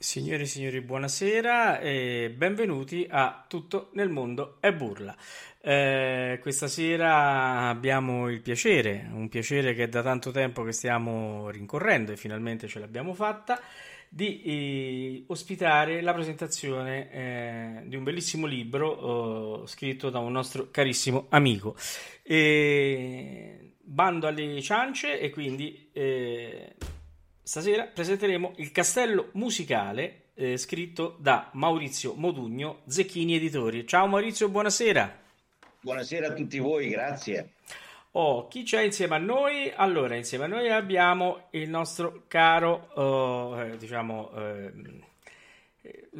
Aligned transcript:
Signore 0.00 0.42
e 0.42 0.46
signori, 0.46 0.80
buonasera 0.80 1.80
e 1.80 2.32
benvenuti 2.32 3.04
a 3.10 3.44
Tutto 3.48 3.90
nel 3.94 4.08
mondo 4.08 4.58
è 4.60 4.72
burla. 4.72 5.16
Eh, 5.60 6.38
questa 6.40 6.68
sera 6.68 7.68
abbiamo 7.68 8.30
il 8.30 8.40
piacere, 8.40 9.08
un 9.12 9.28
piacere 9.28 9.74
che 9.74 9.88
da 9.88 10.00
tanto 10.00 10.30
tempo 10.30 10.62
che 10.62 10.70
stiamo 10.70 11.50
rincorrendo 11.50 12.12
e 12.12 12.16
finalmente 12.16 12.68
ce 12.68 12.78
l'abbiamo 12.78 13.12
fatta, 13.12 13.60
di 14.08 14.42
eh, 14.44 15.24
ospitare 15.26 16.00
la 16.00 16.14
presentazione 16.14 17.10
eh, 17.10 17.82
di 17.86 17.96
un 17.96 18.04
bellissimo 18.04 18.46
libro 18.46 19.64
eh, 19.64 19.66
scritto 19.66 20.10
da 20.10 20.20
un 20.20 20.30
nostro 20.30 20.70
carissimo 20.70 21.26
amico. 21.30 21.74
Bando 23.80 24.26
alle 24.28 24.62
ciance 24.62 25.18
e 25.18 25.30
quindi 25.30 25.88
eh, 25.92 26.76
stasera 27.48 27.84
presenteremo 27.84 28.52
il 28.56 28.70
castello 28.72 29.30
musicale 29.32 30.24
eh, 30.34 30.58
scritto 30.58 31.16
da 31.18 31.48
Maurizio 31.54 32.12
Modugno, 32.12 32.80
Zecchini 32.86 33.36
Editori. 33.36 33.86
Ciao 33.86 34.06
Maurizio, 34.06 34.50
buonasera. 34.50 35.18
Buonasera 35.80 36.26
a 36.26 36.32
tutti 36.34 36.58
voi, 36.58 36.90
grazie. 36.90 37.52
Oh, 38.12 38.48
chi 38.48 38.64
c'è 38.64 38.82
insieme 38.82 39.14
a 39.14 39.18
noi? 39.18 39.72
Allora, 39.74 40.14
insieme 40.14 40.44
a 40.44 40.48
noi 40.48 40.68
abbiamo 40.68 41.46
il 41.52 41.70
nostro 41.70 42.24
caro, 42.28 42.90
oh, 42.96 43.58
eh, 43.62 43.78
diciamo, 43.78 44.30
eh, 44.36 44.72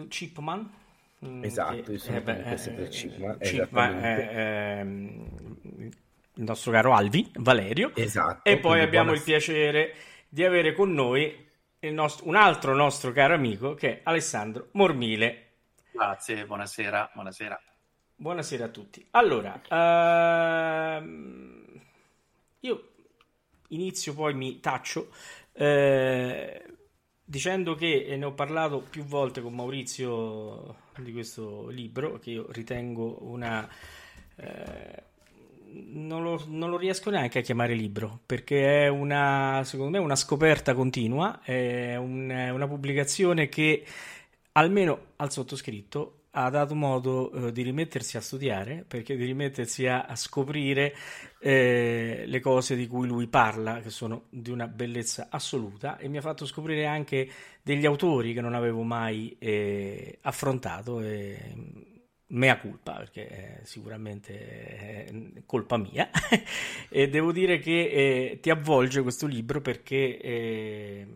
Chipman. 0.08 0.66
Mm, 1.26 1.44
Esatto, 1.44 1.82
che- 1.82 1.92
io 1.92 1.98
sono 1.98 2.16
eh, 2.16 2.20
beh, 2.22 2.52
eh, 2.52 2.88
Chipman, 2.88 3.38
Chipman, 3.40 4.02
eh, 4.02 4.28
ehm, 4.32 5.26
il 6.36 6.42
nostro 6.44 6.72
caro 6.72 6.94
Alvi, 6.94 7.30
Valerio. 7.34 7.90
Esatto, 7.96 8.48
E 8.48 8.56
poi 8.56 8.80
abbiamo 8.80 9.12
il 9.12 9.20
buonasera. 9.22 9.36
piacere 9.52 9.94
di 10.28 10.44
avere 10.44 10.72
con 10.72 10.92
noi 10.92 11.46
nostro- 11.80 12.26
un 12.28 12.36
altro 12.36 12.74
nostro 12.74 13.12
caro 13.12 13.34
amico 13.34 13.74
che 13.74 13.98
è 13.98 14.00
Alessandro 14.04 14.68
Mormile. 14.72 15.44
Grazie, 15.92 16.46
buonasera, 16.46 17.10
buonasera. 17.12 17.60
Buonasera 18.16 18.64
a 18.64 18.68
tutti. 18.68 19.06
Allora, 19.12 19.60
ehm, 20.98 21.80
io 22.60 22.88
inizio, 23.68 24.14
poi 24.14 24.34
mi 24.34 24.58
taccio 24.60 25.12
eh, 25.52 26.64
dicendo 27.22 27.74
che 27.74 28.14
ne 28.16 28.24
ho 28.24 28.32
parlato 28.32 28.80
più 28.80 29.04
volte 29.04 29.40
con 29.40 29.54
Maurizio 29.54 30.86
di 30.98 31.12
questo 31.12 31.68
libro, 31.68 32.18
che 32.18 32.30
io 32.30 32.50
ritengo 32.50 33.18
una... 33.22 33.68
eh, 34.36 35.06
non 35.70 36.22
lo, 36.22 36.44
non 36.48 36.70
lo 36.70 36.76
riesco 36.76 37.10
neanche 37.10 37.40
a 37.40 37.42
chiamare 37.42 37.74
libro 37.74 38.20
perché 38.24 38.84
è 38.84 38.88
una, 38.88 39.62
secondo 39.64 39.92
me, 39.92 39.98
una 39.98 40.16
scoperta 40.16 40.74
continua, 40.74 41.40
è 41.42 41.96
un- 41.96 42.30
una 42.30 42.66
pubblicazione 42.66 43.48
che 43.48 43.84
almeno 44.52 45.12
al 45.16 45.30
sottoscritto 45.30 46.14
ha 46.32 46.50
dato 46.50 46.74
modo 46.74 47.32
eh, 47.32 47.52
di 47.52 47.62
rimettersi 47.62 48.16
a 48.16 48.20
studiare, 48.20 48.84
perché 48.86 49.16
di 49.16 49.24
rimettersi 49.24 49.86
a, 49.86 50.02
a 50.02 50.14
scoprire 50.14 50.94
eh, 51.40 52.24
le 52.26 52.40
cose 52.40 52.76
di 52.76 52.86
cui 52.86 53.06
lui 53.08 53.26
parla, 53.26 53.80
che 53.80 53.90
sono 53.90 54.24
di 54.30 54.50
una 54.50 54.68
bellezza 54.68 55.28
assoluta, 55.30 55.96
e 55.98 56.08
mi 56.08 56.18
ha 56.18 56.20
fatto 56.20 56.46
scoprire 56.46 56.86
anche 56.86 57.28
degli 57.62 57.86
autori 57.86 58.34
che 58.34 58.40
non 58.40 58.54
avevo 58.54 58.82
mai 58.82 59.34
eh, 59.38 60.18
affrontato. 60.22 61.00
E, 61.00 61.96
mea 62.28 62.58
culpa, 62.58 62.94
perché 62.94 63.26
è 63.26 63.60
sicuramente 63.64 65.04
è 65.04 65.12
colpa 65.46 65.76
mia. 65.76 66.10
e 66.88 67.08
devo 67.08 67.32
dire 67.32 67.58
che 67.58 68.30
eh, 68.32 68.38
ti 68.40 68.50
avvolge 68.50 69.02
questo 69.02 69.26
libro 69.26 69.60
perché 69.60 70.18
eh, 70.18 71.06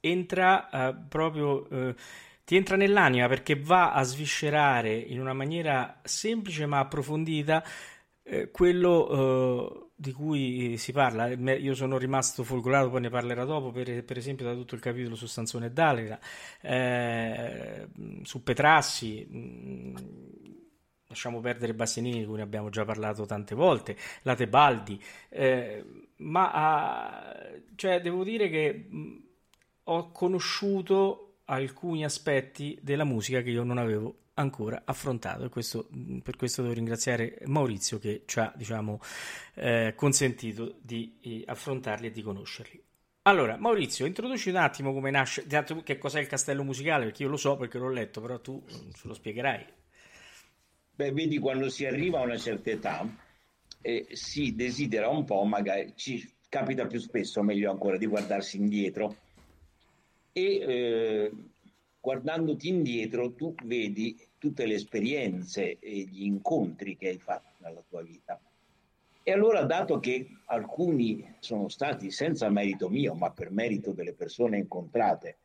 entra 0.00 0.68
eh, 0.70 0.94
proprio, 1.08 1.68
eh, 1.70 1.94
ti 2.44 2.56
entra 2.56 2.76
nell'anima 2.76 3.28
perché 3.28 3.58
va 3.58 3.92
a 3.92 4.02
sviscerare 4.02 4.94
in 4.94 5.20
una 5.20 5.34
maniera 5.34 6.00
semplice 6.02 6.66
ma 6.66 6.78
approfondita 6.80 7.62
eh, 8.28 8.50
quello 8.50 9.88
eh, 9.88 9.90
di 9.94 10.12
cui 10.12 10.76
si 10.76 10.92
parla. 10.92 11.34
Me- 11.36 11.56
Io 11.56 11.74
sono 11.74 11.98
rimasto 11.98 12.44
folgorato, 12.44 12.90
poi 12.90 13.00
ne 13.02 13.10
parlerò 13.10 13.44
dopo, 13.44 13.70
per, 13.70 14.04
per 14.04 14.16
esempio 14.18 14.44
da 14.46 14.54
tutto 14.54 14.74
il 14.74 14.80
capitolo 14.80 15.14
su 15.14 15.26
Sansone 15.26 15.66
e 15.66 15.70
Dalila, 15.72 16.18
eh, 16.60 17.88
su 18.22 18.42
Petrassi. 18.42 19.24
mh, 19.26 19.94
Lasciamo 21.10 21.40
perdere 21.40 21.72
Bastianini, 21.72 22.18
di 22.20 22.26
cui 22.26 22.36
ne 22.36 22.42
abbiamo 22.42 22.68
già 22.68 22.84
parlato 22.84 23.24
tante 23.24 23.54
volte, 23.54 23.96
la 24.22 24.34
Tebaldi, 24.34 25.02
eh, 25.30 25.82
ma 26.16 26.50
ah, 26.52 27.36
cioè, 27.76 28.02
devo 28.02 28.24
dire 28.24 28.50
che 28.50 28.86
mh, 28.90 29.16
ho 29.84 30.10
conosciuto 30.12 31.36
alcuni 31.46 32.04
aspetti 32.04 32.78
della 32.82 33.04
musica 33.04 33.40
che 33.40 33.48
io 33.50 33.64
non 33.64 33.78
avevo 33.78 34.14
ancora 34.38 34.82
affrontato 34.84 35.44
e 35.44 35.48
questo, 35.48 35.88
mh, 35.90 36.18
per 36.18 36.36
questo 36.36 36.62
devo 36.62 36.74
ringraziare 36.74 37.38
Maurizio 37.46 37.98
che 37.98 38.22
ci 38.26 38.38
ha 38.38 38.52
diciamo, 38.56 39.00
eh, 39.54 39.92
consentito 39.96 40.76
di 40.80 41.18
eh, 41.20 41.42
affrontarli 41.46 42.06
e 42.06 42.10
di 42.10 42.22
conoscerli. 42.22 42.82
Allora, 43.22 43.56
Maurizio, 43.58 44.06
introduci 44.06 44.48
un 44.48 44.56
attimo 44.56 44.92
come 44.94 45.10
nasce, 45.10 45.44
che 45.84 45.98
cos'è 45.98 46.20
il 46.20 46.28
castello 46.28 46.62
musicale, 46.62 47.04
perché 47.04 47.24
io 47.24 47.28
lo 47.28 47.36
so 47.36 47.56
perché 47.56 47.76
l'ho 47.76 47.90
letto, 47.90 48.22
però 48.22 48.40
tu 48.40 48.62
mm, 48.64 48.90
ce 48.92 49.08
lo 49.08 49.12
spiegherai. 49.12 49.66
Beh, 50.94 51.12
vedi, 51.12 51.38
quando 51.38 51.68
si 51.68 51.84
arriva 51.84 52.20
a 52.20 52.22
una 52.22 52.38
certa 52.38 52.70
età 52.70 53.06
eh, 53.82 54.06
si 54.12 54.54
desidera 54.54 55.08
un 55.08 55.24
po', 55.24 55.44
magari 55.44 55.92
ci 55.94 56.26
capita 56.48 56.86
più 56.86 56.98
spesso, 57.00 57.42
meglio 57.42 57.70
ancora, 57.70 57.98
di 57.98 58.06
guardarsi 58.06 58.56
indietro 58.56 59.16
e 60.32 60.42
eh, 60.42 61.32
guardandoti 62.00 62.68
indietro 62.68 63.34
tu 63.34 63.54
vedi 63.64 64.16
tutte 64.38 64.66
le 64.66 64.74
esperienze 64.74 65.78
e 65.78 66.00
gli 66.04 66.24
incontri 66.24 66.96
che 66.96 67.08
hai 67.08 67.18
fatto 67.18 67.54
nella 67.58 67.82
tua 67.88 68.02
vita. 68.02 68.40
E 69.22 69.32
allora, 69.32 69.64
dato 69.64 69.98
che 69.98 70.38
alcuni 70.46 71.36
sono 71.40 71.68
stati 71.68 72.10
senza 72.10 72.48
merito 72.48 72.88
mio, 72.88 73.14
ma 73.14 73.30
per 73.30 73.50
merito 73.50 73.92
delle 73.92 74.14
persone 74.14 74.58
incontrate, 74.58 75.38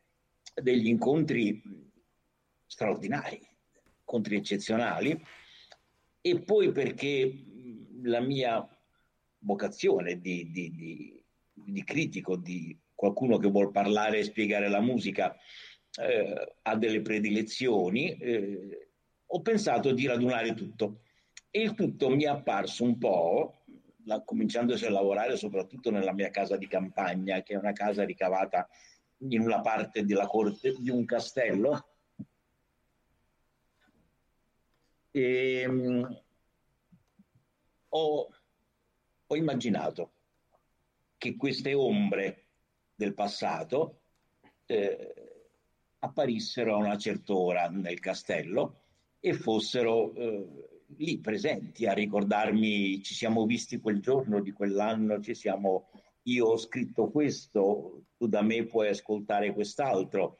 degli 0.53 0.88
incontri 0.88 1.62
straordinari, 2.66 3.42
incontri 4.00 4.38
eccezionali, 4.38 5.22
e 6.22 6.40
poi 6.40 6.72
perché 6.72 7.44
la 8.03 8.22
mia 8.22 8.66
vocazione 9.40 10.22
di, 10.22 10.50
di- 10.50 10.72
di- 10.72 11.24
di 11.53 11.84
critico, 11.84 12.38
di 12.38 12.78
qualcuno 12.96 13.38
che 13.38 13.50
vuol 13.50 13.72
parlare 13.72 14.20
e 14.20 14.24
spiegare 14.24 14.70
la 14.70 14.80
musica, 14.80 15.36
eh, 16.02 16.56
ha 16.62 16.76
delle 16.76 17.02
predilezioni, 17.02 18.18
eh, 18.18 18.88
ho 19.26 19.42
pensato 19.42 19.92
di 19.92 20.06
radunare 20.08 20.54
tutto. 20.54 21.02
E 21.50 21.62
il 21.62 21.76
tutto 21.76 22.09
mi 22.09 22.23
è 22.23 22.28
apparso 22.28 22.84
un 22.84 22.97
po', 22.97 23.64
la- 24.06 24.22
cominciandosi 24.22 24.85
a 24.85 24.91
lavorare 24.91 25.38
soprattutto 25.38 25.91
nella 25.91 26.14
mia 26.14 26.29
casa 26.29 26.58
di 26.58 26.67
campagna, 26.67 27.41
che 27.44 27.53
è 27.53 27.58
una 27.58 27.73
casa 27.73 28.03
ricavata 28.03 28.67
in 29.20 29.41
una 29.41 29.62
parte 29.62 30.03
della 30.06 30.28
corte 30.28 30.73
di 30.78 30.90
un 30.90 31.06
castello. 31.06 31.88
E, 35.12 35.67
mh, 35.67 36.22
ho, 37.90 38.29
ho 39.28 39.35
immaginato 39.35 40.12
che 41.17 41.35
queste 41.35 41.73
ombre 41.73 42.46
del 42.96 43.14
passato 43.14 44.02
eh, 44.66 45.22
apparissero 46.03 46.73
a 46.73 46.78
una 46.78 46.97
certa 46.97 47.34
ora 47.34 47.70
nel 47.70 48.00
castello 48.00 48.82
e 49.20 49.34
fossero 49.34 50.14
eh, 50.16 50.47
lì 50.97 51.20
presenti 51.20 51.85
a 51.85 51.94
ricordarmi 51.94 53.02
ci 53.02 53.14
siamo 53.14 53.46
visti 53.46 53.79
quel 53.79 54.02
giorno 54.02 54.41
di 54.41 54.52
quell'anno, 54.52 55.22
ci 55.22 55.34
siamo, 55.34 55.90
io 56.23 56.47
ho 56.47 56.58
scritto 56.58 57.09
questo, 57.09 58.03
tu 58.17 58.28
da 58.28 58.41
me 58.41 58.66
puoi 58.66 58.90
ascoltare 58.90 59.53
quest'altro, 59.53 60.40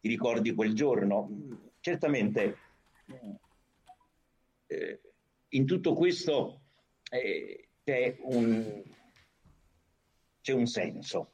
ti 0.00 0.08
ricordi 0.08 0.54
quel 0.54 0.72
giorno? 0.72 1.72
Certamente 1.80 2.56
eh, 4.66 5.00
in 5.48 5.66
tutto 5.66 5.94
questo 5.94 6.60
eh, 7.10 7.68
c'è 7.82 8.18
un, 8.20 8.82
c'è 10.40 10.52
un 10.52 10.66
senso, 10.66 11.32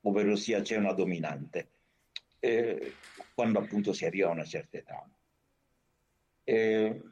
ovvero 0.00 0.34
sia 0.34 0.62
c'è 0.62 0.76
una 0.76 0.94
dominante. 0.94 1.75
Eh, 2.46 2.92
quando 3.34 3.58
appunto 3.58 3.92
si 3.92 4.04
arriva 4.04 4.28
a 4.28 4.32
una 4.32 4.44
certa 4.44 4.78
età. 4.78 5.10
Eh, 6.44 7.02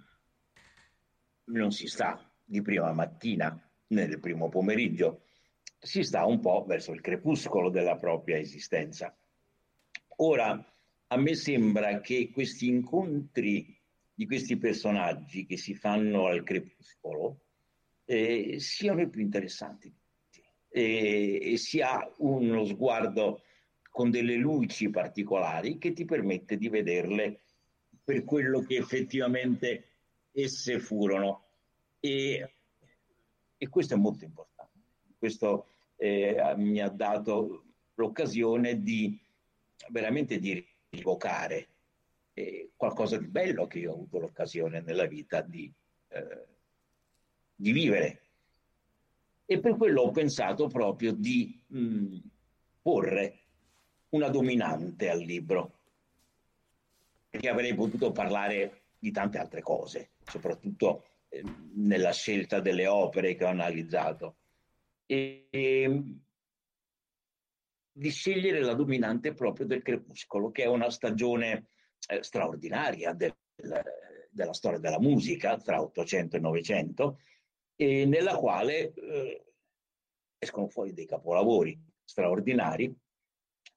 non 1.47 1.73
si 1.73 1.87
sta 1.87 2.33
di 2.45 2.63
prima 2.63 2.93
mattina, 2.93 3.59
nel 3.89 4.21
primo 4.21 4.49
pomeriggio, 4.49 5.23
si 5.79 6.03
sta 6.03 6.25
un 6.25 6.41
po' 6.41 6.65
verso 6.67 6.93
il 6.93 7.01
crepuscolo 7.01 7.69
della 7.69 7.97
propria 7.97 8.39
esistenza. 8.39 9.15
Ora, 10.17 10.73
a 11.09 11.17
me 11.17 11.35
sembra 11.35 12.01
che 12.01 12.31
questi 12.31 12.69
incontri 12.69 13.77
di 14.15 14.27
questi 14.27 14.57
personaggi 14.57 15.45
che 15.45 15.57
si 15.57 15.75
fanno 15.75 16.27
al 16.27 16.45
crepuscolo 16.45 17.41
eh, 18.05 18.57
siano 18.61 19.01
i 19.01 19.09
più 19.09 19.21
interessanti 19.21 19.93
e, 20.69 21.53
e 21.53 21.57
si 21.57 21.81
ha 21.81 22.09
uno 22.19 22.65
sguardo 22.65 23.43
con 23.95 24.11
delle 24.11 24.35
luci 24.35 24.91
particolari 24.91 25.79
che 25.79 25.93
ti 25.93 26.05
permette 26.05 26.57
di 26.57 26.69
vederle 26.69 27.43
per 28.03 28.25
quello 28.25 28.61
che 28.63 28.75
effettivamente 28.75 29.85
esse 30.33 30.81
furono. 30.81 31.45
E, 32.01 32.55
e 33.57 33.69
questo 33.69 33.95
è 33.95 33.97
molto 33.97 34.25
importante. 34.25 34.81
Questo 35.17 35.69
eh, 35.95 36.55
mi 36.57 36.81
ha 36.81 36.89
dato 36.89 37.67
l'occasione 37.95 38.83
di 38.83 39.17
veramente 39.91 40.41
di 40.41 40.67
rivocare 40.91 41.69
eh, 42.33 42.73
qualcosa 42.75 43.17
di 43.17 43.29
bello 43.29 43.69
che 43.69 43.79
io 43.79 43.93
ho 43.93 43.95
avuto 43.95 44.19
l'occasione 44.19 44.81
nella 44.81 45.07
vita 45.07 45.41
di, 45.41 45.73
eh, 46.09 46.47
di 47.55 47.71
vivere. 47.71 48.23
E 49.45 49.61
per 49.61 49.77
quello 49.77 50.03
ho 50.03 50.11
pensato 50.11 50.67
proprio 50.67 51.13
di 51.13 51.63
mh, 51.69 52.19
porre 52.83 53.39
una 54.15 54.29
dominante 54.29 55.11
al 55.11 55.21
libro, 55.21 55.81
perché 57.29 57.49
avrei 57.49 57.75
potuto 57.75 58.13
parlare 58.13 58.85
di 58.97 59.11
tante 59.11 59.39
altre 59.39 59.61
cose, 59.61 60.13
soprattutto 60.25 61.05
eh, 61.29 61.43
nella 61.75 62.13
scelta 62.13 62.61
delle 62.61 62.87
opere 62.87 63.35
che 63.35 63.45
ho 63.45 63.49
analizzato. 63.49 64.37
E, 65.05 65.49
e, 65.51 66.03
di 67.97 68.11
scegliere 68.11 68.61
la 68.61 68.75
dominante 68.75 69.35
proprio 69.35 69.67
del 69.67 69.83
crepuscolo, 69.83 70.51
che 70.51 70.63
è 70.63 70.67
una 70.67 70.91
stagione 70.91 71.67
eh, 72.09 72.23
straordinaria 72.23 73.13
del, 73.13 73.35
della 74.31 74.53
storia 74.53 74.79
della 74.79 75.01
musica 75.01 75.57
tra 75.59 75.83
800 75.83 76.37
e 76.37 76.41
900, 76.41 77.19
e 77.77 78.07
nella 78.07 78.37
quale 78.37 78.93
eh, 78.95 79.45
escono 80.39 80.69
fuori 80.69 80.93
dei 80.93 81.07
capolavori 81.07 81.77
straordinari, 82.05 82.95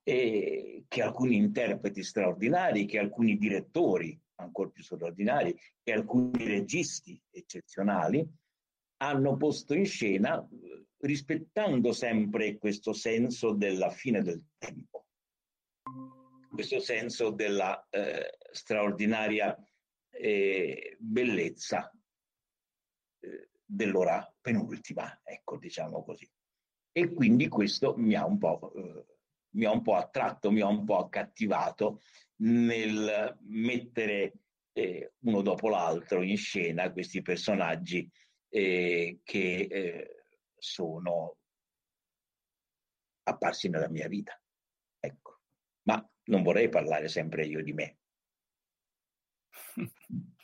e 0.08 0.86
che 0.88 1.02
alcuni 1.02 1.36
interpreti 1.36 2.02
straordinari, 2.02 2.86
che 2.86 2.98
alcuni 2.98 3.38
direttori 3.38 4.18
ancora 4.36 4.70
più 4.70 4.82
straordinari, 4.82 5.54
che 5.84 5.92
alcuni 5.92 6.46
registi 6.46 7.22
eccezionali 7.30 8.26
hanno 9.02 9.36
posto 9.36 9.74
in 9.74 9.86
scena 9.86 10.48
rispettando 11.00 11.92
sempre 11.92 12.58
questo 12.58 12.94
senso 12.94 13.52
della 13.52 13.90
fine 13.90 14.22
del 14.22 14.42
tempo, 14.58 15.08
questo 16.54 16.80
senso 16.80 17.32
della 17.32 17.86
eh, 17.90 18.38
straordinaria 18.50 19.62
eh, 20.10 20.96
bellezza 21.02 21.92
eh, 23.20 23.50
dell'ora 23.62 24.34
penultima, 24.40 25.20
ecco, 25.22 25.58
diciamo 25.58 26.02
così. 26.06 26.32
E 26.94 27.14
quindi 27.14 27.50
questo 27.50 27.94
mi 27.98 28.16
ha 28.16 28.26
un 28.26 28.38
po', 28.38 28.72
eh, 28.74 29.17
mi 29.58 29.66
ha 29.66 29.72
un 29.72 29.82
po 29.82 29.96
attratto, 29.96 30.52
mi 30.52 30.62
ha 30.62 30.68
un 30.68 30.86
po' 30.86 30.98
accattivato 30.98 32.02
nel 32.38 33.38
mettere 33.42 34.34
eh, 34.74 35.14
uno 35.20 35.42
dopo 35.42 35.70
l'altro 35.70 36.22
in 36.22 36.38
scena 36.38 36.92
questi 36.92 37.22
personaggi 37.22 38.10
eh, 38.50 39.20
che 39.24 39.68
eh, 39.70 40.24
sono 40.56 41.38
apparsi 43.24 43.70
nella 43.70 43.90
mia 43.90 44.08
vita. 44.08 44.40
Ecco, 45.00 45.42
ma 45.84 46.08
non 46.26 46.44
vorrei 46.44 46.70
parlare 46.70 47.08
sempre 47.08 47.46
io 47.46 47.64
di 47.64 47.74
me. 47.74 47.98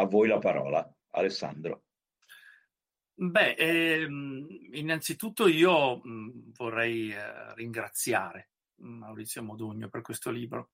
A 0.00 0.04
voi 0.06 0.28
la 0.28 0.38
parola, 0.38 0.96
Alessandro. 1.10 1.89
Beh, 3.22 3.52
ehm, 3.52 4.46
innanzitutto 4.72 5.46
io 5.46 5.96
mh, 6.02 6.52
vorrei 6.56 7.12
eh, 7.12 7.54
ringraziare 7.54 8.52
Maurizio 8.76 9.42
Modugno 9.42 9.90
per 9.90 10.00
questo 10.00 10.30
libro. 10.30 10.70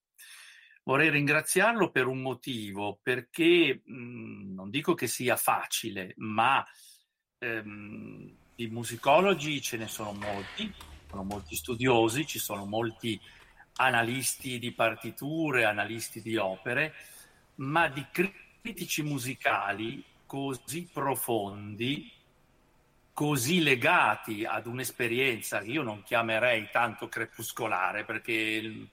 Vorrei 0.84 1.10
ringraziarlo 1.10 1.90
per 1.90 2.06
un 2.06 2.22
motivo, 2.22 3.00
perché 3.02 3.82
mh, 3.84 4.54
non 4.54 4.70
dico 4.70 4.94
che 4.94 5.08
sia 5.08 5.34
facile, 5.34 6.14
ma 6.18 6.64
ehm, 7.38 8.36
di 8.54 8.68
musicologi 8.68 9.60
ce 9.60 9.76
ne 9.76 9.88
sono 9.88 10.12
molti, 10.12 10.72
sono 11.08 11.24
molti 11.24 11.56
studiosi, 11.56 12.26
ci 12.26 12.38
sono 12.38 12.64
molti 12.64 13.20
analisti 13.78 14.60
di 14.60 14.72
partiture, 14.72 15.64
analisti 15.64 16.22
di 16.22 16.36
opere, 16.36 16.94
ma 17.56 17.88
di 17.88 18.06
critici 18.12 19.02
musicali 19.02 20.04
così 20.26 20.88
profondi, 20.92 22.15
così 23.16 23.62
legati 23.62 24.44
ad 24.44 24.66
un'esperienza 24.66 25.60
che 25.60 25.70
io 25.70 25.82
non 25.82 26.02
chiamerei 26.02 26.68
tanto 26.70 27.08
crepuscolare, 27.08 28.04
perché 28.04 28.32
il, 28.32 28.66
il 28.66 28.88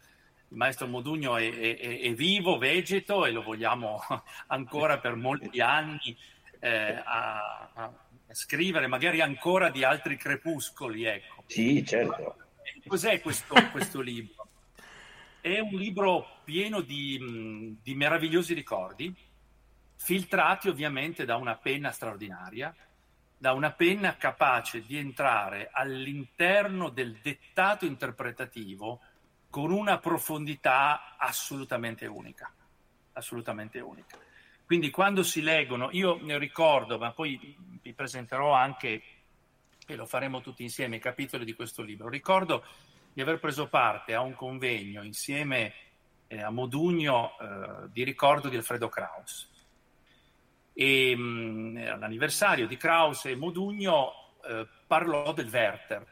maestro 0.48 0.88
Modugno 0.88 1.36
è, 1.36 1.54
è, 1.54 2.00
è, 2.00 2.14
vivo, 2.14 2.58
vegeto 2.58 3.25
e 3.25 3.31
lo 3.31 3.44
vogliamo 3.44 4.00
ancora 4.48 4.98
per 5.00 5.16
molti 5.16 5.60
anni 5.60 6.16
eh, 6.62 7.02
a, 7.04 7.70
a, 7.74 7.94
scrivere, 8.31 8.88
magari 8.88 9.20
ancora 9.20 9.70
di 9.70 9.84
altri 9.84 10.16
crepuscoli. 10.16 11.04
Ecco. 11.04 11.44
Sì, 11.48 11.86
certo. 11.86 12.38
Cos'è 12.88 13.20
questo, 13.20 13.56
questo 13.74 14.00
libro? 14.00 14.48
È 15.42 15.60
un 15.60 15.78
libro 15.78 16.38
pieno 16.46 16.80
di, 16.80 17.78
di 17.84 17.94
meravigliosi 17.94 18.54
ricordi, 18.54 19.14
filtrati 19.98 20.70
ovviamente 20.70 21.25
da 21.25 21.36
una 21.36 21.58
penna 21.58 21.92
straordinaria, 21.92 22.74
da 23.38 23.54
una 23.54 23.72
penna 23.72 24.16
capace 24.16 24.86
di 24.86 24.98
entrare 24.98 25.70
all'interno 25.72 26.90
del 26.90 27.20
dettato 27.22 27.86
interpretativo 27.86 29.02
con 29.50 29.72
una 29.72 30.00
profondità 30.00 31.16
assolutamente 31.18 32.06
unica, 32.08 32.52
assolutamente 33.13 33.80
unica. 33.80 34.18
Quindi 34.66 34.90
quando 34.90 35.24
si 35.24 35.42
leggono, 35.42 35.90
io 35.92 36.18
ne 36.22 36.38
ricordo, 36.38 36.98
ma 36.98 37.12
poi 37.12 37.56
vi 37.82 37.94
presenterò 37.94 38.54
anche, 38.54 39.04
e 39.86 39.96
lo 39.96 40.06
faremo 40.06 40.42
tutti 40.42 40.63
insieme, 40.63 40.96
i 40.96 41.00
capitoli 41.00 41.46
di 41.46 41.54
questo 41.54 41.84
libro, 41.84 42.10
ricordo 42.10 42.66
di 43.13 43.22
aver 43.22 43.40
preso 43.40 43.68
parte 43.68 44.16
a 44.16 44.22
un 44.22 44.34
convegno 44.34 45.04
insieme 45.04 45.74
eh, 46.28 46.42
a 46.42 46.50
Modugno 46.50 47.38
eh, 47.38 47.90
di 47.92 48.04
ricordo 48.04 48.50
di 48.50 48.56
Alfredo 48.56 48.90
Kraus. 48.90 49.52
E 50.74 51.15
mh, 51.15 51.89
all'anniversario 51.92 52.68
di 52.68 52.77
Kraus 52.77 53.25
e 53.25 53.36
Modugno 53.36 54.38
eh, 54.46 54.68
parlò 54.88 55.32
del 55.34 55.50
Werther, 55.50 56.06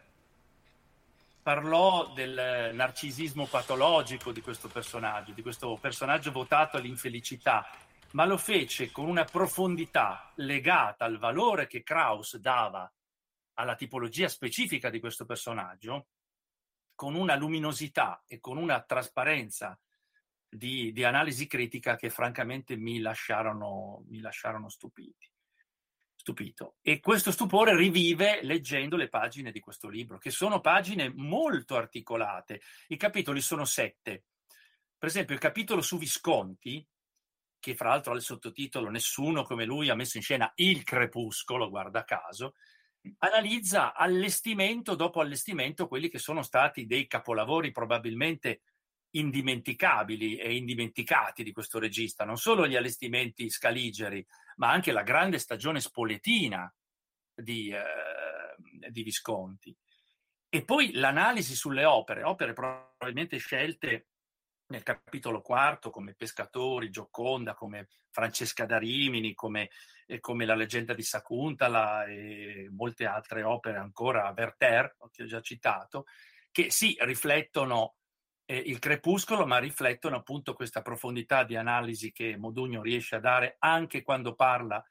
parlò 1.41 2.13
del 2.13 2.71
narcisismo 2.73 3.47
patologico 3.47 4.31
di 4.31 4.41
questo 4.41 4.67
personaggio, 4.67 5.31
di 5.31 5.41
questo 5.41 5.77
personaggio 5.81 6.31
votato 6.31 6.77
all'infelicità, 6.77 7.67
ma 8.11 8.25
lo 8.25 8.37
fece 8.37 8.91
con 8.91 9.07
una 9.07 9.23
profondità 9.23 10.31
legata 10.35 11.05
al 11.05 11.17
valore 11.17 11.67
che 11.67 11.81
Krauss 11.81 12.37
dava 12.37 12.91
alla 13.55 13.75
tipologia 13.75 14.27
specifica 14.27 14.89
di 14.89 14.99
questo 14.99 15.25
personaggio, 15.25 16.07
con 16.95 17.15
una 17.15 17.35
luminosità 17.35 18.23
e 18.27 18.39
con 18.39 18.57
una 18.57 18.79
trasparenza 18.81 19.77
di, 20.51 20.91
di 20.91 21.03
analisi 21.05 21.47
critica 21.47 21.95
che 21.95 22.09
francamente 22.09 22.75
mi 22.75 22.99
lasciarono, 22.99 24.03
mi 24.09 24.19
lasciarono 24.19 24.67
stupiti 24.69 25.29
stupito. 26.21 26.75
E 26.81 26.99
questo 26.99 27.31
stupore 27.31 27.75
rivive 27.75 28.41
leggendo 28.43 28.95
le 28.95 29.09
pagine 29.09 29.51
di 29.51 29.59
questo 29.59 29.89
libro, 29.89 30.19
che 30.19 30.29
sono 30.29 30.61
pagine 30.61 31.11
molto 31.15 31.75
articolate. 31.75 32.61
I 32.89 32.95
capitoli 32.95 33.41
sono 33.41 33.65
sette. 33.65 34.25
Per 34.99 35.09
esempio, 35.09 35.33
il 35.33 35.41
capitolo 35.41 35.81
su 35.81 35.97
Visconti, 35.97 36.87
che 37.59 37.75
fra 37.75 37.89
l'altro 37.89 38.13
ha 38.13 38.15
il 38.15 38.21
sottotitolo 38.21 38.89
Nessuno 38.89 39.43
come 39.43 39.65
lui 39.65 39.89
ha 39.89 39.95
messo 39.95 40.17
in 40.17 40.23
scena 40.23 40.51
il 40.55 40.83
crepuscolo, 40.83 41.69
guarda 41.69 42.03
caso, 42.03 42.53
analizza 43.19 43.95
allestimento 43.95 44.93
dopo 44.93 45.21
allestimento 45.21 45.87
quelli 45.87 46.07
che 46.07 46.19
sono 46.19 46.43
stati 46.43 46.85
dei 46.85 47.07
capolavori 47.07 47.71
probabilmente 47.71 48.61
indimenticabili 49.11 50.37
e 50.37 50.55
indimenticati 50.55 51.43
di 51.43 51.51
questo 51.51 51.79
regista, 51.79 52.23
non 52.23 52.37
solo 52.37 52.67
gli 52.67 52.75
allestimenti 52.75 53.49
scaligeri, 53.49 54.25
ma 54.57 54.71
anche 54.71 54.91
la 54.91 55.03
grande 55.03 55.39
stagione 55.39 55.79
spoletina 55.79 56.73
di, 57.33 57.69
eh, 57.69 58.89
di 58.89 59.03
Visconti. 59.03 59.75
E 60.49 60.65
poi 60.65 60.93
l'analisi 60.93 61.55
sulle 61.55 61.85
opere, 61.85 62.23
opere 62.23 62.53
probabilmente 62.53 63.37
scelte 63.37 64.07
nel 64.71 64.83
capitolo 64.83 65.41
quarto 65.41 65.89
come 65.89 66.13
Pescatori, 66.13 66.89
Gioconda, 66.89 67.53
come 67.53 67.87
Francesca 68.09 68.65
da 68.65 68.77
Rimini, 68.77 69.33
come, 69.33 69.69
eh, 70.07 70.19
come 70.19 70.45
La 70.45 70.55
leggenda 70.55 70.93
di 70.93 71.03
Sakuntala 71.03 72.05
e 72.05 72.69
molte 72.71 73.05
altre 73.05 73.43
opere 73.43 73.77
ancora, 73.77 74.33
Werther, 74.35 74.95
che 75.11 75.23
ho 75.23 75.25
già 75.25 75.41
citato, 75.41 76.05
che 76.51 76.69
sì, 76.69 76.97
riflettono 76.99 77.95
eh, 78.51 78.57
il 78.57 78.79
crepuscolo, 78.79 79.45
ma 79.45 79.59
riflettono 79.59 80.17
appunto 80.17 80.53
questa 80.53 80.81
profondità 80.81 81.43
di 81.43 81.55
analisi 81.55 82.11
che 82.11 82.35
Modugno 82.35 82.81
riesce 82.81 83.15
a 83.15 83.19
dare 83.19 83.55
anche 83.59 84.01
quando 84.01 84.35
parla 84.35 84.83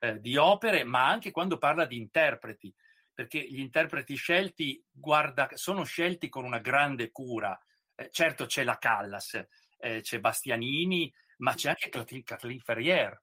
eh, 0.00 0.20
di 0.20 0.36
opere, 0.36 0.84
ma 0.84 1.08
anche 1.08 1.30
quando 1.30 1.56
parla 1.56 1.86
di 1.86 1.96
interpreti, 1.96 2.74
perché 3.14 3.40
gli 3.40 3.60
interpreti 3.60 4.14
scelti 4.16 4.84
guarda, 4.90 5.48
sono 5.54 5.84
scelti 5.84 6.28
con 6.28 6.44
una 6.44 6.58
grande 6.58 7.10
cura 7.10 7.58
eh, 7.98 8.10
certo 8.12 8.44
c'è 8.44 8.62
la 8.62 8.76
Callas, 8.76 9.42
eh, 9.78 10.02
c'è 10.02 10.20
Bastianini, 10.20 11.12
ma 11.38 11.54
c'è 11.54 11.70
anche 11.70 11.88
Kathleen 11.88 12.60
Ferrier. 12.60 13.20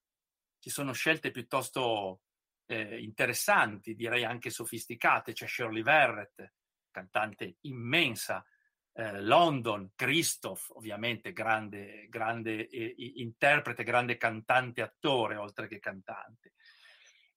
Ci 0.59 0.69
sono 0.69 0.93
scelte 0.93 1.29
piuttosto 1.29 2.21
eh, 2.65 2.99
interessanti, 2.99 3.93
direi 3.93 4.23
anche 4.25 4.49
sofisticate. 4.49 5.33
C'è 5.33 5.47
Shirley 5.47 5.83
Verrett, 5.83 6.53
cantante 6.89 7.57
immensa, 7.61 8.43
eh, 8.93 9.21
London, 9.21 9.91
Christoph, 9.95 10.69
ovviamente 10.75 11.33
grande, 11.33 12.07
grande 12.09 12.67
eh, 12.67 12.93
interprete, 13.15 13.83
grande 13.83 14.17
cantante, 14.17 14.81
attore, 14.81 15.35
oltre 15.35 15.67
che 15.67 15.79
cantante. 15.79 16.53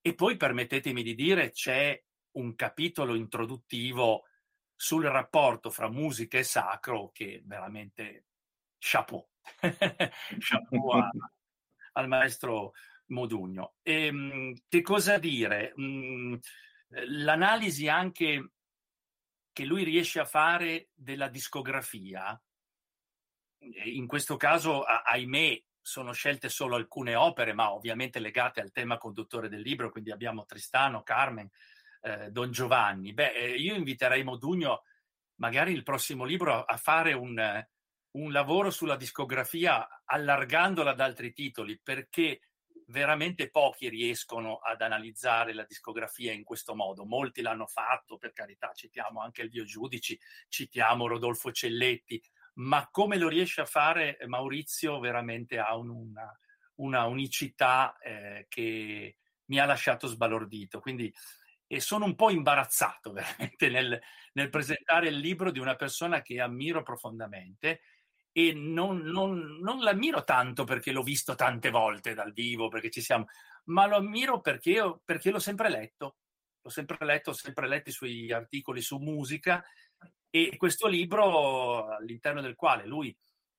E 0.01 0.15
poi 0.15 0.37
permettetemi 0.37 1.03
di 1.03 1.15
dire, 1.15 1.51
c'è 1.51 2.01
un 2.33 2.55
capitolo 2.55 3.15
introduttivo 3.15 4.25
sul 4.75 5.05
rapporto 5.05 5.71
fra 5.71 5.89
musica 5.89 6.39
e 6.39 6.43
sacro 6.43 7.11
che 7.11 7.43
veramente 7.47 8.27
chapeau, 8.79 9.27
chapeau 10.39 10.91
a, 10.91 11.11
al 11.93 12.09
maestro 12.09 12.73
Modugno. 13.07 13.77
E, 13.83 14.07
ehm, 14.07 14.55
che 14.69 14.83
cosa 14.83 15.19
dire? 15.19 15.73
Mm, 15.81 16.35
l'analisi 17.09 17.89
anche 17.89 18.51
che 19.57 19.65
lui 19.65 19.85
riesce 19.85 20.21
a 20.21 20.27
fare 20.27 20.91
della 20.93 21.29
discografia, 21.29 22.39
in 23.85 24.07
questo 24.07 24.37
caso, 24.37 24.83
ahimè, 24.83 25.59
sono 25.81 26.13
scelte 26.13 26.51
solo 26.51 26.77
alcune 26.77 27.15
opere, 27.15 27.55
ma 27.55 27.73
ovviamente 27.73 28.19
legate 28.19 28.61
al 28.61 28.71
tema 28.71 28.99
conduttore 28.99 29.49
del 29.49 29.63
libro, 29.63 29.91
quindi 29.91 30.11
abbiamo 30.11 30.45
Tristano, 30.45 31.03
Carmen, 31.03 31.49
eh, 32.03 32.31
Don 32.31 32.51
Giovanni. 32.51 33.15
Beh, 33.15 33.33
eh, 33.33 33.55
io 33.55 33.75
inviterei 33.75 34.23
Modugno, 34.25 34.83
magari 35.37 35.73
il 35.73 35.85
prossimo 35.85 36.25
libro, 36.25 36.63
a 36.63 36.77
fare 36.77 37.15
un, 37.15 37.67
un 38.11 38.33
lavoro 38.33 38.69
sulla 38.69 38.97
discografia 38.97 40.03
allargandola 40.05 40.91
ad 40.91 41.01
altri 41.01 41.33
titoli, 41.33 41.81
perché 41.83 42.41
veramente 42.87 43.51
pochi 43.51 43.89
riescono 43.89 44.57
ad 44.57 44.81
analizzare 44.81 45.53
la 45.53 45.65
discografia 45.65 46.33
in 46.33 46.45
questo 46.45 46.75
modo. 46.75 47.05
Molti 47.05 47.43
l'hanno 47.43 47.67
fatto, 47.67 48.19
per 48.19 48.33
carità, 48.33 48.73
citiamo 48.75 49.21
anche 49.21 49.43
il 49.43 49.65
Giudici, 49.65 50.19
citiamo 50.49 51.07
Rodolfo 51.07 51.51
Celletti, 51.53 52.23
ma 52.55 52.89
come 52.91 53.17
lo 53.17 53.29
riesce 53.29 53.61
a 53.61 53.67
fare 53.67 54.19
Maurizio 54.27 54.99
veramente 54.99 55.59
ha 55.59 55.77
un, 55.77 55.91
una, 55.91 56.39
una, 56.77 57.05
unicità 57.05 57.99
eh, 57.99 58.47
che 58.49 59.17
mi 59.47 59.59
ha 59.59 59.65
lasciato 59.65 60.07
sbalordito. 60.07 60.81
Quindi 60.81 61.13
e 61.69 61.81
sono 61.81 62.05
un 62.05 62.15
po' 62.15 62.31
imbarazzato 62.31 63.11
veramente 63.13 63.69
nel, 63.69 64.01
nel, 64.35 64.51
presentare 64.51 65.09
il 65.09 65.17
libro 65.17 65.51
di 65.51 65.59
una 65.59 65.75
persona 65.75 66.23
che 66.23 66.41
ammiro 66.41 66.83
profondamente 66.83 67.81
e 68.39 68.53
non, 68.53 68.99
non, 68.99 69.61
non, 69.63 69.81
l'ammiro 69.81 70.23
tanto 70.23 70.65
perché 70.65 70.93
l'ho 70.93 71.03
visto 71.03 71.35
tante 71.35 71.71
volte 71.71 72.13
dal 72.13 72.35
vivo, 72.35 72.69
perché 72.69 72.91
ci 72.91 73.01
siamo, 73.01 73.29
ma 73.69 73.87
lo 73.87 73.97
ammiro 73.97 74.43
perché, 74.43 75.01
perché 75.03 75.31
l'ho 75.31 75.39
sempre 75.39 75.71
letto. 75.71 76.17
L'ho 76.61 76.69
sempre 76.69 76.99
letto, 77.07 77.31
ho 77.31 77.33
sempre 77.33 77.67
letto 77.67 77.89
i 77.89 77.93
suoi 77.93 78.31
articoli 78.31 78.83
su 78.83 78.99
musica 78.99 79.65
e 80.29 80.55
questo 80.59 80.87
libro 80.87 81.89
all'interno 81.89 82.43
del 82.43 82.57
quale 82.57 82.85
lui 82.85 83.17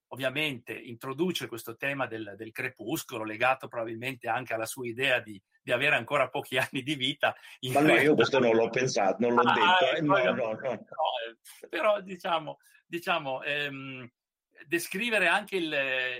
ovviamente 0.10 0.74
introduce 0.74 1.48
questo 1.48 1.76
tema 1.76 2.06
del, 2.06 2.36
del, 2.38 2.52
crepuscolo, 2.52 3.24
legato 3.24 3.68
probabilmente 3.68 4.30
anche 4.30 4.54
alla 4.54 4.68
sua 4.68 4.86
idea 4.86 5.20
di, 5.20 5.42
di 5.60 5.72
avere 5.72 5.96
ancora 5.96 6.30
pochi 6.30 6.56
anni 6.60 6.84
di 6.84 6.94
vita. 6.94 7.36
Ma 7.74 7.80
no, 7.80 7.96
io 7.96 8.14
questo 8.14 8.38
non 8.38 8.54
l'ho 8.54 8.70
pensato, 8.70 9.28
non 9.28 9.34
l'ho 9.34 9.42
ah, 9.42 9.54
detto. 9.54 9.96
Eh, 9.96 10.02
no, 10.02 10.18
no, 10.24 10.34
no, 10.34 10.62
eh, 10.62 11.68
Però 11.68 12.00
diciamo, 12.02 12.60
diciamo 12.86 13.42
ehm, 13.42 14.08
descrivere 14.66 15.28
anche 15.28 15.58
il, 15.58 15.72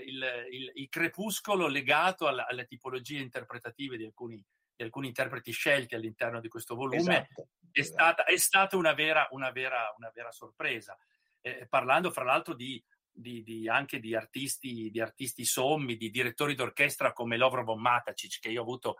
il, 0.06 0.46
il, 0.50 0.72
il 0.74 0.88
crepuscolo 0.88 1.66
legato 1.66 2.26
alla, 2.26 2.46
alle 2.46 2.66
tipologie 2.66 3.18
interpretative 3.18 3.96
di 3.96 4.04
alcuni, 4.04 4.44
di 4.74 4.84
alcuni, 4.84 5.08
interpreti 5.08 5.50
scelti 5.50 5.94
all'interno 5.94 6.40
di 6.40 6.48
questo 6.48 6.74
volume 6.74 6.98
esatto, 7.00 7.48
è, 7.72 7.80
esatto. 7.80 7.94
Stata, 7.94 8.24
è 8.24 8.36
stata 8.36 8.76
una 8.76 8.92
vera, 8.92 9.28
una 9.30 9.50
vera, 9.50 9.94
una 9.96 10.10
vera 10.14 10.32
sorpresa. 10.32 10.96
Eh, 11.40 11.66
parlando 11.68 12.10
fra 12.10 12.24
l'altro 12.24 12.54
di 12.54 12.82
di, 13.18 13.42
di, 13.42 13.68
anche 13.68 13.98
di 13.98 14.14
artisti, 14.14 14.90
di 14.90 15.00
artisti 15.00 15.44
sommi, 15.44 15.96
di 15.96 16.10
direttori 16.10 16.54
d'orchestra 16.54 17.12
come 17.12 17.36
Lovro 17.36 17.64
von 17.64 17.80
Matacic, 17.80 18.38
che 18.40 18.50
io 18.50 18.60
ho 18.60 18.62
avuto 18.62 18.96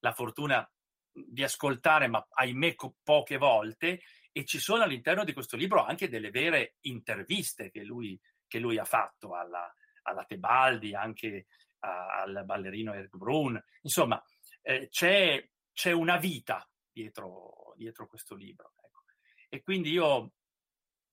la 0.00 0.12
fortuna 0.12 0.68
di 1.12 1.42
ascoltare, 1.42 2.08
ma 2.08 2.26
ahimè 2.30 2.74
poche 3.02 3.36
volte, 3.36 4.00
e 4.32 4.44
ci 4.44 4.58
sono 4.58 4.82
all'interno 4.82 5.24
di 5.24 5.32
questo 5.32 5.56
libro 5.56 5.84
anche 5.84 6.08
delle 6.08 6.30
vere 6.30 6.76
interviste 6.82 7.70
che 7.70 7.82
lui, 7.82 8.18
che 8.48 8.58
lui 8.58 8.78
ha 8.78 8.84
fatto 8.84 9.34
alla, 9.34 9.72
alla 10.02 10.24
Tebaldi, 10.24 10.94
anche 10.94 11.46
a, 11.80 12.22
al 12.22 12.42
ballerino 12.44 12.94
Eric 12.94 13.16
Brun. 13.16 13.62
Insomma, 13.82 14.22
eh, 14.62 14.88
c'è, 14.88 15.48
c'è, 15.72 15.92
una 15.92 16.16
vita 16.16 16.68
dietro, 16.90 17.74
dietro 17.76 18.06
questo 18.08 18.34
libro. 18.34 18.72
Ecco. 18.82 19.02
E 19.48 19.62
quindi 19.62 19.90
io, 19.90 20.32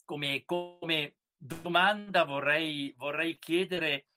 come, 0.04 0.44
come 0.46 1.18
domanda 1.38 2.24
vorrei, 2.24 2.94
vorrei 2.98 3.38
chiedere 3.38 4.08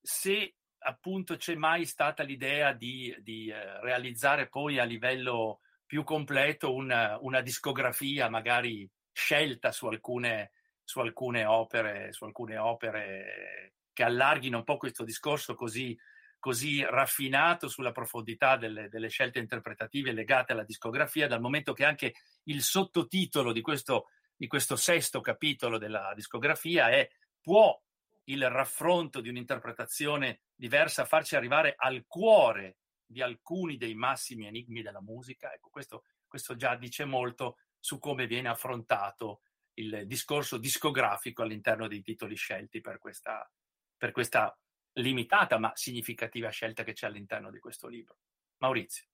se 0.00 0.56
appunto 0.84 1.36
c'è 1.36 1.54
mai 1.54 1.86
stata 1.86 2.22
l'idea 2.22 2.72
di, 2.72 3.14
di 3.20 3.48
eh, 3.48 3.80
realizzare 3.80 4.48
poi 4.48 4.78
a 4.78 4.84
livello 4.84 5.60
più 5.86 6.02
completo 6.04 6.74
una, 6.74 7.18
una 7.20 7.40
discografia 7.40 8.28
magari 8.28 8.88
scelta 9.12 9.70
su 9.72 9.86
alcune, 9.86 10.52
su 10.84 11.00
alcune, 11.00 11.44
opere, 11.44 12.12
su 12.12 12.24
alcune 12.24 12.56
opere 12.58 13.74
che 13.92 14.02
allarghino 14.02 14.58
un 14.58 14.64
po' 14.64 14.76
questo 14.76 15.04
discorso 15.04 15.54
così, 15.54 15.98
così 16.38 16.82
raffinato 16.84 17.68
sulla 17.68 17.92
profondità 17.92 18.56
delle, 18.56 18.88
delle, 18.88 19.08
scelte 19.08 19.38
interpretative 19.38 20.12
legate 20.12 20.52
alla 20.52 20.64
discografia, 20.64 21.28
dal 21.28 21.40
momento 21.40 21.72
che 21.72 21.84
anche 21.84 22.14
il 22.44 22.62
sottotitolo 22.62 23.52
di 23.52 23.60
questo 23.60 24.08
di 24.42 24.48
questo 24.48 24.74
sesto 24.74 25.20
capitolo 25.20 25.78
della 25.78 26.12
discografia 26.16 26.90
è 26.90 27.08
può 27.40 27.80
il 28.24 28.50
raffronto 28.50 29.20
di 29.20 29.28
un'interpretazione 29.28 30.40
diversa 30.52 31.04
farci 31.04 31.36
arrivare 31.36 31.74
al 31.76 32.04
cuore 32.08 32.78
di 33.06 33.22
alcuni 33.22 33.76
dei 33.76 33.94
massimi 33.94 34.48
enigmi 34.48 34.82
della 34.82 35.00
musica? 35.00 35.52
Ecco, 35.52 35.68
questo, 35.70 36.04
questo 36.26 36.56
già 36.56 36.74
dice 36.74 37.04
molto 37.04 37.58
su 37.78 38.00
come 38.00 38.26
viene 38.26 38.48
affrontato 38.48 39.42
il 39.74 40.04
discorso 40.06 40.58
discografico 40.58 41.42
all'interno 41.42 41.88
dei 41.88 42.02
titoli 42.02 42.36
scelti 42.36 42.80
per 42.80 42.98
questa, 42.98 43.50
per 43.96 44.12
questa 44.12 44.56
limitata 44.94 45.58
ma 45.58 45.72
significativa 45.74 46.50
scelta 46.50 46.84
che 46.84 46.92
c'è 46.92 47.06
all'interno 47.06 47.50
di 47.50 47.58
questo 47.58 47.88
libro. 47.88 48.18
Maurizio. 48.58 49.06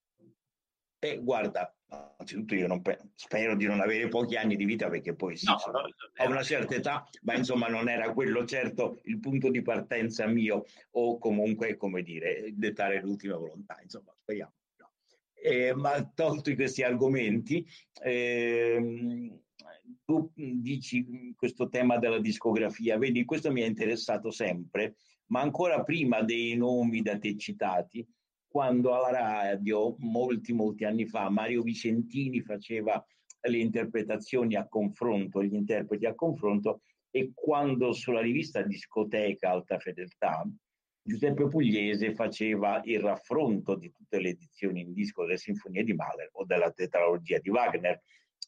E 1.00 1.18
guarda, 1.18 1.72
anzitutto 2.16 2.56
io 2.56 2.66
non 2.66 2.82
pe- 2.82 2.98
spero 3.14 3.54
di 3.54 3.66
non 3.66 3.80
avere 3.80 4.08
pochi 4.08 4.36
anni 4.36 4.56
di 4.56 4.64
vita 4.64 4.88
perché 4.88 5.14
poi 5.14 5.36
sì, 5.36 5.46
no, 5.46 5.52
insomma, 5.52 5.82
no, 5.82 5.88
ho 6.16 6.26
una 6.26 6.42
certa 6.42 6.74
età, 6.74 7.08
ma 7.22 7.36
insomma 7.36 7.68
non 7.68 7.88
era 7.88 8.12
quello 8.12 8.44
certo 8.44 8.98
il 9.04 9.20
punto 9.20 9.48
di 9.48 9.62
partenza 9.62 10.26
mio 10.26 10.64
o 10.90 11.18
comunque, 11.18 11.76
come 11.76 12.02
dire, 12.02 12.50
dettare 12.52 13.00
l'ultima 13.00 13.36
volontà, 13.36 13.78
insomma, 13.80 14.12
speriamo. 14.16 14.52
No. 14.78 14.90
Eh, 15.34 15.72
ma 15.72 16.04
tolti 16.04 16.56
questi 16.56 16.82
argomenti, 16.82 17.64
ehm, 18.02 19.40
tu 20.04 20.30
dici 20.34 21.34
questo 21.36 21.68
tema 21.68 21.98
della 21.98 22.20
discografia, 22.20 22.98
vedi, 22.98 23.24
questo 23.24 23.50
mi 23.50 23.62
è 23.62 23.66
interessato 23.66 24.30
sempre, 24.30 24.96
ma 25.26 25.40
ancora 25.40 25.82
prima 25.82 26.22
dei 26.22 26.56
nomi 26.56 27.02
da 27.02 27.18
te 27.18 27.36
citati, 27.36 28.06
quando 28.48 28.94
alla 28.94 29.10
radio, 29.10 29.94
molti, 29.98 30.52
molti 30.52 30.84
anni 30.84 31.06
fa, 31.06 31.28
Mario 31.28 31.62
Vicentini 31.62 32.40
faceva 32.40 33.04
le 33.40 33.58
interpretazioni 33.58 34.56
a 34.56 34.66
confronto, 34.66 35.42
gli 35.42 35.54
interpreti 35.54 36.06
a 36.06 36.14
confronto, 36.14 36.80
e 37.10 37.32
quando 37.34 37.92
sulla 37.92 38.20
rivista 38.20 38.62
Discoteca 38.62 39.50
Alta 39.50 39.78
Fedeltà, 39.78 40.46
Giuseppe 41.02 41.48
Pugliese 41.48 42.14
faceva 42.14 42.82
il 42.84 43.00
raffronto 43.00 43.76
di 43.76 43.90
tutte 43.90 44.20
le 44.20 44.30
edizioni 44.30 44.82
in 44.82 44.92
disco 44.92 45.22
delle 45.22 45.38
sinfonie 45.38 45.82
di 45.82 45.94
Mahler 45.94 46.28
o 46.32 46.44
della 46.44 46.70
tetralogia 46.70 47.38
di 47.38 47.48
Wagner. 47.48 48.02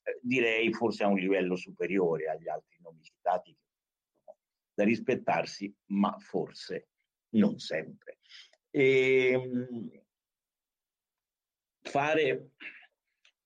Eh, 0.05 0.19
direi 0.23 0.73
forse 0.73 1.05
a 1.05 1.09
un 1.09 1.17
livello 1.17 1.57
superiore 1.57 2.29
agli 2.29 2.49
altri 2.49 2.79
nomi 2.81 3.03
citati, 3.03 3.57
da 4.75 4.85
rispettarsi, 4.85 5.73
ma 5.87 6.17
forse 6.19 6.89
non 7.31 7.59
sempre. 7.59 8.19
E, 8.71 9.31
ehm, 9.33 9.91
fare 11.83 12.51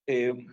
eh, 0.05 0.45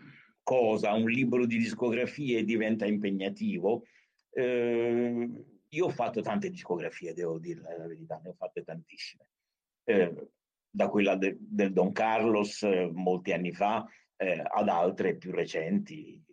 cosa? 0.44 0.94
Un 0.94 1.10
libro 1.10 1.46
di 1.46 1.58
discografie 1.58 2.44
diventa 2.44 2.86
impegnativo. 2.86 3.86
Eh, 4.32 5.30
io 5.70 5.86
ho 5.86 5.90
fatto 5.90 6.22
tante 6.22 6.50
discografie, 6.50 7.14
devo 7.14 7.38
dire 7.38 7.62
la 7.62 7.88
verità, 7.88 8.20
ne 8.24 8.30
ho 8.30 8.34
fatte 8.34 8.64
tantissime. 8.64 9.28
Eh, 9.84 10.30
da 10.70 10.88
quella 10.88 11.16
de, 11.16 11.38
del 11.40 11.74
Don 11.74 11.92
Carlos 11.92 12.64
eh, 12.64 12.90
molti 12.92 13.34
anni 13.34 13.52
fa 13.52 13.86
eh, 14.22 14.44
ad 14.46 14.70
altre 14.70 15.16
più 15.16 15.32
recenti. 15.32 16.24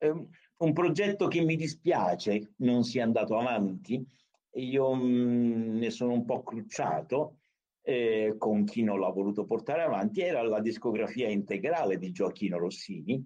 un 0.00 0.72
progetto 0.72 1.26
che 1.26 1.40
mi 1.42 1.56
dispiace 1.56 2.54
non 2.58 2.84
sia 2.84 3.02
andato 3.02 3.36
avanti, 3.36 4.06
io 4.54 4.94
mh, 4.94 5.02
mm, 5.02 5.78
ne 5.78 5.90
sono 5.90 6.12
un 6.12 6.24
po' 6.24 6.42
crucciato 6.42 7.40
eh, 7.82 8.36
con 8.38 8.64
chi 8.64 8.82
non 8.82 9.00
l'ha 9.00 9.10
voluto 9.10 9.44
portare 9.44 9.82
avanti, 9.82 10.20
era 10.20 10.42
la 10.42 10.60
discografia 10.60 11.28
integrale 11.28 11.98
di 11.98 12.12
Gioacchino 12.12 12.56
Rossini, 12.56 13.22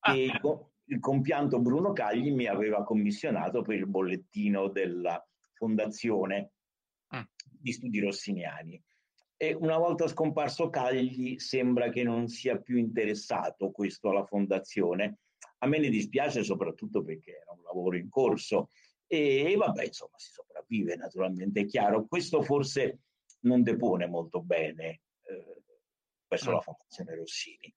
ah. 0.00 0.12
che 0.12 0.32
il 0.84 0.98
compianto 1.00 1.60
Bruno 1.60 1.92
Cagli 1.92 2.32
mi 2.32 2.46
aveva 2.46 2.82
commissionato 2.82 3.62
per 3.62 3.76
il 3.76 3.86
bollettino 3.86 4.68
della 4.68 5.22
Fondazione 5.52 6.52
ah. 7.08 7.28
di 7.44 7.72
Studi 7.72 8.00
Rossiniani. 8.00 8.82
E 9.42 9.54
una 9.54 9.78
volta 9.78 10.06
scomparso 10.06 10.68
Cagli 10.68 11.38
sembra 11.38 11.88
che 11.88 12.02
non 12.02 12.28
sia 12.28 12.58
più 12.58 12.76
interessato 12.76 13.70
questo 13.70 14.10
alla 14.10 14.26
fondazione. 14.26 15.20
A 15.60 15.66
me 15.66 15.78
ne 15.78 15.88
dispiace 15.88 16.42
soprattutto 16.42 17.02
perché 17.02 17.38
era 17.40 17.52
un 17.52 17.62
lavoro 17.62 17.96
in 17.96 18.10
corso 18.10 18.68
e, 19.06 19.50
e 19.50 19.56
vabbè, 19.56 19.84
insomma, 19.84 20.18
si 20.18 20.30
sopravvive 20.32 20.94
naturalmente, 20.96 21.60
è 21.60 21.64
chiaro. 21.64 22.04
Questo 22.06 22.42
forse 22.42 22.98
non 23.40 23.62
depone 23.62 24.06
molto 24.06 24.42
bene 24.42 25.00
eh, 25.22 25.62
verso 26.28 26.50
la 26.50 26.58
ah. 26.58 26.60
Fondazione 26.60 27.14
Rossini, 27.14 27.72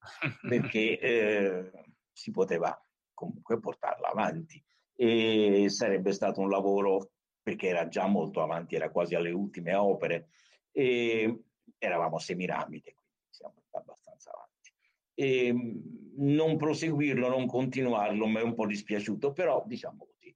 perché 0.46 0.98
eh, 0.98 1.70
si 2.12 2.30
poteva 2.30 2.78
comunque 3.14 3.58
portarla 3.58 4.08
avanti 4.08 4.62
e 4.94 5.70
sarebbe 5.70 6.12
stato 6.12 6.42
un 6.42 6.50
lavoro 6.50 7.12
perché 7.42 7.68
era 7.68 7.88
già 7.88 8.06
molto 8.06 8.42
avanti, 8.42 8.74
era 8.74 8.90
quasi 8.90 9.14
alle 9.14 9.30
ultime 9.30 9.74
opere 9.74 10.28
e 10.70 11.38
eravamo 11.84 12.18
semiramide, 12.18 12.94
quindi 12.94 13.26
siamo 13.30 13.54
abbastanza 13.70 14.30
avanti. 14.30 14.72
E 15.14 15.54
non 16.16 16.56
proseguirlo, 16.56 17.28
non 17.28 17.46
continuarlo 17.46 18.26
mi 18.26 18.36
è 18.36 18.42
un 18.42 18.54
po' 18.54 18.66
dispiaciuto, 18.66 19.32
però 19.32 19.62
diciamo 19.66 20.06
così, 20.06 20.34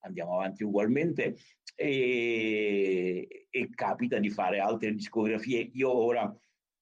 andiamo 0.00 0.34
avanti 0.34 0.64
ugualmente 0.64 1.36
e, 1.74 3.46
e 3.50 3.70
capita 3.70 4.18
di 4.18 4.30
fare 4.30 4.58
altre 4.58 4.94
discografie. 4.94 5.70
Io 5.74 5.92
ora, 5.92 6.34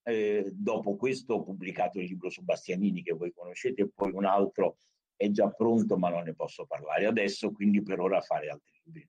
eh, 0.05 0.51
dopo 0.53 0.97
questo, 0.97 1.35
ho 1.35 1.43
pubblicato 1.43 1.99
il 1.99 2.07
libro 2.07 2.31
su 2.31 2.43
Bastianini 2.43 3.03
che 3.03 3.13
voi 3.13 3.33
conoscete 3.33 3.89
poi 3.89 4.13
un 4.13 4.25
altro 4.25 4.77
è 5.17 5.31
già 5.31 5.49
pronto 5.49 5.97
ma 5.97 6.11
non 6.11 6.25
ne 6.25 6.35
posso 6.35 6.67
parlare 6.67 7.07
adesso, 7.07 7.51
quindi 7.51 7.83
per 7.83 8.01
ora 8.01 8.21
fare 8.21 8.49
altri 8.49 8.81
libri. 8.85 9.09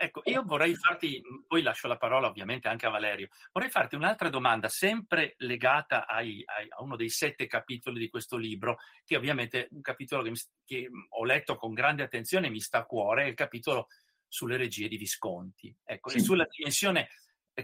Ecco, 0.00 0.22
io 0.26 0.44
vorrei 0.44 0.76
farti, 0.76 1.20
poi 1.44 1.60
lascio 1.60 1.88
la 1.88 1.96
parola 1.96 2.28
ovviamente 2.28 2.68
anche 2.68 2.86
a 2.86 2.90
Valerio, 2.90 3.30
vorrei 3.50 3.68
farti 3.68 3.96
un'altra 3.96 4.28
domanda, 4.28 4.68
sempre 4.68 5.34
legata 5.38 6.06
ai, 6.06 6.40
ai, 6.46 6.68
a 6.68 6.80
uno 6.84 6.94
dei 6.94 7.08
sette 7.08 7.48
capitoli 7.48 7.98
di 7.98 8.08
questo 8.08 8.36
libro, 8.36 8.78
che 9.04 9.16
ovviamente 9.16 9.64
è 9.64 9.68
un 9.72 9.80
capitolo 9.80 10.22
che, 10.22 10.30
mi, 10.30 10.36
che, 10.64 10.88
ho 11.08 11.24
letto 11.24 11.56
con 11.56 11.74
grande 11.74 12.04
attenzione 12.04 12.46
e 12.46 12.50
mi 12.50 12.60
sta 12.60 12.78
a 12.78 12.84
cuore, 12.84 13.24
è 13.24 13.26
il 13.26 13.34
capitolo 13.34 13.88
sulle 14.28 14.56
regie 14.56 14.86
di 14.86 14.98
Visconti. 14.98 15.76
Ecco, 15.82 16.10
sì. 16.10 16.18
e 16.18 16.20
sulla 16.20 16.46
dimensione 16.48 17.08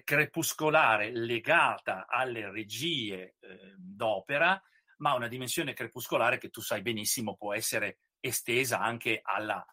crepuscolare 0.03 1.13
legata 1.13 2.07
alle 2.09 2.51
regie 2.51 3.37
eh, 3.39 3.75
d'opera, 3.77 4.61
ma 4.97 5.15
una 5.15 5.29
dimensione 5.29 5.73
crepuscolare 5.73 6.39
che 6.39 6.51
tu 6.51 6.61
sai 6.61 6.83
benissimo 6.83 7.37
può 7.37 7.55
essere 7.55 7.99
estesa 8.19 8.81
anche 8.81 9.21
alla 9.23 9.65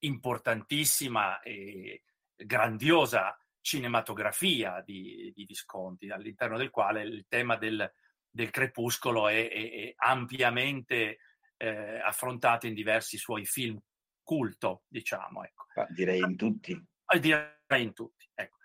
importantissima 0.00 1.40
e 1.40 2.02
grandiosa 2.34 3.36
cinematografia 3.60 4.82
di, 4.84 5.32
di 5.34 5.44
Visconti, 5.44 6.10
all'interno 6.10 6.56
del 6.56 6.70
quale 6.70 7.02
il 7.02 7.26
tema 7.28 7.56
del, 7.56 7.92
del 8.30 8.50
crepuscolo 8.50 9.28
è, 9.28 9.48
è, 9.48 9.70
è 9.70 9.92
ampiamente 9.96 11.18
eh, 11.56 11.98
affrontato 11.98 12.66
in 12.66 12.74
diversi 12.74 13.16
suoi 13.16 13.44
film 13.44 13.80
culto, 14.22 14.84
diciamo. 14.88 15.44
Ecco. 15.44 15.64
Direi 15.88 16.20
in 16.20 16.36
tutti. 16.36 16.80
Ah, 17.06 17.18
direi 17.18 17.82
in 17.82 17.92
tutti, 17.92 18.28
ecco. 18.34 18.56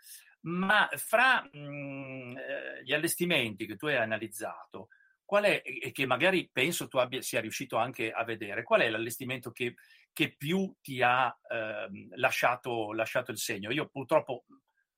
Ma 0.41 0.89
fra 0.95 1.47
mh, 1.51 1.59
mm, 1.59 2.37
eh, 2.37 2.83
gli 2.83 2.93
allestimenti 2.93 3.67
che 3.67 3.75
tu 3.75 3.85
hai 3.85 3.97
analizzato, 3.97 4.89
qual 5.23 5.43
è, 5.43 5.61
e 5.63 5.91
che 5.91 6.05
magari 6.05 6.49
penso 6.51 6.87
tu 6.87 6.97
abbia, 6.97 7.21
sia 7.21 7.39
riuscito 7.39 7.77
anche 7.77 8.11
a 8.11 8.23
vedere, 8.23 8.63
qual 8.63 8.81
è 8.81 8.89
l'allestimento 8.89 9.51
che, 9.51 9.75
che 10.13 10.35
più 10.35 10.73
ti 10.81 11.01
ha 11.01 11.35
eh, 11.49 11.87
lasciato, 12.15 12.93
lasciato, 12.93 13.31
il 13.31 13.37
segno? 13.37 13.71
Io 13.71 13.87
purtroppo 13.87 14.45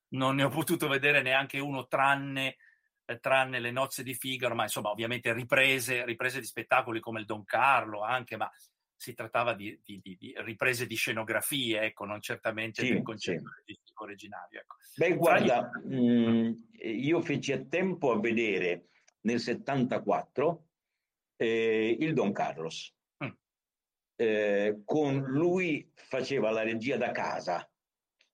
non 0.09 0.35
ne 0.35 0.43
ho 0.43 0.49
potuto 0.49 0.87
vedere 0.87 1.21
neanche 1.21 1.59
uno 1.59 1.87
tranne, 1.87 2.57
eh, 3.05 3.19
tranne 3.19 3.59
le 3.59 3.71
nozze 3.71 4.03
di 4.03 4.13
Figaro, 4.13 4.55
ma 4.55 4.63
insomma 4.63 4.89
ovviamente 4.89 5.33
riprese, 5.33 6.05
riprese 6.05 6.39
di 6.39 6.45
spettacoli 6.45 6.99
come 6.99 7.19
il 7.19 7.25
Don 7.25 7.43
Carlo 7.43 8.01
anche, 8.01 8.37
ma 8.37 8.49
si 8.95 9.13
trattava 9.13 9.53
di, 9.53 9.77
di, 9.83 9.99
di, 10.01 10.15
di 10.17 10.33
riprese 10.37 10.87
di 10.87 10.95
scenografie, 10.95 11.81
ecco, 11.81 12.05
non 12.05 12.21
certamente 12.21 12.83
sì, 12.83 12.93
del 12.93 13.01
concetto 13.01 13.49
sì. 13.65 13.77
originario. 13.95 14.61
Ecco. 14.61 14.75
Beh, 14.95 15.15
guarda, 15.15 15.69
io... 15.89 15.97
Mh, 15.97 16.47
mm, 16.47 16.51
io 16.85 17.21
feci 17.21 17.51
a 17.51 17.63
tempo 17.65 18.11
a 18.11 18.19
vedere 18.19 18.87
nel 19.21 19.39
74 19.39 20.67
eh, 21.35 21.97
il 21.99 22.13
Don 22.13 22.31
Carlos. 22.31 22.95
Eh, 24.15 24.81
con 24.85 25.23
lui 25.23 25.89
faceva 25.95 26.51
la 26.51 26.61
regia 26.61 26.97
da 26.97 27.11
casa, 27.11 27.67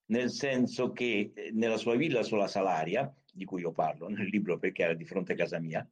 nel 0.08 0.30
senso 0.30 0.92
che 0.92 1.32
eh, 1.34 1.52
nella 1.54 1.78
sua 1.78 1.96
villa 1.96 2.24
sulla 2.24 2.48
Salaria, 2.48 3.12
di 3.32 3.46
cui 3.46 3.62
io 3.62 3.72
parlo 3.72 4.08
nel 4.10 4.28
libro 4.28 4.58
perché 4.58 4.84
era 4.84 4.94
di 4.94 5.06
fronte 5.06 5.34
a 5.34 5.36
casa 5.36 5.60
mia, 5.60 5.88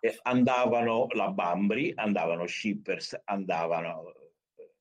eh, 0.00 0.18
andavano 0.22 1.06
la 1.10 1.30
Bambri, 1.30 1.92
andavano 1.94 2.46
Shippers, 2.46 3.20
andavano 3.24 4.12
eh, 4.54 4.74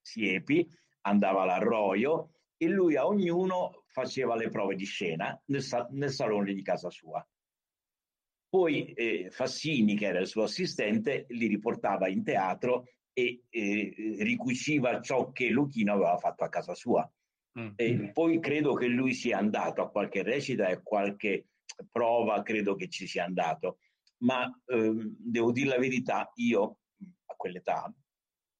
Siepi, 0.00 0.68
andava 1.02 1.44
l'Arroio 1.44 2.30
e 2.56 2.68
lui 2.68 2.96
a 2.96 3.06
ognuno 3.06 3.84
faceva 3.86 4.36
le 4.36 4.48
prove 4.48 4.74
di 4.76 4.84
scena 4.84 5.40
nel, 5.46 5.64
nel 5.90 6.10
salone 6.10 6.54
di 6.54 6.62
casa 6.62 6.90
sua. 6.90 7.26
Poi 8.48 8.92
eh, 8.92 9.30
Fassini, 9.30 9.96
che 9.96 10.06
era 10.06 10.20
il 10.20 10.26
suo 10.26 10.44
assistente, 10.44 11.26
li 11.30 11.46
riportava 11.46 12.08
in 12.08 12.22
teatro 12.22 12.86
e 13.18 13.44
eh, 13.48 14.16
ricuciva 14.18 15.00
ciò 15.00 15.32
che 15.32 15.48
Luchino 15.48 15.94
aveva 15.94 16.18
fatto 16.18 16.44
a 16.44 16.50
casa 16.50 16.74
sua. 16.74 17.10
Mm. 17.58 17.70
E 17.76 18.10
poi 18.12 18.40
credo 18.40 18.74
che 18.74 18.88
lui 18.88 19.14
sia 19.14 19.38
andato 19.38 19.80
a 19.80 19.90
qualche 19.90 20.22
recita 20.22 20.68
e 20.68 20.72
a 20.72 20.82
qualche 20.82 21.46
prova, 21.90 22.42
credo 22.42 22.74
che 22.74 22.88
ci 22.90 23.06
sia 23.06 23.24
andato. 23.24 23.78
Ma 24.18 24.44
ehm, 24.66 25.16
devo 25.18 25.50
dire 25.50 25.70
la 25.70 25.78
verità, 25.78 26.30
io 26.34 26.78
a 27.24 27.34
quell'età, 27.34 27.90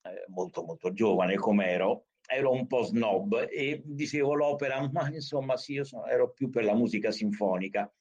eh, 0.02 0.24
molto 0.28 0.64
molto 0.64 0.90
giovane 0.94 1.36
come 1.36 1.66
ero, 1.66 2.06
ero 2.26 2.50
un 2.50 2.66
po' 2.66 2.82
snob 2.82 3.48
e 3.50 3.82
dicevo 3.84 4.34
l'opera, 4.34 4.88
ma 4.90 5.12
insomma 5.12 5.58
sì, 5.58 5.74
io 5.74 5.84
sono, 5.84 6.06
ero 6.06 6.32
più 6.32 6.48
per 6.48 6.64
la 6.64 6.74
musica 6.74 7.10
sinfonica 7.10 7.92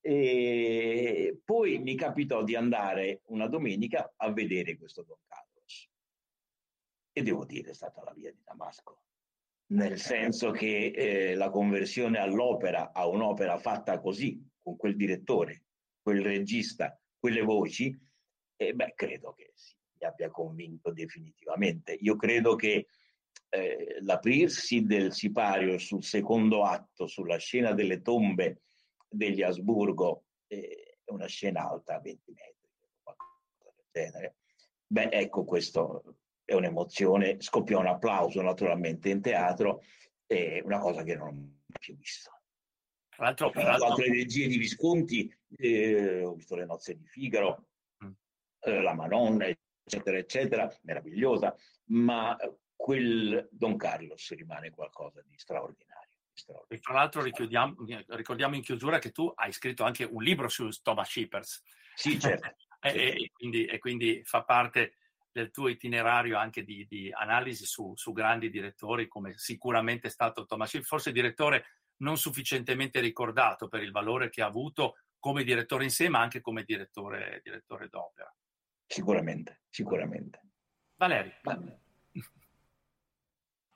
e 0.00 1.40
poi 1.44 1.78
mi 1.78 1.96
capitò 1.96 2.44
di 2.44 2.54
andare 2.54 3.22
una 3.26 3.48
domenica 3.48 4.12
a 4.16 4.30
vedere 4.32 4.76
questo 4.76 5.02
Don 5.02 5.18
Carlos. 5.26 5.47
E 7.18 7.22
devo 7.22 7.44
dire, 7.44 7.70
è 7.70 7.74
stata 7.74 8.00
la 8.04 8.12
via 8.12 8.30
di 8.30 8.40
Damasco. 8.44 9.02
Nel 9.72 9.98
senso 9.98 10.52
che 10.52 10.92
eh, 10.94 11.34
la 11.34 11.50
conversione 11.50 12.20
all'opera, 12.20 12.92
a 12.92 13.08
un'opera 13.08 13.58
fatta 13.58 13.98
così, 13.98 14.40
con 14.56 14.76
quel 14.76 14.94
direttore, 14.94 15.64
quel 16.00 16.22
regista, 16.22 16.96
quelle 17.18 17.42
voci, 17.42 17.92
eh, 18.54 18.72
beh, 18.72 18.92
credo 18.94 19.32
che 19.32 19.50
sì, 19.52 19.74
abbia 20.04 20.30
convinto 20.30 20.92
definitivamente. 20.92 21.92
Io 21.94 22.14
credo 22.14 22.54
che 22.54 22.86
eh, 23.48 23.96
l'aprirsi 24.02 24.84
del 24.84 25.12
sipario 25.12 25.76
sul 25.78 26.04
secondo 26.04 26.62
atto, 26.62 27.08
sulla 27.08 27.38
scena 27.38 27.72
delle 27.72 28.00
tombe 28.00 28.60
degli 29.08 29.42
Asburgo, 29.42 30.26
eh, 30.46 31.00
una 31.06 31.26
scena 31.26 31.68
alta 31.68 31.98
20 31.98 32.30
metri, 32.30 32.68
qualcosa 33.02 33.72
del 33.74 33.86
genere. 33.90 34.36
Beh, 34.86 35.08
ecco, 35.10 35.42
questo 35.42 36.18
è 36.48 36.54
un'emozione, 36.54 37.36
scoppiò 37.42 37.78
un 37.78 37.88
applauso 37.88 38.40
naturalmente 38.40 39.10
in 39.10 39.20
teatro, 39.20 39.82
è 40.24 40.62
una 40.64 40.78
cosa 40.78 41.02
che 41.02 41.14
non 41.14 41.28
ho 41.28 41.78
più 41.78 41.94
visto. 41.94 42.30
Tra 43.10 43.26
l'altro, 43.26 43.50
tra 43.50 43.64
l'altro... 43.64 43.88
altre 43.88 44.08
regie 44.08 44.46
di 44.46 44.56
Visconti, 44.56 45.30
eh, 45.58 46.22
ho 46.22 46.32
visto 46.32 46.56
le 46.56 46.64
nozze 46.64 46.96
di 46.96 47.04
Figaro, 47.04 47.66
mm. 48.02 48.10
eh, 48.60 48.80
la 48.80 48.94
Manon, 48.94 49.42
eccetera, 49.42 50.16
eccetera, 50.16 50.74
meravigliosa, 50.84 51.54
ma 51.88 52.34
quel 52.74 53.46
Don 53.50 53.76
Carlos 53.76 54.34
rimane 54.34 54.70
qualcosa 54.70 55.22
di 55.26 55.36
straordinario. 55.36 56.16
E 56.68 56.78
tra 56.78 56.94
l'altro 56.94 57.20
ricordiamo 57.20 58.54
in 58.54 58.62
chiusura 58.62 58.98
che 58.98 59.10
tu 59.10 59.30
hai 59.34 59.52
scritto 59.52 59.84
anche 59.84 60.04
un 60.04 60.22
libro 60.22 60.48
su 60.48 60.66
Thomas 60.80 61.10
Shippers. 61.10 61.62
Sì, 61.94 62.18
certo. 62.18 62.54
e, 62.80 63.24
e, 63.24 63.30
quindi, 63.34 63.66
e, 63.66 63.78
quindi, 63.78 64.22
fa 64.24 64.44
parte 64.44 64.94
del 65.38 65.50
tuo 65.52 65.68
itinerario 65.68 66.36
anche 66.36 66.64
di, 66.64 66.84
di 66.88 67.12
analisi 67.12 67.64
su, 67.64 67.92
su, 67.94 68.12
grandi 68.12 68.50
direttori, 68.50 69.06
come 69.06 69.34
sicuramente 69.36 70.08
è 70.08 70.10
stato 70.10 70.44
Thomas 70.46 70.68
Shippers, 70.68 70.88
forse 70.88 71.12
direttore 71.12 71.64
non 71.98 72.16
sufficientemente 72.16 72.98
ricordato 73.00 73.68
per 73.68 73.82
il 73.82 73.92
valore 73.92 74.30
che 74.30 74.42
ha 74.42 74.46
avuto 74.46 74.96
come 75.18 75.44
direttore 75.44 75.84
in 75.84 75.90
sé, 75.90 76.08
ma 76.08 76.20
anche 76.20 76.40
come 76.40 76.64
direttore, 76.64 77.40
direttore 77.42 77.88
d'opera. 77.88 78.34
Sicuramente, 78.86 79.60
sicuramente. 79.68 80.40
Valeri. 80.96 81.32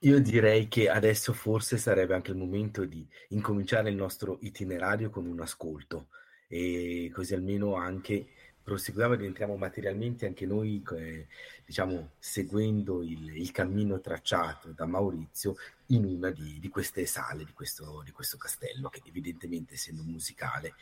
Io 0.03 0.21
direi 0.21 0.67
che 0.67 0.89
adesso 0.89 1.33
forse 1.33 1.79
sarebbe 1.79 2.15
anche 2.15 2.33
il 2.33 2.37
momento 2.37 2.85
di 2.85 3.09
incominciare 3.29 3.89
il 3.89 3.95
nostro 3.95 4.39
itinerario 4.41 5.11
con 5.11 5.27
un 5.27 5.41
ascolto 5.41 6.09
e 6.49 7.09
così 7.15 7.35
almeno 7.35 7.77
anche 7.77 8.27
proseguiamo 8.63 9.15
ed 9.15 9.23
entriamo 9.23 9.57
materialmente 9.57 10.27
anche 10.27 10.47
noi, 10.47 10.83
eh, 10.97 11.27
diciamo, 11.65 12.13
seguendo 12.19 13.03
il, 13.03 13.37
il, 13.37 13.51
cammino 13.51 14.01
tracciato 14.01 14.69
da 14.69 14.87
Maurizio 14.87 15.57
in 15.87 16.05
una 16.05 16.31
di, 16.31 16.59
di 16.59 16.69
queste 16.69 17.05
sale 17.07 17.45
di 17.45 17.53
questo, 17.53 18.03
di 18.05 18.13
questo, 18.13 18.37
castello, 18.37 18.89
che 18.89 19.03
evidentemente 19.05 19.75
essendo 19.75 20.03
musicale 20.03 20.75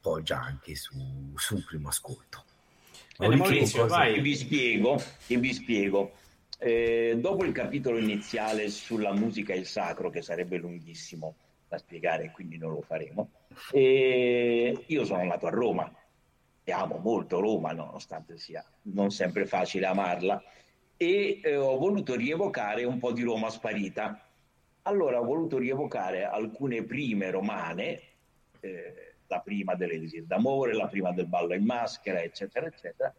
poggia 0.00 0.40
anche 0.40 0.76
su, 0.76 0.94
su 1.34 1.56
un 1.56 1.64
primo 1.64 1.88
ascolto. 1.88 2.44
Maurizio, 3.18 3.44
Maurizio 3.44 3.82
cosa... 3.82 3.96
vai, 3.96 4.20
vi 4.20 4.36
spiego, 4.36 5.02
vi 5.26 5.52
spiego. 5.52 6.12
Eh, 6.60 7.16
dopo 7.18 7.44
il 7.44 7.52
capitolo 7.52 7.98
iniziale 7.98 8.68
sulla 8.68 9.12
musica 9.12 9.52
e 9.52 9.58
il 9.58 9.66
sacro, 9.66 10.10
che 10.10 10.22
sarebbe 10.22 10.56
lunghissimo 10.56 11.34
da 11.68 11.78
spiegare, 11.78 12.30
quindi 12.30 12.56
non 12.56 12.72
lo 12.72 12.80
faremo, 12.80 13.30
eh, 13.72 14.84
io 14.86 15.04
sono 15.04 15.24
nato 15.24 15.46
a 15.46 15.50
Roma 15.50 15.92
amo 16.72 16.98
molto 16.98 17.40
Roma, 17.40 17.72
nonostante 17.72 18.38
sia 18.38 18.64
non 18.82 19.10
sempre 19.10 19.46
facile 19.46 19.86
amarla, 19.86 20.42
e 20.96 21.40
eh, 21.42 21.56
ho 21.56 21.76
voluto 21.78 22.14
rievocare 22.14 22.84
un 22.84 22.98
po' 22.98 23.12
di 23.12 23.22
Roma 23.22 23.50
sparita. 23.50 24.26
Allora 24.82 25.20
ho 25.20 25.24
voluto 25.24 25.58
rievocare 25.58 26.24
alcune 26.24 26.82
prime 26.82 27.30
romane, 27.30 28.00
eh, 28.60 29.14
la 29.26 29.40
prima 29.40 29.74
dell'Elisir 29.74 30.24
d'amore, 30.24 30.74
la 30.74 30.88
prima 30.88 31.12
del 31.12 31.26
ballo 31.26 31.54
in 31.54 31.64
maschera, 31.64 32.22
eccetera, 32.22 32.66
eccetera, 32.66 33.14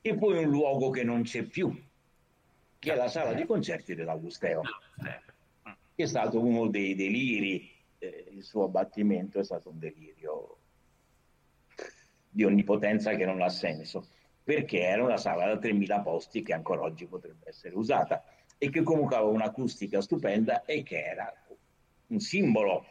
e 0.00 0.14
poi 0.16 0.42
un 0.42 0.50
luogo 0.50 0.90
che 0.90 1.04
non 1.04 1.22
c'è 1.22 1.42
più, 1.42 1.72
che 2.78 2.92
è 2.92 2.96
la 2.96 3.08
sala 3.08 3.34
di 3.34 3.44
concerti 3.44 3.94
dell'Augusteo, 3.94 4.62
che 5.94 6.02
è 6.02 6.06
stato 6.06 6.40
uno 6.40 6.68
dei 6.68 6.94
deliri, 6.94 7.70
eh, 7.98 8.26
il 8.30 8.42
suo 8.42 8.64
abbattimento 8.64 9.38
è 9.38 9.44
stato 9.44 9.68
un 9.68 9.78
delirio 9.78 10.56
di 12.34 12.44
onnipotenza 12.44 13.14
che 13.14 13.26
non 13.26 13.42
ha 13.42 13.50
senso, 13.50 14.06
perché 14.42 14.80
era 14.80 15.04
una 15.04 15.18
sala 15.18 15.46
da 15.46 15.60
3.000 15.60 16.02
posti 16.02 16.42
che 16.42 16.54
ancora 16.54 16.82
oggi 16.82 17.06
potrebbe 17.06 17.50
essere 17.50 17.74
usata 17.74 18.24
e 18.56 18.70
che 18.70 18.82
comunque 18.82 19.16
aveva 19.16 19.30
un'acustica 19.30 20.00
stupenda 20.00 20.64
e 20.64 20.82
che 20.82 21.04
era 21.04 21.30
un 22.06 22.20
simbolo 22.20 22.86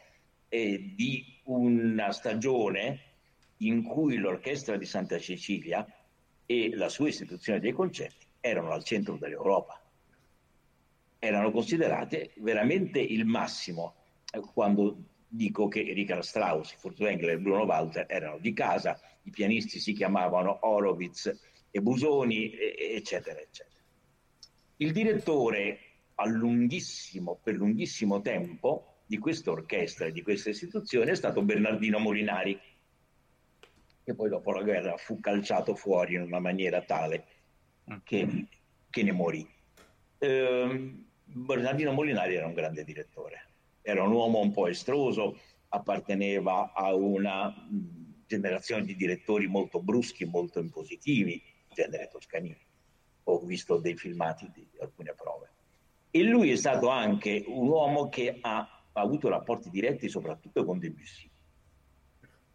eh, 0.47 0.93
di 0.95 1.39
una 1.45 2.11
stagione 2.11 2.99
in 3.57 3.83
cui 3.83 4.17
l'orchestra 4.17 4.77
di 4.77 4.85
Santa 4.85 5.17
Cecilia 5.17 5.85
e 6.45 6.75
la 6.75 6.89
sua 6.89 7.07
istituzione 7.07 7.59
dei 7.59 7.71
concerti 7.71 8.27
erano 8.39 8.71
al 8.71 8.83
centro 8.83 9.15
dell'Europa. 9.15 9.81
Erano 11.17 11.51
considerate 11.51 12.31
veramente 12.37 12.99
il 12.99 13.25
massimo 13.25 13.95
eh, 14.31 14.39
quando 14.39 14.97
dico 15.33 15.69
che 15.69 15.81
Richard 15.93 16.23
Strauss, 16.23 16.75
Furtwängler 16.75 17.31
e 17.31 17.39
Bruno 17.39 17.63
Walter 17.63 18.05
erano 18.09 18.37
di 18.37 18.51
casa, 18.51 18.99
i 19.23 19.29
pianisti 19.29 19.79
si 19.79 19.93
chiamavano 19.93 20.59
Horowitz 20.61 21.33
e 21.71 21.81
Busoni, 21.81 22.51
eccetera, 22.53 23.39
eccetera. 23.39 23.79
Il 24.77 24.91
direttore 24.91 25.79
a 26.15 26.27
lunghissimo, 26.27 27.39
per 27.41 27.55
lunghissimo 27.55 28.19
tempo 28.21 29.03
di 29.05 29.17
questa 29.17 29.51
orchestra 29.51 30.07
e 30.07 30.11
di 30.11 30.21
questa 30.21 30.49
istituzione 30.49 31.11
è 31.11 31.15
stato 31.15 31.41
Bernardino 31.41 31.97
Molinari, 31.97 32.59
che 34.03 34.13
poi 34.13 34.29
dopo 34.29 34.51
la 34.51 34.63
guerra 34.63 34.97
fu 34.97 35.21
calciato 35.21 35.75
fuori 35.75 36.15
in 36.15 36.23
una 36.23 36.39
maniera 36.39 36.81
tale 36.81 37.25
che, 38.03 38.47
che 38.89 39.03
ne 39.03 39.11
morì. 39.13 39.47
Ehm, 40.17 41.05
Bernardino 41.23 41.93
Molinari 41.93 42.35
era 42.35 42.47
un 42.47 42.53
grande 42.53 42.83
direttore, 42.83 43.50
era 43.81 44.03
un 44.03 44.11
uomo 44.11 44.39
un 44.39 44.51
po' 44.51 44.67
estroso, 44.67 45.37
apparteneva 45.69 46.73
a 46.73 46.93
una 46.93 47.53
generazione 48.25 48.85
di 48.85 48.95
direttori 48.95 49.47
molto 49.47 49.81
bruschi, 49.81 50.25
molto 50.25 50.59
impositivi, 50.59 51.41
genere 51.73 52.07
toscanini. 52.09 52.65
Ho 53.23 53.39
visto 53.39 53.77
dei 53.77 53.95
filmati 53.95 54.49
di 54.53 54.67
alcune 54.79 55.13
prove. 55.13 55.49
E 56.11 56.23
lui 56.23 56.51
è 56.51 56.55
stato 56.55 56.89
anche 56.89 57.43
un 57.47 57.67
uomo 57.67 58.09
che 58.09 58.37
ha, 58.41 58.57
ha 58.59 59.01
avuto 59.01 59.29
rapporti 59.29 59.69
diretti 59.69 60.09
soprattutto 60.09 60.65
con 60.65 60.79
Debussy, 60.79 61.29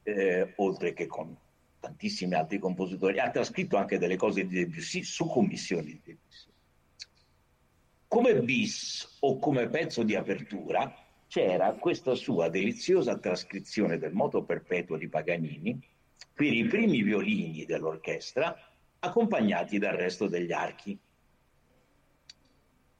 eh, 0.02 0.52
oltre 0.56 0.92
che 0.92 1.06
con 1.06 1.36
tantissimi 1.80 2.34
altri 2.34 2.58
compositori. 2.58 3.18
Ha 3.18 3.30
trascritto 3.30 3.76
anche 3.76 3.98
delle 3.98 4.16
cose 4.16 4.46
di 4.46 4.54
Debussy 4.54 5.02
su 5.02 5.26
commissioni 5.26 5.84
di 5.86 6.00
Debussy. 6.04 6.50
Come 8.08 8.40
bis 8.42 9.16
o 9.20 9.38
come 9.38 9.68
pezzo 9.68 10.02
di 10.02 10.14
apertura 10.14 11.05
c'era 11.28 11.74
questa 11.74 12.14
sua 12.14 12.48
deliziosa 12.48 13.18
trascrizione 13.18 13.98
del 13.98 14.12
moto 14.12 14.44
perpetuo 14.44 14.96
di 14.96 15.08
Paganini 15.08 15.78
per 16.32 16.52
i 16.52 16.66
primi 16.66 17.02
violini 17.02 17.64
dell'orchestra 17.64 18.56
accompagnati 18.98 19.78
dal 19.78 19.96
resto 19.96 20.28
degli 20.28 20.52
archi. 20.52 20.98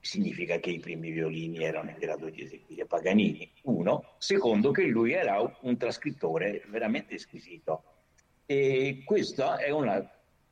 Significa 0.00 0.58
che 0.58 0.70
i 0.70 0.78
primi 0.78 1.10
violini 1.10 1.64
erano 1.64 1.90
in 1.90 1.98
grado 1.98 2.30
di 2.30 2.42
eseguire 2.42 2.86
Paganini, 2.86 3.50
uno. 3.62 4.14
Secondo, 4.18 4.70
che 4.70 4.84
lui 4.84 5.12
era 5.12 5.40
un 5.62 5.76
trascrittore 5.76 6.62
veramente 6.68 7.18
squisito. 7.18 7.82
E 8.46 9.02
questa 9.04 9.58
è 9.58 9.70
una 9.70 10.08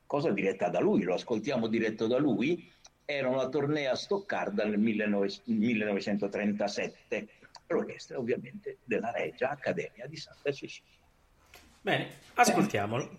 cosa 0.06 0.32
diretta 0.32 0.68
da 0.68 0.80
lui, 0.80 1.02
lo 1.02 1.14
ascoltiamo 1.14 1.68
diretto 1.68 2.08
da 2.08 2.18
lui 2.18 2.72
era 3.06 3.28
una 3.28 3.48
tournée 3.48 3.87
a 3.87 3.94
Stoccarda 3.94 4.64
nel 4.64 4.78
1937, 4.78 7.28
l'orchestra 7.66 8.18
ovviamente 8.18 8.79
della 8.85 9.11
Regia 9.11 9.50
Accademia 9.50 10.07
di 10.07 10.16
Santa 10.16 10.53
Cecilia. 10.53 10.98
Bene, 11.81 12.09
ascoltiamolo. 12.35 13.18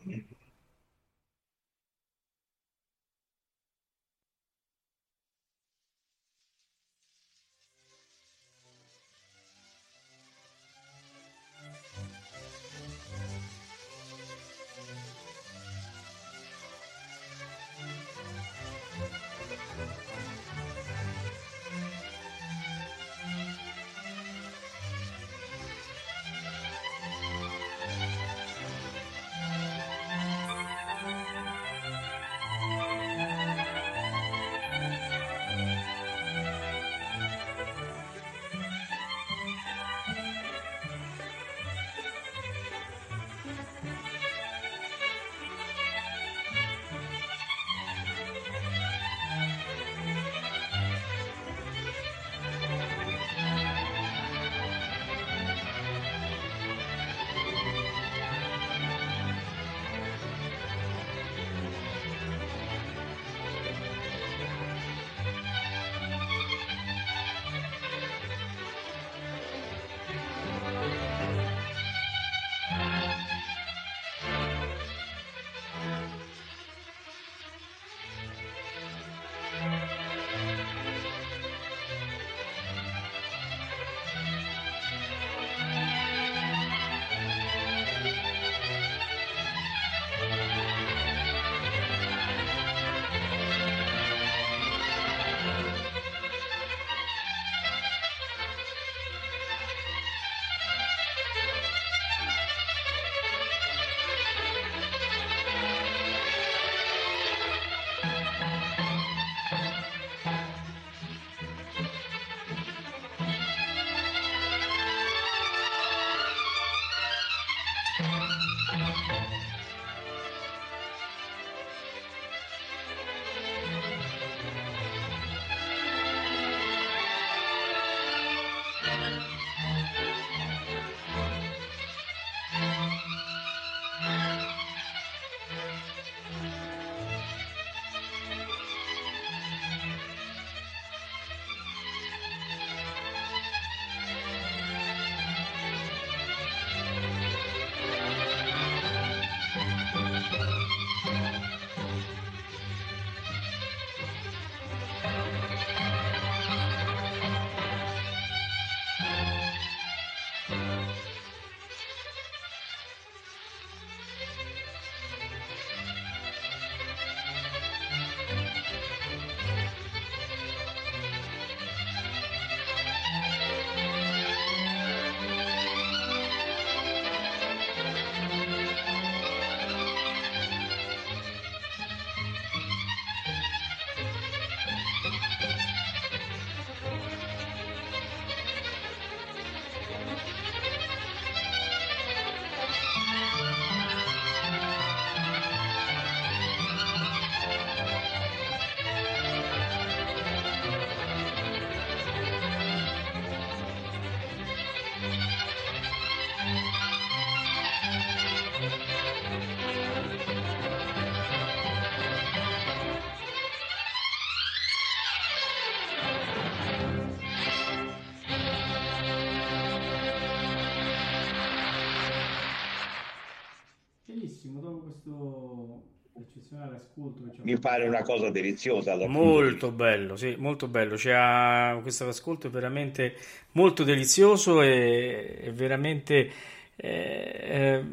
Mi 227.46 227.58
pare 227.58 227.88
una 227.88 228.02
cosa 228.02 228.30
deliziosa. 228.30 228.96
Molto 229.08 229.72
bello, 229.72 230.16
sì, 230.18 230.36
molto 230.38 230.68
bello. 230.68 230.96
C'è, 230.96 231.80
questo 231.82 232.08
ascolto 232.08 232.48
è 232.48 232.50
veramente 232.50 233.16
molto 233.54 233.84
delizioso 233.84 234.62
e, 234.62 235.38
e 235.42 235.52
veramente... 235.52 236.30
Eh, 236.76 237.40
eh, 237.42 237.84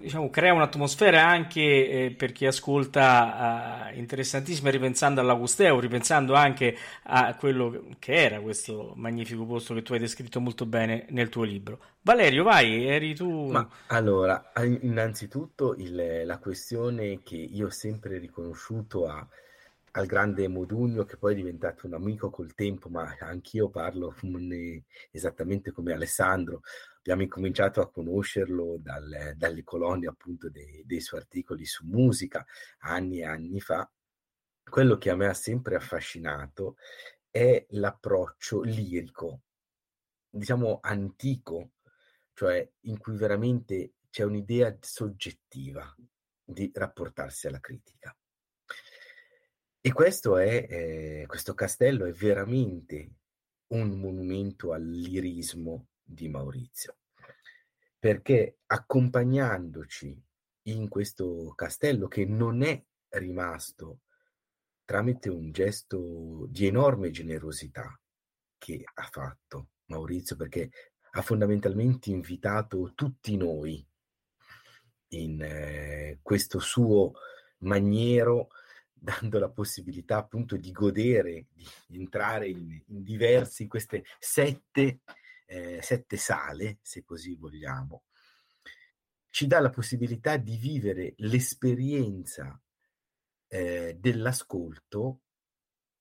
diciamo, 0.00 0.30
crea 0.30 0.52
un'atmosfera 0.52 1.24
anche 1.26 1.60
eh, 1.60 2.14
per 2.16 2.32
chi 2.32 2.46
ascolta 2.46 3.90
eh, 3.90 3.98
interessantissima, 3.98 4.70
ripensando 4.70 5.20
all'Augusteo, 5.20 5.78
ripensando 5.78 6.34
anche 6.34 6.76
a 7.04 7.34
quello 7.36 7.86
che 7.98 8.14
era 8.14 8.40
questo 8.40 8.92
magnifico 8.96 9.44
posto 9.44 9.74
che 9.74 9.82
tu 9.82 9.92
hai 9.92 9.98
descritto 9.98 10.40
molto 10.40 10.66
bene 10.66 11.06
nel 11.10 11.28
tuo 11.28 11.44
libro. 11.44 11.78
Valerio, 12.02 12.44
vai, 12.44 12.86
eri 12.86 13.14
tu. 13.14 13.50
Ma 13.50 13.68
allora, 13.88 14.52
innanzitutto 14.80 15.74
il, 15.76 16.22
la 16.24 16.38
questione 16.38 17.22
che 17.22 17.36
io 17.36 17.66
ho 17.66 17.70
sempre 17.70 18.18
riconosciuto 18.18 19.06
a, 19.06 19.26
al 19.92 20.06
grande 20.06 20.48
Modugno, 20.48 21.04
che 21.04 21.16
poi 21.16 21.32
è 21.32 21.36
diventato 21.36 21.86
un 21.86 21.94
amico 21.94 22.30
col 22.30 22.54
tempo, 22.54 22.88
ma 22.88 23.16
anch'io 23.20 23.68
parlo 23.68 24.14
come, 24.20 24.84
esattamente 25.10 25.72
come 25.72 25.92
Alessandro 25.92 26.62
abbiamo 27.00 27.22
incominciato 27.22 27.80
a 27.80 27.90
conoscerlo 27.90 28.76
dal, 28.78 29.32
dalle 29.36 29.64
colonne 29.64 30.06
appunto 30.06 30.50
dei, 30.50 30.82
dei 30.84 31.00
suoi 31.00 31.20
articoli 31.20 31.64
su 31.64 31.86
musica 31.86 32.44
anni 32.80 33.20
e 33.20 33.24
anni 33.24 33.60
fa. 33.60 33.90
Quello 34.62 34.98
che 34.98 35.10
a 35.10 35.16
me 35.16 35.26
ha 35.26 35.34
sempre 35.34 35.76
affascinato 35.76 36.76
è 37.30 37.64
l'approccio 37.70 38.60
lirico, 38.60 39.42
diciamo 40.28 40.78
antico, 40.82 41.72
cioè 42.34 42.68
in 42.82 42.98
cui 42.98 43.16
veramente 43.16 43.94
c'è 44.10 44.24
un'idea 44.24 44.76
soggettiva 44.80 45.94
di 46.44 46.70
rapportarsi 46.74 47.46
alla 47.46 47.60
critica. 47.60 48.14
E 49.82 49.92
questo, 49.92 50.36
è, 50.36 50.66
eh, 50.68 51.24
questo 51.26 51.54
castello 51.54 52.04
è 52.04 52.12
veramente 52.12 53.14
un 53.68 53.98
monumento 53.98 54.72
al 54.72 54.84
lirismo 54.84 55.89
di 56.12 56.28
Maurizio, 56.28 56.98
perché 57.98 58.58
accompagnandoci 58.66 60.22
in 60.64 60.88
questo 60.88 61.52
castello 61.54 62.08
che 62.08 62.24
non 62.24 62.62
è 62.62 62.82
rimasto 63.10 64.00
tramite 64.84 65.28
un 65.28 65.52
gesto 65.52 66.46
di 66.48 66.66
enorme 66.66 67.10
generosità 67.10 67.98
che 68.58 68.82
ha 68.92 69.08
fatto 69.10 69.68
Maurizio, 69.86 70.36
perché 70.36 70.70
ha 71.12 71.22
fondamentalmente 71.22 72.10
invitato 72.10 72.92
tutti 72.94 73.36
noi 73.36 73.84
in 75.12 75.40
eh, 75.42 76.18
questo 76.22 76.58
suo 76.58 77.12
maniero, 77.58 78.48
dando 78.92 79.38
la 79.38 79.48
possibilità 79.48 80.18
appunto 80.18 80.56
di 80.56 80.72
godere, 80.72 81.46
di 81.86 81.98
entrare 81.98 82.48
in, 82.48 82.82
in 82.88 83.02
diversi, 83.02 83.66
queste 83.66 84.04
sette 84.18 85.00
eh, 85.50 85.82
sette 85.82 86.16
sale, 86.16 86.78
se 86.80 87.02
così 87.04 87.34
vogliamo, 87.34 88.04
ci 89.30 89.48
dà 89.48 89.58
la 89.58 89.70
possibilità 89.70 90.36
di 90.36 90.56
vivere 90.56 91.14
l'esperienza 91.16 92.60
eh, 93.48 93.96
dell'ascolto 93.98 95.22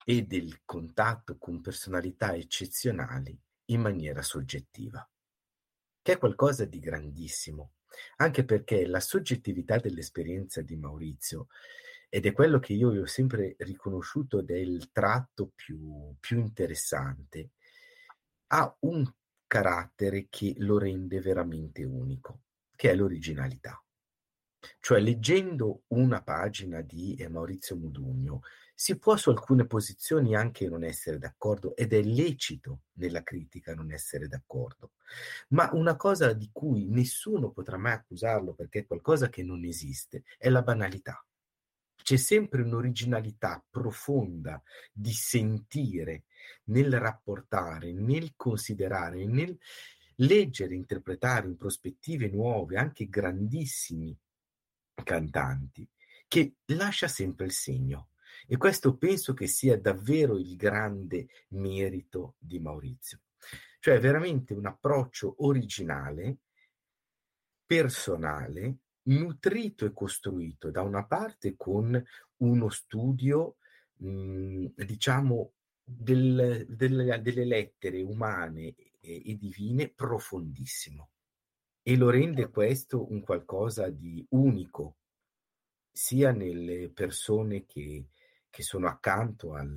e 0.05 0.21
del 0.23 0.61
contatto 0.65 1.37
con 1.39 1.61
personalità 1.61 2.35
eccezionali 2.35 3.39
in 3.65 3.81
maniera 3.81 4.21
soggettiva, 4.21 5.07
che 6.01 6.11
è 6.11 6.17
qualcosa 6.19 6.65
di 6.65 6.79
grandissimo, 6.79 7.73
anche 8.17 8.45
perché 8.45 8.85
la 8.85 8.99
soggettività 8.99 9.77
dell'esperienza 9.77 10.61
di 10.61 10.75
Maurizio, 10.75 11.47
ed 12.07 12.27
è 12.27 12.33
quello 12.33 12.59
che 12.59 12.73
io 12.73 12.89
ho 12.89 13.05
sempre 13.07 13.55
riconosciuto 13.59 14.41
del 14.41 14.91
tratto 14.91 15.51
più, 15.55 16.15
più 16.19 16.39
interessante, 16.39 17.51
ha 18.47 18.75
un 18.81 19.11
carattere 19.49 20.27
che 20.29 20.53
lo 20.59 20.77
rende 20.77 21.19
veramente 21.19 21.83
unico, 21.83 22.43
che 22.75 22.91
è 22.91 22.95
l'originalità. 22.95 23.83
Cioè, 24.79 24.99
leggendo 24.99 25.85
una 25.87 26.21
pagina 26.21 26.81
di 26.81 27.15
eh, 27.15 27.29
Maurizio 27.29 27.75
Mudugno, 27.75 28.41
si 28.75 28.99
può 28.99 29.17
su 29.17 29.31
alcune 29.31 29.65
posizioni 29.65 30.35
anche 30.35 30.69
non 30.69 30.83
essere 30.83 31.17
d'accordo 31.17 31.75
ed 31.75 31.93
è 31.93 32.01
lecito 32.01 32.83
nella 32.93 33.23
critica 33.23 33.73
non 33.73 33.91
essere 33.91 34.27
d'accordo. 34.27 34.91
Ma 35.49 35.69
una 35.73 35.95
cosa 35.95 36.31
di 36.33 36.51
cui 36.53 36.85
nessuno 36.85 37.49
potrà 37.49 37.77
mai 37.77 37.93
accusarlo 37.93 38.53
perché 38.53 38.79
è 38.79 38.85
qualcosa 38.85 39.29
che 39.29 39.41
non 39.41 39.65
esiste 39.65 40.23
è 40.37 40.49
la 40.49 40.61
banalità. 40.61 41.25
C'è 41.95 42.17
sempre 42.17 42.61
un'originalità 42.61 43.65
profonda 43.67 44.61
di 44.93 45.11
sentire 45.11 46.25
nel 46.65 46.99
rapportare, 46.99 47.91
nel 47.91 48.33
considerare, 48.35 49.25
nel 49.25 49.57
leggere, 50.15 50.75
interpretare 50.75 51.47
in 51.47 51.57
prospettive 51.57 52.29
nuove 52.29 52.77
anche 52.77 53.07
grandissimi 53.07 54.17
cantanti, 55.03 55.87
che 56.27 56.55
lascia 56.65 57.07
sempre 57.07 57.45
il 57.45 57.51
segno. 57.51 58.09
E 58.47 58.57
questo 58.57 58.97
penso 58.97 59.33
che 59.33 59.47
sia 59.47 59.77
davvero 59.77 60.37
il 60.37 60.55
grande 60.55 61.27
merito 61.49 62.35
di 62.37 62.59
Maurizio. 62.59 63.21
Cioè 63.79 63.99
veramente 63.99 64.53
un 64.53 64.65
approccio 64.65 65.35
originale, 65.45 66.37
personale, 67.65 68.77
nutrito 69.03 69.85
e 69.85 69.93
costruito 69.93 70.69
da 70.69 70.81
una 70.81 71.05
parte 71.05 71.55
con 71.55 72.01
uno 72.37 72.69
studio, 72.69 73.57
mh, 73.97 74.65
diciamo, 74.75 75.53
del, 75.91 76.65
del, 76.69 77.19
delle 77.21 77.45
lettere 77.45 78.01
umane 78.01 78.75
e, 78.99 79.21
e 79.25 79.37
divine 79.37 79.89
profondissimo. 79.89 81.09
E 81.81 81.97
lo 81.97 82.09
rende 82.09 82.49
questo 82.49 83.11
un 83.11 83.21
qualcosa 83.21 83.89
di 83.89 84.23
unico 84.29 84.97
sia 85.91 86.31
nelle 86.31 86.89
persone 86.89 87.65
che, 87.65 88.09
che 88.49 88.61
sono 88.61 88.87
accanto 88.87 89.53
al, 89.53 89.75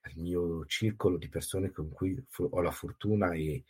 al, 0.00 0.12
mio 0.16 0.66
circolo 0.66 1.16
di 1.16 1.28
persone 1.28 1.70
con 1.70 1.90
cui 1.90 2.20
ho 2.36 2.60
la 2.60 2.72
fortuna 2.72 3.32
e 3.32 3.64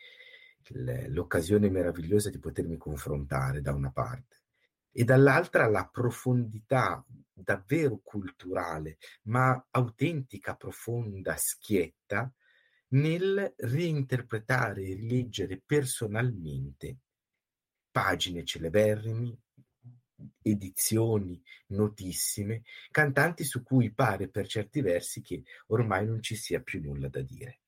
l'occasione 1.09 1.69
meravigliosa 1.69 2.31
di 2.31 2.39
potermi 2.39 2.77
confrontare 2.77 3.61
da 3.61 3.75
una 3.75 3.91
parte 3.91 4.36
e 4.99 5.05
dall'altra 5.05 5.67
la 5.69 5.87
profondità 5.87 7.05
davvero 7.31 8.01
culturale, 8.03 8.97
ma 9.25 9.67
autentica, 9.73 10.57
profonda, 10.57 11.37
schietta, 11.37 12.33
nel 12.89 13.53
reinterpretare 13.59 14.85
e 14.85 14.95
rileggere 14.95 15.61
personalmente 15.63 16.97
pagine 17.91 18.43
celeberrimi, 18.43 19.39
edizioni 20.41 21.43
notissime, 21.67 22.63
cantanti 22.91 23.45
su 23.45 23.63
cui 23.63 23.93
pare 23.93 24.29
per 24.29 24.47
certi 24.47 24.81
versi 24.81 25.21
che 25.21 25.43
ormai 25.67 26.07
non 26.07 26.23
ci 26.23 26.37
sia 26.37 26.63
più 26.63 26.81
nulla 26.81 27.09
da 27.09 27.21
dire. 27.21 27.61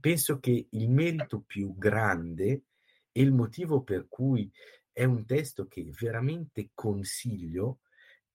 Penso 0.00 0.40
che 0.40 0.66
il 0.68 0.90
merito 0.90 1.40
più 1.42 1.78
grande 1.78 2.64
e 3.12 3.22
il 3.22 3.30
motivo 3.30 3.84
per 3.84 4.08
cui 4.08 4.50
è 4.94 5.04
un 5.04 5.26
testo 5.26 5.66
che 5.66 5.84
veramente 5.98 6.70
consiglio 6.72 7.80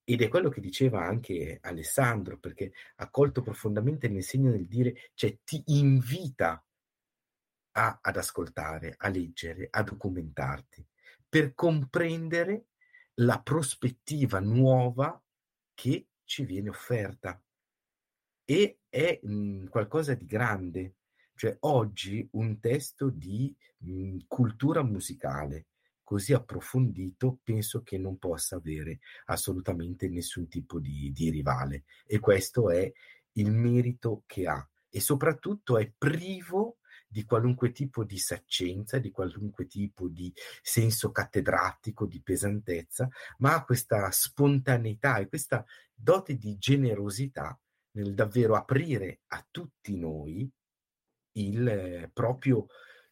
ed 0.03 0.21
è 0.21 0.27
quello 0.27 0.49
che 0.49 0.59
diceva 0.59 1.05
anche 1.05 1.59
Alessandro, 1.61 2.37
perché 2.37 2.73
ha 2.97 3.09
colto 3.09 3.41
profondamente 3.41 4.09
nel 4.09 4.23
segno 4.23 4.51
del 4.51 4.67
dire, 4.67 5.11
cioè 5.13 5.37
ti 5.43 5.63
invita 5.67 6.63
a, 7.71 7.99
ad 8.01 8.17
ascoltare, 8.17 8.95
a 8.97 9.07
leggere, 9.07 9.67
a 9.69 9.83
documentarti, 9.83 10.85
per 11.27 11.53
comprendere 11.53 12.65
la 13.15 13.41
prospettiva 13.41 14.39
nuova 14.39 15.21
che 15.73 16.07
ci 16.23 16.43
viene 16.43 16.69
offerta. 16.69 17.41
E 18.43 18.79
è 18.89 19.19
mh, 19.21 19.67
qualcosa 19.67 20.15
di 20.15 20.25
grande, 20.25 20.95
cioè 21.35 21.55
oggi 21.61 22.27
un 22.31 22.59
testo 22.59 23.09
di 23.09 23.55
mh, 23.77 24.17
cultura 24.27 24.83
musicale, 24.83 25.67
così 26.09 26.33
approfondito 26.33 27.37
penso 27.43 27.83
che 27.83 27.99
non 27.99 28.17
possa 28.17 28.55
avere 28.55 28.97
assolutamente 29.25 30.09
nessun 30.09 30.47
tipo 30.47 30.79
di, 30.79 31.11
di 31.11 31.29
rivale. 31.29 31.83
E 32.07 32.17
questo 32.17 32.71
è 32.71 32.91
il 33.33 33.51
merito 33.51 34.23
che 34.25 34.47
ha. 34.47 34.67
E 34.89 34.99
soprattutto 35.01 35.77
è 35.77 35.93
privo 35.95 36.79
di 37.07 37.25
qualunque 37.25 37.71
tipo 37.71 38.03
di 38.03 38.17
saccenza, 38.17 38.97
di 38.97 39.11
qualunque 39.11 39.67
tipo 39.67 40.07
di 40.07 40.33
senso 40.63 41.11
cattedratico, 41.11 42.07
di 42.07 42.23
pesantezza, 42.23 43.07
ma 43.37 43.53
ha 43.53 43.63
questa 43.63 44.09
spontaneità 44.09 45.19
e 45.19 45.27
questa 45.27 45.63
dote 45.93 46.37
di 46.37 46.57
generosità 46.57 47.55
nel 47.91 48.15
davvero 48.15 48.55
aprire 48.55 49.19
a 49.27 49.45
tutti 49.47 49.95
noi 49.95 50.49
il 51.33 51.67
eh, 51.67 52.09
proprio 52.11 52.65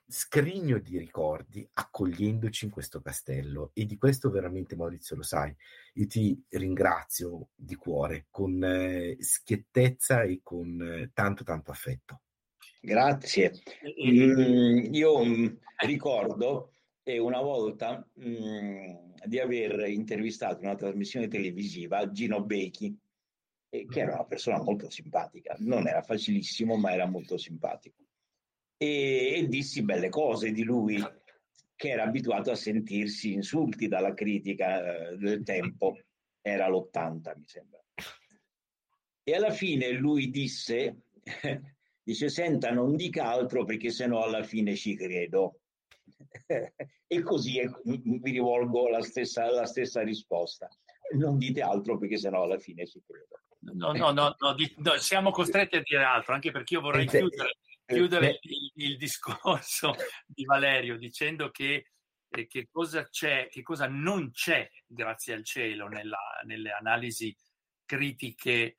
scrigno 0.10 0.80
di 0.80 0.98
ricordi 0.98 1.67
accogliendoci 1.74 2.65
in 2.65 2.72
questo 2.72 3.02
castello 3.02 3.72
e 3.74 3.86
di 3.86 3.98
questo 3.98 4.30
veramente 4.30 4.76
Maurizio 4.76 5.17
lo 5.17 5.24
sai. 5.24 5.54
Io 5.96 6.08
ti 6.08 6.41
ringrazio 6.50 7.50
di 7.54 7.76
cuore 7.76 8.28
con 8.32 8.63
eh, 8.63 9.17
schiettezza 9.20 10.24
e 10.24 10.39
con 10.41 10.82
eh, 10.82 11.12
tanto 11.13 11.43
tanto 11.43 11.72
affetto. 11.72 12.22
Grazie. 12.80 13.52
Mm, 14.02 14.93
io 14.93 15.26
mm, 15.26 15.46
ricordo 15.86 16.72
eh, 17.04 17.17
una 17.17 17.41
volta 17.41 18.08
mm, 18.20 18.96
di 19.26 19.39
aver 19.39 19.89
intervistato 19.89 20.62
in 20.62 20.67
una 20.67 20.76
trasmissione 20.76 21.28
televisiva 21.28 22.10
Gino 22.12 22.41
Becchi, 22.43 22.98
eh, 23.70 23.86
che 23.86 24.00
era 24.00 24.13
una 24.13 24.26
persona 24.26 24.62
molto 24.63 24.89
simpatica. 24.89 25.56
Non 25.60 25.86
era 25.86 26.02
facilissimo, 26.02 26.78
ma 26.78 26.93
era 26.93 27.08
molto 27.08 27.38
simpatico 27.38 28.07
e, 28.78 29.34
e 29.36 29.48
dissi 29.48 29.84
belle 29.84 30.10
cose 30.10 30.52
di 30.52 30.63
lui, 30.63 31.04
che 31.76 31.90
era 31.90 32.04
abituato 32.04 32.52
a 32.52 32.56
sentirsi 32.56 33.34
insulti 33.34 33.88
dalla 33.88 34.13
critica 34.13 35.10
eh, 35.10 35.18
del 35.18 35.44
tempo, 35.44 35.98
era 36.42 36.68
l'80 36.68 37.38
mi 37.38 37.44
sembra. 37.46 37.80
E 39.24 39.36
alla 39.36 39.52
fine 39.52 39.92
lui 39.92 40.30
disse, 40.30 41.02
dice 42.02 42.30
senta 42.30 42.72
non 42.72 42.96
dica 42.96 43.30
altro 43.30 43.66
perché 43.66 43.90
sennò 43.90 44.24
alla 44.24 44.44
fine 44.44 44.76
ci 44.76 44.96
credo. 44.96 45.60
e 47.08 47.22
così 47.22 47.62
vi 47.84 48.32
rivolgo 48.32 48.88
la 48.88 49.02
stessa, 49.02 49.52
la 49.52 49.66
stessa 49.66 50.02
risposta. 50.02 50.70
Non 51.18 51.38
dite 51.38 51.62
altro 51.62 51.98
perché 51.98 52.18
sennò 52.18 52.44
alla 52.44 52.58
fine 52.58 52.86
ci 52.86 53.02
credo. 53.06 53.42
No, 53.60 53.92
no, 53.92 54.12
no, 54.12 54.36
no, 54.40 54.54
di, 54.54 54.74
no, 54.78 54.98
siamo 54.98 55.32
costretti 55.32 55.76
a 55.76 55.82
dire 55.82 56.04
altro, 56.04 56.34
anche 56.34 56.52
perché 56.52 56.76
io 56.76 56.82
vorrei 56.82 57.06
chiudere 57.06 57.58
chiudere 57.88 58.32
eh, 58.32 58.39
il, 58.41 58.71
il, 58.76 58.97
discorso 58.97 59.95
di 60.28 60.43
Valerio 60.43 60.97
dicendo 60.97 61.50
che, 61.50 61.91
eh, 62.28 62.47
che, 62.47 62.67
cosa 62.69 63.08
c'è, 63.08 63.47
che 63.50 63.63
cosa 63.63 63.88
non 63.88 64.32
c'è, 64.32 64.69
grazie 64.86 65.34
al 65.34 65.43
cielo, 65.43 65.88
nella, 65.88 66.19
nelle 66.43 66.71
analisi 66.71 67.36
critiche 67.86 68.76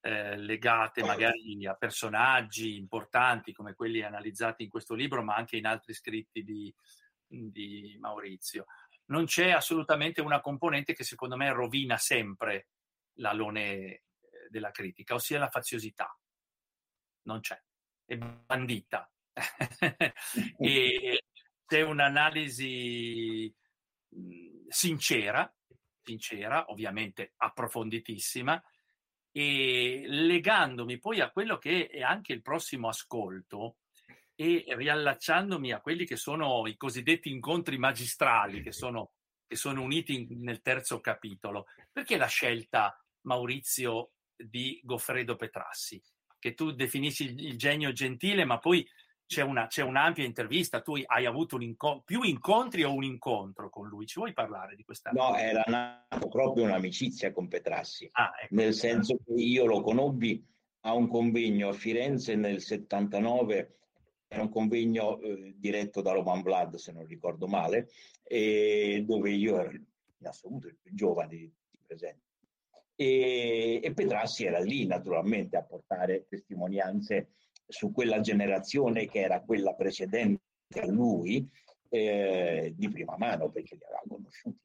eh, 0.00 0.36
legate 0.36 1.02
magari 1.02 1.64
a 1.66 1.74
personaggi 1.74 2.76
importanti 2.76 3.52
come 3.52 3.74
quelli 3.74 4.02
analizzati 4.02 4.64
in 4.64 4.70
questo 4.70 4.94
libro, 4.94 5.22
ma 5.22 5.36
anche 5.36 5.56
in 5.56 5.66
altri 5.66 5.94
scritti 5.94 6.42
di, 6.42 6.74
di 7.26 7.96
Maurizio. 8.00 8.66
Non 9.06 9.24
c'è 9.24 9.50
assolutamente 9.50 10.20
una 10.20 10.40
componente 10.40 10.92
che 10.94 11.04
secondo 11.04 11.36
me 11.36 11.50
rovina 11.52 11.96
sempre 11.96 12.68
l'alone 13.14 13.62
eh, 13.62 14.02
della 14.50 14.70
critica, 14.70 15.14
ossia 15.14 15.38
la 15.38 15.48
faziosità. 15.48 16.14
Non 17.22 17.40
c'è 17.40 17.60
è 18.08 18.16
bandita. 18.16 19.08
e 20.58 21.24
c'è 21.66 21.82
un'analisi 21.82 23.54
sincera, 24.66 25.54
sincera, 26.02 26.70
ovviamente 26.70 27.34
approfonditissima, 27.36 28.60
e 29.30 30.04
legandomi 30.06 30.98
poi 30.98 31.20
a 31.20 31.30
quello 31.30 31.58
che 31.58 31.88
è 31.88 32.00
anche 32.00 32.32
il 32.32 32.40
prossimo 32.40 32.88
ascolto 32.88 33.76
e 34.34 34.64
riallacciandomi 34.66 35.72
a 35.72 35.80
quelli 35.80 36.06
che 36.06 36.16
sono 36.16 36.66
i 36.66 36.76
cosiddetti 36.76 37.30
incontri 37.30 37.76
magistrali 37.76 38.62
che 38.62 38.72
sono, 38.72 39.12
che 39.46 39.56
sono 39.56 39.82
uniti 39.82 40.14
in, 40.14 40.42
nel 40.42 40.62
terzo 40.62 41.00
capitolo. 41.00 41.66
Perché 41.92 42.16
la 42.16 42.26
scelta, 42.26 42.98
Maurizio, 43.26 44.12
di 44.34 44.80
Goffredo 44.82 45.36
Petrassi? 45.36 46.02
Che 46.38 46.54
tu 46.54 46.72
definisci 46.72 47.24
il, 47.24 47.46
il 47.46 47.56
genio 47.56 47.92
gentile, 47.92 48.44
ma 48.44 48.58
poi 48.58 48.86
c'è, 49.28 49.42
una, 49.42 49.66
c'è 49.66 49.82
un'ampia 49.82 50.24
intervista, 50.24 50.80
tu 50.80 50.94
hai 51.04 51.26
avuto 51.26 51.56
un 51.56 51.62
inco- 51.62 52.02
più 52.04 52.22
incontri 52.22 52.82
o 52.82 52.94
un 52.94 53.04
incontro 53.04 53.68
con 53.68 53.86
lui, 53.86 54.06
ci 54.06 54.18
vuoi 54.18 54.32
parlare 54.32 54.74
di 54.74 54.84
questa? 54.84 55.10
No, 55.10 55.36
era 55.36 55.62
nato 55.66 56.28
proprio 56.28 56.64
un'amicizia 56.64 57.30
con 57.30 57.46
Petrassi, 57.46 58.08
ah, 58.12 58.32
ecco. 58.42 58.54
nel 58.54 58.72
senso 58.72 59.18
che 59.24 59.34
io 59.34 59.66
lo 59.66 59.82
conobbi 59.82 60.42
a 60.80 60.94
un 60.94 61.08
convegno 61.08 61.68
a 61.68 61.72
Firenze 61.74 62.36
nel 62.36 62.62
79, 62.62 63.76
era 64.28 64.42
un 64.42 64.48
convegno 64.48 65.20
eh, 65.20 65.54
diretto 65.56 66.00
da 66.00 66.12
Roman 66.12 66.40
Vlad, 66.40 66.76
se 66.76 66.92
non 66.92 67.04
ricordo 67.04 67.46
male, 67.46 67.90
e 68.22 69.04
dove 69.06 69.30
io 69.30 69.60
ero 69.60 69.72
in 69.72 70.26
assoluto 70.26 70.68
il 70.68 70.76
più 70.80 70.94
giovane 70.94 71.28
di, 71.28 71.52
presenti 71.86 72.27
e, 73.00 73.78
e 73.80 73.94
Petrassi 73.94 74.44
era 74.44 74.58
lì 74.58 74.84
naturalmente 74.84 75.56
a 75.56 75.62
portare 75.62 76.26
testimonianze 76.28 77.28
su 77.64 77.92
quella 77.92 78.18
generazione 78.20 79.06
che 79.06 79.20
era 79.20 79.40
quella 79.40 79.72
precedente 79.74 80.42
a 80.80 80.86
lui 80.86 81.48
eh, 81.90 82.72
di 82.76 82.88
prima 82.90 83.16
mano 83.16 83.50
perché 83.50 83.76
li 83.76 83.84
aveva 83.84 84.02
conosciuti. 84.08 84.58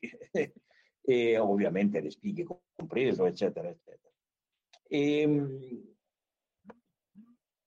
E 1.08 1.38
ovviamente 1.38 2.00
le 2.00 2.10
spighe 2.10 2.44
compreso 2.74 3.24
eccetera 3.24 3.66
eccetera. 3.68 4.12
E, 4.86 5.20
ehm, 5.20 5.96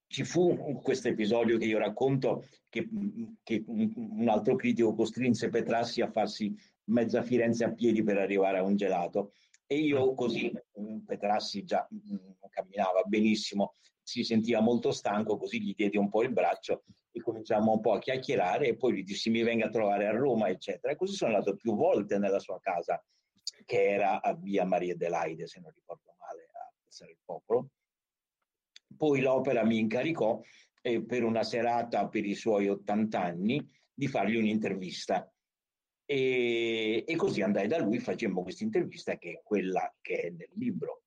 ci 0.06 0.24
fu 0.24 0.80
questo 0.84 1.08
episodio 1.08 1.58
che 1.58 1.66
io 1.66 1.80
racconto 1.80 2.46
che, 2.70 2.88
che 3.42 3.64
un 3.66 4.28
altro 4.28 4.56
critico 4.56 4.94
costrinse 4.94 5.50
Petrassi 5.50 6.02
a 6.02 6.12
farsi 6.12 6.56
mezza 6.92 7.24
Firenze 7.24 7.64
a 7.64 7.74
piedi 7.74 8.04
per 8.04 8.18
arrivare 8.18 8.60
a 8.60 8.64
un 8.64 8.76
gelato. 8.76 9.34
E 9.66 9.78
io 9.78 10.14
così, 10.14 10.52
mm, 10.80 11.00
Petrassi 11.06 11.64
già 11.64 11.88
mh, 11.90 12.14
mm, 12.14 12.32
camminava 12.50 13.04
benissimo, 13.04 13.76
si 14.02 14.24
sentiva 14.24 14.60
molto 14.60 14.92
stanco, 14.92 15.38
così 15.38 15.62
gli 15.62 15.74
diedi 15.74 15.98
un 15.98 16.10
po' 16.10 16.24
il 16.24 16.32
braccio 16.32 16.84
e 17.12 17.22
cominciamo 17.22 17.74
un 17.74 17.80
po' 17.80 17.94
a 17.94 18.00
chiacchierare 18.00 18.68
e 18.68 18.76
poi 18.76 18.94
gli 18.94 19.04
dissi 19.04 19.30
mi 19.30 19.44
venga 19.44 19.68
a 19.68 19.70
trovare 19.70 20.08
a 20.08 20.12
Roma, 20.12 20.50
eccetera. 20.50 20.92
E 20.92 20.96
così 20.98 21.14
sono 21.14 21.34
andato 21.34 21.56
più 21.56 21.76
volte 21.76 22.18
nella 22.18 22.40
sua 22.40 22.60
casa, 22.60 23.04
che 23.66 23.90
era 23.90 24.22
a 24.22 24.34
via 24.34 24.66
Maria 24.66 24.94
Adelaide, 24.94 25.48
se 25.48 25.60
non 25.62 25.72
ricordo 25.74 26.16
male, 26.20 26.50
a 26.52 26.74
Piazza 26.78 27.06
del 27.06 27.18
Popolo. 27.24 27.70
Poi 28.98 29.22
l'opera 29.22 29.64
mi 29.64 29.80
incaricò 29.80 30.42
eh, 30.82 31.04
per 31.04 31.24
una 31.24 31.44
serata 31.44 32.08
per 32.08 32.26
i 32.26 32.36
suoi 32.36 32.68
80 32.68 33.22
anni 33.22 33.66
di 33.94 34.08
fargli 34.08 34.36
un'intervista 34.36 35.32
e, 36.06 37.04
e 37.08 37.16
così 37.16 37.42
andai 37.42 37.68
da 37.68 37.78
lui, 37.78 38.00
facemmo 38.00 38.44
questa 38.44 38.64
intervista 38.64 39.18
che 39.18 39.32
è 39.32 39.42
quella 39.44 39.94
che 40.02 40.22
è 40.22 40.30
nel 40.30 40.50
libro. 40.54 41.04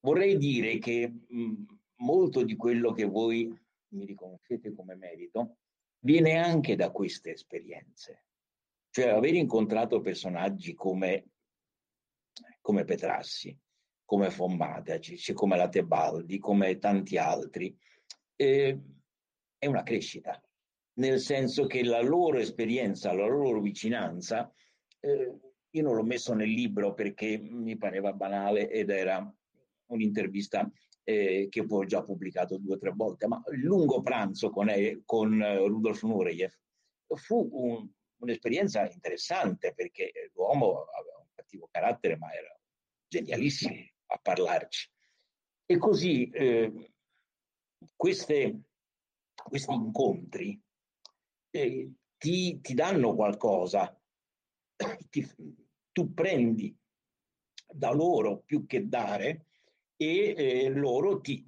Vorrei 0.00 0.36
dire 0.36 0.78
che 0.78 1.08
mh, 1.26 1.64
molto 1.96 2.44
di 2.44 2.56
quello 2.56 2.92
che 2.92 3.04
voi 3.04 3.52
mi 3.88 4.04
riconoscete 4.04 4.72
come 4.72 4.94
merito 4.94 5.56
viene 6.00 6.36
anche 6.38 6.76
da 6.76 6.90
queste 6.90 7.32
esperienze. 7.32 8.24
Cioè 8.90 9.08
aver 9.08 9.34
incontrato 9.34 10.00
personaggi 10.00 10.74
come, 10.74 11.30
come 12.60 12.84
Petrassi, 12.84 13.56
come 14.04 14.30
Fommataci, 14.30 15.32
come 15.32 15.56
la 15.56 15.68
Tebaldi, 15.68 16.38
come 16.38 16.78
tanti 16.78 17.18
altri, 17.18 17.76
eh, 18.36 18.80
è 19.58 19.66
una 19.66 19.82
crescita 19.82 20.40
nel 20.98 21.20
senso 21.20 21.66
che 21.66 21.84
la 21.84 22.00
loro 22.00 22.38
esperienza, 22.38 23.12
la 23.12 23.26
loro 23.26 23.60
vicinanza, 23.60 24.52
eh, 25.00 25.38
io 25.70 25.82
non 25.82 25.94
l'ho 25.94 26.04
messo 26.04 26.34
nel 26.34 26.48
libro 26.48 26.94
perché 26.94 27.38
mi 27.38 27.76
pareva 27.76 28.12
banale 28.12 28.70
ed 28.70 28.90
era 28.90 29.32
un'intervista 29.86 30.70
eh, 31.04 31.48
che 31.50 31.64
poi 31.64 31.84
ho 31.84 31.88
già 31.88 32.02
pubblicato 32.02 32.58
due 32.58 32.74
o 32.74 32.78
tre 32.78 32.92
volte, 32.94 33.26
ma 33.26 33.42
il 33.52 33.60
lungo 33.60 34.02
pranzo 34.02 34.50
con, 34.50 34.68
eh, 34.68 35.02
con 35.04 35.38
Rudolf 35.66 36.02
Nureyev 36.02 36.52
fu 37.14 37.48
un, 37.52 37.88
un'esperienza 38.18 38.88
interessante 38.90 39.72
perché 39.74 40.30
l'uomo 40.34 40.84
aveva 40.84 41.18
un 41.18 41.28
cattivo 41.34 41.68
carattere, 41.70 42.16
ma 42.16 42.32
era 42.32 42.54
genialissimo 43.06 43.74
a 44.06 44.18
parlarci. 44.18 44.90
E 45.64 45.78
così 45.78 46.28
eh, 46.30 46.92
queste, 47.94 48.62
questi 49.34 49.72
incontri 49.72 50.60
eh, 51.50 51.92
ti, 52.16 52.60
ti, 52.60 52.74
danno 52.74 53.14
qualcosa, 53.14 53.96
ti, 55.10 55.26
tu 55.92 56.12
prendi 56.12 56.76
da 57.70 57.90
loro 57.92 58.42
più 58.44 58.66
che 58.66 58.88
dare 58.88 59.46
e 59.96 60.34
eh, 60.36 60.68
loro 60.70 61.20
ti, 61.20 61.46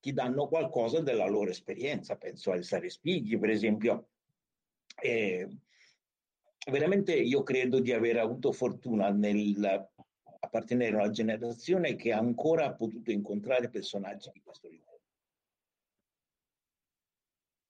ti 0.00 0.12
danno 0.12 0.48
qualcosa 0.48 1.00
della 1.00 1.26
loro 1.26 1.50
esperienza. 1.50 2.16
Penso 2.16 2.52
al 2.52 2.64
Sare 2.64 2.90
Spighi, 2.90 3.38
per 3.38 3.50
esempio. 3.50 4.08
Eh, 5.00 5.48
veramente 6.70 7.14
io 7.14 7.42
credo 7.42 7.80
di 7.80 7.92
aver 7.92 8.18
avuto 8.18 8.50
fortuna 8.50 9.10
nel 9.10 9.88
appartenere 10.38 10.96
a 10.96 11.00
una 11.00 11.10
generazione 11.10 11.96
che 11.96 12.12
ancora 12.12 12.66
ha 12.66 12.74
potuto 12.74 13.10
incontrare 13.10 13.68
personaggi 13.68 14.30
di 14.32 14.40
questo 14.40 14.68
livello 14.68 14.85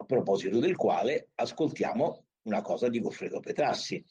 proposito 0.07 0.59
del 0.59 0.77
quale 0.77 1.31
ascoltiamo 1.35 2.25
una 2.43 2.63
cosa 2.63 2.89
di 2.89 3.01
Goffredo 3.01 3.41
Petrassi, 3.41 4.05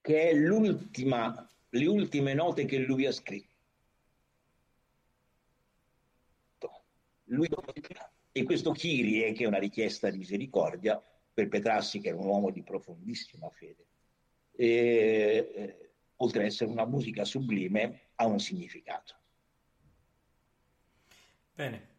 che 0.00 0.30
è 0.30 0.34
l'ultima, 0.34 1.48
le 1.70 1.86
ultime 1.86 2.34
note 2.34 2.64
che 2.64 2.78
lui 2.78 3.06
ha 3.06 3.12
scritto. 3.12 3.54
lui 7.28 7.48
e 8.30 8.44
questo 8.44 8.72
Kyrie, 8.72 9.32
che 9.32 9.44
è 9.44 9.46
una 9.46 9.58
richiesta 9.58 10.10
di 10.10 10.18
misericordia, 10.18 11.02
per 11.32 11.48
Petrassi, 11.48 12.00
che 12.00 12.08
era 12.08 12.18
un 12.18 12.26
uomo 12.26 12.50
di 12.50 12.62
profondissima 12.62 13.48
fede, 13.48 13.86
e, 14.52 15.52
eh, 15.54 15.90
oltre 16.16 16.40
ad 16.40 16.46
essere 16.46 16.70
una 16.70 16.84
musica 16.84 17.24
sublime, 17.24 18.10
ha 18.16 18.26
un 18.26 18.38
significato. 18.38 19.14
Bene, 21.54 21.95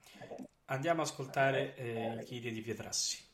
andiamo 0.68 1.02
ad 1.02 1.08
ascoltare 1.08 1.76
eh, 1.76 2.14
il 2.14 2.24
Kyrie 2.24 2.52
di 2.52 2.62
Pietrassi. 2.62 3.27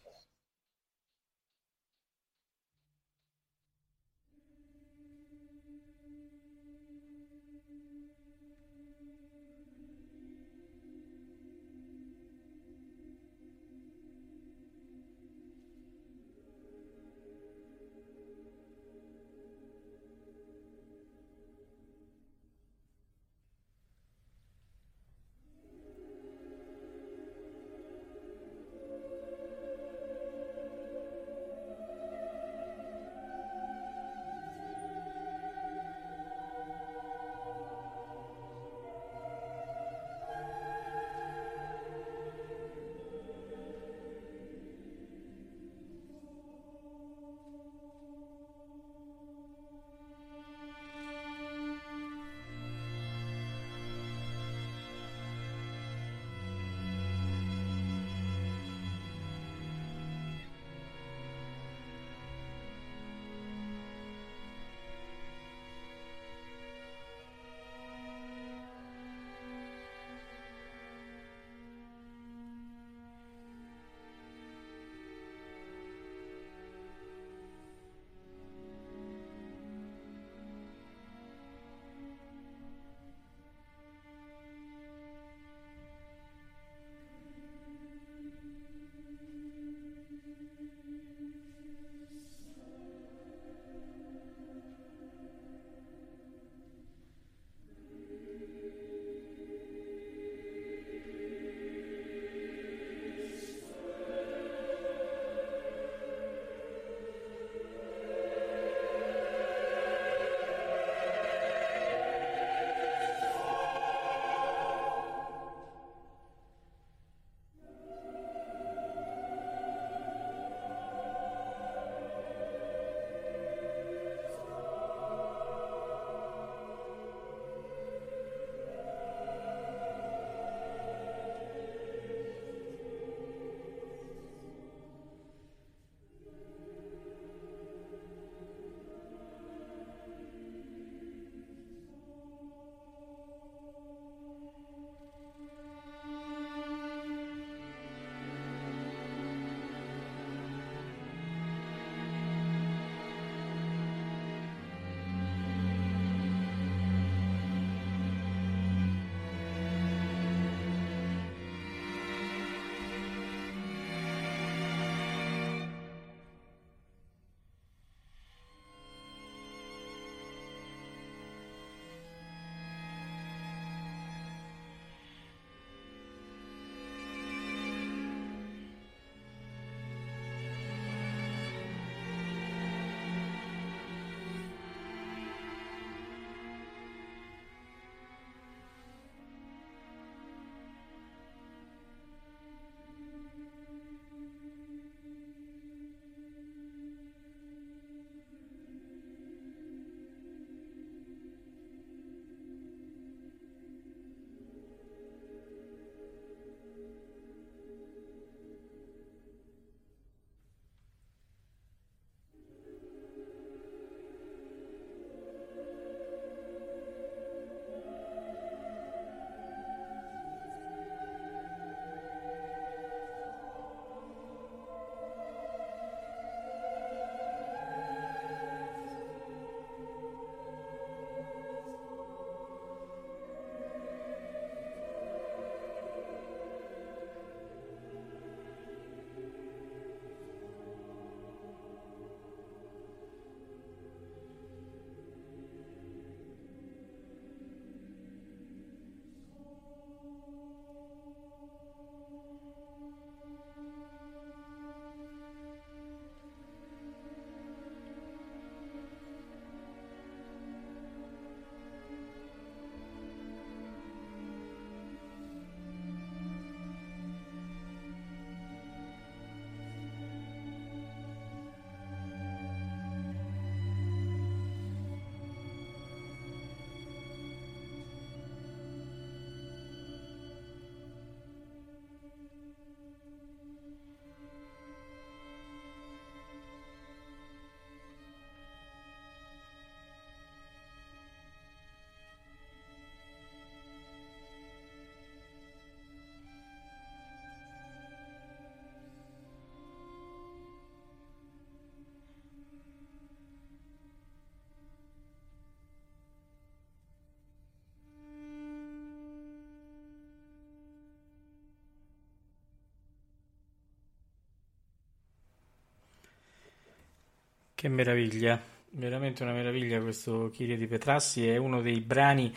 Che 317.63 317.69
meraviglia, 317.69 318.37
veramente 318.71 319.23
una 319.23 319.31
meraviglia 319.31 319.79
questo 319.79 320.29
Chiria 320.33 320.57
di 320.57 320.67
Petrassi, 320.67 321.25
è 321.29 321.37
uno 321.37 321.61
dei 321.61 321.79
brani 321.79 322.35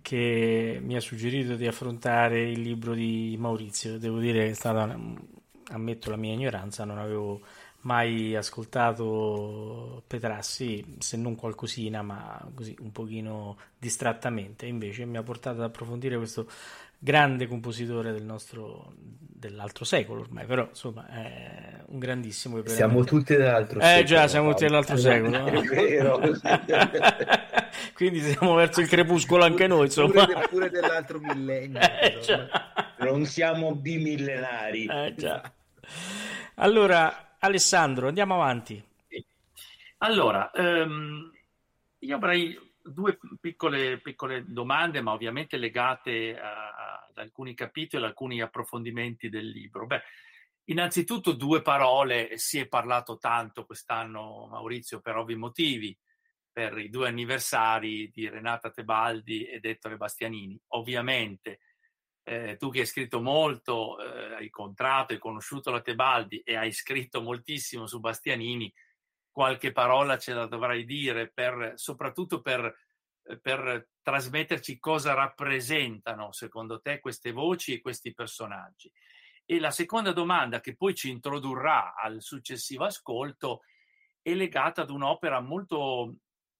che 0.00 0.78
mi 0.80 0.94
ha 0.94 1.00
suggerito 1.00 1.56
di 1.56 1.66
affrontare 1.66 2.48
il 2.48 2.60
libro 2.60 2.94
di 2.94 3.34
Maurizio. 3.36 3.98
Devo 3.98 4.20
dire 4.20 4.44
che 4.44 4.50
è 4.50 4.54
stata, 4.54 4.96
ammetto 5.72 6.10
la 6.10 6.16
mia 6.16 6.34
ignoranza, 6.34 6.84
non 6.84 6.98
avevo 6.98 7.40
mai 7.80 8.36
ascoltato 8.36 10.04
Petrassi, 10.06 10.98
se 11.00 11.16
non 11.16 11.34
qualcosina, 11.34 12.02
ma 12.02 12.48
così 12.54 12.76
un 12.78 12.92
pochino 12.92 13.56
distrattamente. 13.76 14.66
Invece 14.66 15.04
mi 15.04 15.16
ha 15.16 15.24
portato 15.24 15.56
ad 15.56 15.64
approfondire 15.64 16.16
questo 16.16 16.48
grande 17.04 17.46
compositore 17.46 18.12
del 18.12 18.24
nostro 18.24 18.94
dell'altro 18.96 19.84
secolo 19.84 20.22
ormai, 20.22 20.46
però 20.46 20.66
insomma 20.66 21.06
è 21.06 21.82
un 21.88 21.98
grandissimo. 21.98 22.66
Siamo 22.66 23.04
tutti 23.04 23.36
dell'altro 23.36 23.78
eh, 23.78 23.82
secolo. 23.82 24.00
Eh 24.00 24.04
già, 24.04 24.26
siamo 24.26 24.50
tutti 24.52 24.64
dell'altro 24.64 24.96
secolo. 24.96 25.44
È 25.44 25.60
vero. 25.60 26.18
Quindi 27.92 28.20
siamo 28.20 28.54
verso 28.54 28.80
il 28.80 28.88
crepuscolo 28.88 29.44
anche 29.44 29.66
noi, 29.66 29.84
insomma. 29.84 30.24
Pure, 30.24 30.46
pure 30.48 30.70
dell'altro 30.70 31.20
millennio. 31.20 31.80
Eh, 32.96 33.10
non 33.10 33.26
siamo 33.26 33.74
bimillenari. 33.74 34.86
Eh, 34.86 35.14
già. 35.14 35.52
Allora, 36.54 37.36
Alessandro, 37.38 38.08
andiamo 38.08 38.34
avanti. 38.34 38.82
Allora, 39.98 40.50
ehm, 40.52 41.30
io 41.98 42.16
avrei 42.16 42.58
due 42.84 43.18
piccole, 43.40 43.98
piccole, 44.00 44.44
domande, 44.46 45.00
ma 45.00 45.12
ovviamente 45.12 45.56
legate 45.56 46.38
a, 46.38 47.06
ad 47.08 47.16
alcuni 47.16 47.54
capitoli, 47.54 48.02
ad 48.02 48.10
alcuni 48.10 48.40
approfondimenti 48.40 49.28
del 49.28 49.48
libro. 49.48 49.86
Beh, 49.86 50.02
innanzitutto 50.64 51.32
due 51.32 51.62
parole, 51.62 52.36
si 52.36 52.58
è 52.58 52.68
parlato 52.68 53.16
tanto 53.18 53.64
quest'anno, 53.64 54.46
Maurizio, 54.50 55.00
per 55.00 55.16
ovvi 55.16 55.34
motivi, 55.34 55.96
per 56.52 56.78
i 56.78 56.88
due 56.88 57.08
anniversari 57.08 58.10
di 58.10 58.28
Renata 58.28 58.70
Tebaldi 58.70 59.44
ed 59.44 59.64
Ettore 59.64 59.96
Bastianini. 59.96 60.60
Ovviamente 60.68 61.60
eh, 62.22 62.56
tu 62.56 62.70
che 62.70 62.80
hai 62.80 62.86
scritto 62.86 63.20
molto, 63.20 63.98
eh, 63.98 64.34
hai 64.34 64.44
incontrato, 64.44 65.12
hai 65.12 65.18
conosciuto 65.18 65.70
la 65.70 65.80
Tebaldi 65.80 66.40
e 66.40 66.54
hai 66.56 66.72
scritto 66.72 67.20
moltissimo 67.22 67.86
su 67.86 67.98
Bastianini, 67.98 68.72
qualche 69.34 69.72
parola 69.72 70.16
ce 70.16 70.32
la 70.32 70.46
dovrai 70.46 70.84
dire, 70.84 71.28
per, 71.28 71.72
soprattutto 71.74 72.40
per, 72.40 72.72
per 73.42 73.88
trasmetterci 74.00 74.78
cosa 74.78 75.12
rappresentano 75.12 76.30
secondo 76.30 76.80
te 76.80 77.00
queste 77.00 77.32
voci 77.32 77.74
e 77.74 77.80
questi 77.80 78.14
personaggi. 78.14 78.92
E 79.44 79.58
la 79.58 79.72
seconda 79.72 80.12
domanda 80.12 80.60
che 80.60 80.76
poi 80.76 80.94
ci 80.94 81.10
introdurrà 81.10 81.96
al 81.96 82.22
successivo 82.22 82.84
ascolto 82.84 83.62
è 84.22 84.32
legata 84.34 84.82
ad 84.82 84.90
un'opera 84.90 85.40
molto, 85.40 86.14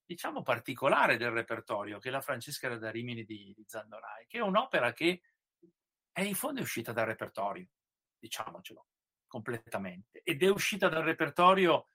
diciamo, 0.04 0.42
particolare 0.42 1.16
del 1.16 1.30
repertorio, 1.30 2.00
che 2.00 2.08
è 2.08 2.10
la 2.12 2.20
Francesca 2.20 2.76
da 2.76 2.90
Rimini 2.90 3.22
di, 3.22 3.52
di 3.54 3.64
Zandorai, 3.68 4.26
che 4.26 4.38
è 4.38 4.42
un'opera 4.42 4.92
che 4.92 5.20
è 6.10 6.22
in 6.22 6.34
fondo 6.34 6.60
uscita 6.60 6.90
dal 6.90 7.06
repertorio, 7.06 7.68
diciamocelo, 8.18 8.84
completamente. 9.28 10.22
Ed 10.24 10.42
è 10.42 10.50
uscita 10.50 10.88
dal 10.88 11.04
repertorio 11.04 11.86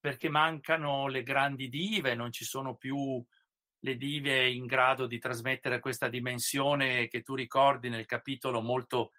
perché 0.00 0.28
mancano 0.30 1.08
le 1.08 1.22
grandi 1.22 1.68
dive, 1.68 2.14
non 2.14 2.32
ci 2.32 2.44
sono 2.44 2.74
più 2.74 3.22
le 3.82 3.96
dive 3.96 4.48
in 4.48 4.66
grado 4.66 5.06
di 5.06 5.18
trasmettere 5.18 5.80
questa 5.80 6.08
dimensione 6.08 7.08
che 7.08 7.22
tu 7.22 7.34
ricordi 7.34 7.88
nel 7.88 8.06
capitolo 8.06 8.60
molto, 8.60 9.12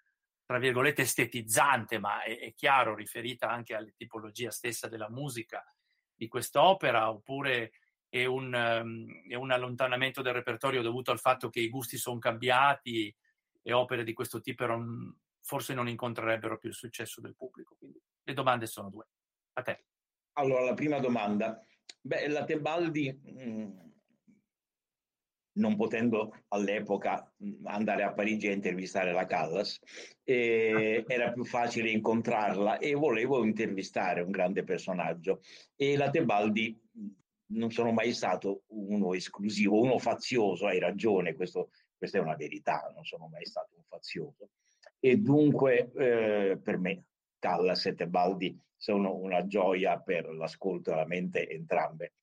tra 0.44 0.58
virgolette, 0.58 1.02
estetizzante, 1.02 1.98
ma 1.98 2.22
è, 2.22 2.38
è 2.38 2.54
chiaro, 2.54 2.94
riferita 2.94 3.48
anche 3.48 3.74
alla 3.74 3.90
tipologia 3.96 4.50
stessa 4.50 4.88
della 4.88 5.08
musica 5.08 5.64
di 6.14 6.28
quest'opera, 6.28 7.10
oppure 7.10 7.72
è 8.08 8.24
un, 8.24 8.52
um, 8.52 9.28
è 9.28 9.34
un 9.34 9.50
allontanamento 9.50 10.20
del 10.20 10.34
repertorio 10.34 10.82
dovuto 10.82 11.10
al 11.10 11.18
fatto 11.18 11.48
che 11.48 11.60
i 11.60 11.70
gusti 11.70 11.96
sono 11.96 12.18
cambiati 12.18 13.14
e 13.62 13.72
opere 13.72 14.04
di 14.04 14.12
questo 14.12 14.40
tipo 14.40 14.66
non, 14.66 15.16
forse 15.40 15.74
non 15.74 15.88
incontrerebbero 15.88 16.58
più 16.58 16.68
il 16.68 16.74
successo 16.74 17.20
del 17.20 17.34
pubblico. 17.34 17.74
Quindi 17.78 18.00
le 18.22 18.34
domande 18.34 18.66
sono 18.66 18.90
due. 18.90 19.06
A 19.54 19.62
te. 19.62 19.84
Allora, 20.34 20.64
la 20.64 20.74
prima 20.74 20.98
domanda. 20.98 21.62
Beh, 22.00 22.28
la 22.28 22.44
Tebaldi, 22.44 23.20
mh, 23.22 23.50
mm, 23.50 23.70
non 25.54 25.76
potendo 25.76 26.34
all'epoca 26.48 27.30
mm, 27.44 27.66
andare 27.66 28.02
a 28.02 28.12
Parigi 28.12 28.48
a 28.48 28.52
intervistare 28.52 29.12
la 29.12 29.26
Callas, 29.26 29.78
eh, 30.24 31.04
era 31.06 31.32
più 31.32 31.44
facile 31.44 31.90
incontrarla 31.90 32.78
e 32.78 32.94
volevo 32.94 33.44
intervistare 33.44 34.22
un 34.22 34.30
grande 34.30 34.64
personaggio. 34.64 35.42
E 35.76 35.96
la 35.96 36.08
Tebaldi 36.10 36.80
mm, 36.98 37.08
non 37.52 37.70
sono 37.70 37.92
mai 37.92 38.12
stato 38.14 38.62
uno 38.68 39.12
esclusivo, 39.12 39.80
uno 39.80 39.98
fazioso, 39.98 40.66
hai 40.66 40.78
ragione, 40.78 41.34
questo, 41.34 41.70
questa 41.96 42.18
è 42.18 42.20
una 42.22 42.36
verità, 42.36 42.90
non 42.94 43.04
sono 43.04 43.28
mai 43.28 43.44
stato 43.44 43.74
un 43.76 43.84
fazioso. 43.84 44.50
E 44.98 45.16
dunque 45.18 45.92
eh, 45.94 46.58
per 46.62 46.78
me 46.78 47.04
Callas 47.38 47.86
e 47.86 47.94
Tebaldi 47.94 48.58
sono 48.82 49.14
una 49.14 49.46
gioia 49.46 50.00
per 50.00 50.28
l'ascolto 50.34 50.90
e 50.90 50.96
la 50.96 51.06
mente 51.06 51.48
entrambe. 51.48 52.14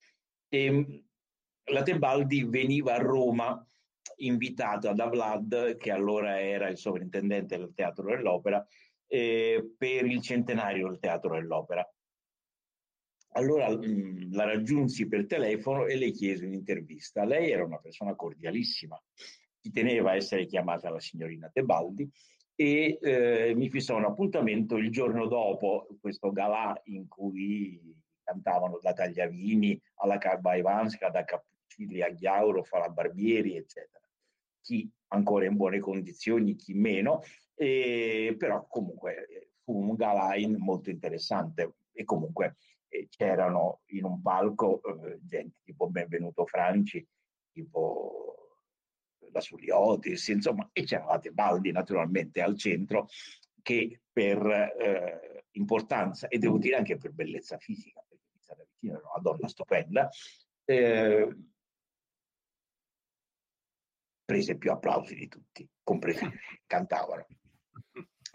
E 0.46 0.64
ehm, 0.64 1.04
la 1.70 1.82
Tebaldi 1.82 2.44
veniva 2.44 2.94
a 2.94 2.98
Roma 2.98 3.66
invitata 4.16 4.92
da 4.92 5.06
Vlad, 5.06 5.78
che 5.78 5.90
allora 5.90 6.38
era 6.38 6.68
il 6.68 6.76
sovrintendente 6.76 7.56
del 7.56 7.72
Teatro 7.72 8.04
dell'Opera, 8.04 8.62
eh, 9.06 9.72
per 9.78 10.04
il 10.04 10.20
centenario 10.20 10.88
del 10.88 10.98
Teatro 10.98 11.34
dell'Opera. 11.34 11.90
Allora 13.32 13.70
mh, 13.70 13.86
mm, 13.86 14.32
la 14.34 14.44
raggiunsi 14.44 15.08
per 15.08 15.24
telefono 15.24 15.86
e 15.86 15.96
le 15.96 16.10
chiesi 16.10 16.44
un'intervista. 16.44 17.24
Lei 17.24 17.50
era 17.52 17.64
una 17.64 17.78
persona 17.78 18.14
cordialissima, 18.14 19.02
ci 19.62 19.70
teneva 19.70 20.10
a 20.10 20.16
essere 20.16 20.44
chiamata 20.44 20.90
la 20.90 21.00
signorina 21.00 21.48
Tebaldi 21.48 22.06
e 22.60 22.98
eh, 23.00 23.54
mi 23.54 23.70
fissò 23.70 23.96
un 23.96 24.04
appuntamento 24.04 24.76
il 24.76 24.90
giorno 24.90 25.26
dopo 25.26 25.86
questo 25.98 26.30
galà 26.30 26.78
in 26.84 27.08
cui 27.08 27.96
cantavano 28.22 28.78
da 28.82 28.92
Tagliavini 28.92 29.80
alla 29.94 30.18
Carba 30.18 30.56
Ivanska, 30.56 31.08
da 31.08 31.24
Cappuccilli 31.24 32.02
a 32.02 32.10
Ghiauro, 32.10 32.62
Fala 32.62 32.90
Barbieri, 32.90 33.56
eccetera. 33.56 34.04
Chi 34.60 34.86
ancora 35.06 35.46
in 35.46 35.56
buone 35.56 35.78
condizioni, 35.78 36.54
chi 36.54 36.74
meno, 36.74 37.22
e, 37.54 38.36
però 38.38 38.66
comunque 38.68 39.54
fu 39.64 39.78
un 39.78 39.94
galà 39.94 40.34
molto 40.58 40.90
interessante 40.90 41.76
e 41.92 42.04
comunque 42.04 42.56
eh, 42.88 43.08
c'erano 43.08 43.80
in 43.86 44.04
un 44.04 44.20
palco 44.20 44.82
eh, 44.82 45.18
gente 45.22 45.60
tipo 45.64 45.88
Benvenuto 45.88 46.44
Franci, 46.44 47.08
tipo 47.52 48.29
la 49.32 49.40
Suliotis, 49.40 50.28
insomma, 50.28 50.68
e 50.72 50.84
c'era 50.84 51.06
la 51.06 51.18
Tebaldi 51.18 51.72
naturalmente 51.72 52.40
al 52.40 52.56
centro 52.56 53.08
che 53.62 54.02
per 54.12 54.44
eh, 54.46 55.44
importanza 55.52 56.28
e 56.28 56.38
devo 56.38 56.58
dire 56.58 56.76
anche 56.76 56.96
per 56.96 57.12
bellezza 57.12 57.58
fisica, 57.58 58.04
perché 58.06 58.24
Lisa 58.32 58.54
da 58.54 58.64
vicino 58.68 58.98
era 58.98 59.08
una 59.12 59.22
donna 59.22 59.48
stupenda, 59.48 60.08
eh, 60.64 61.36
prese 64.24 64.56
più 64.56 64.70
applausi 64.70 65.14
di 65.14 65.28
tutti, 65.28 65.68
compresi 65.82 66.24
cantavano. 66.66 67.26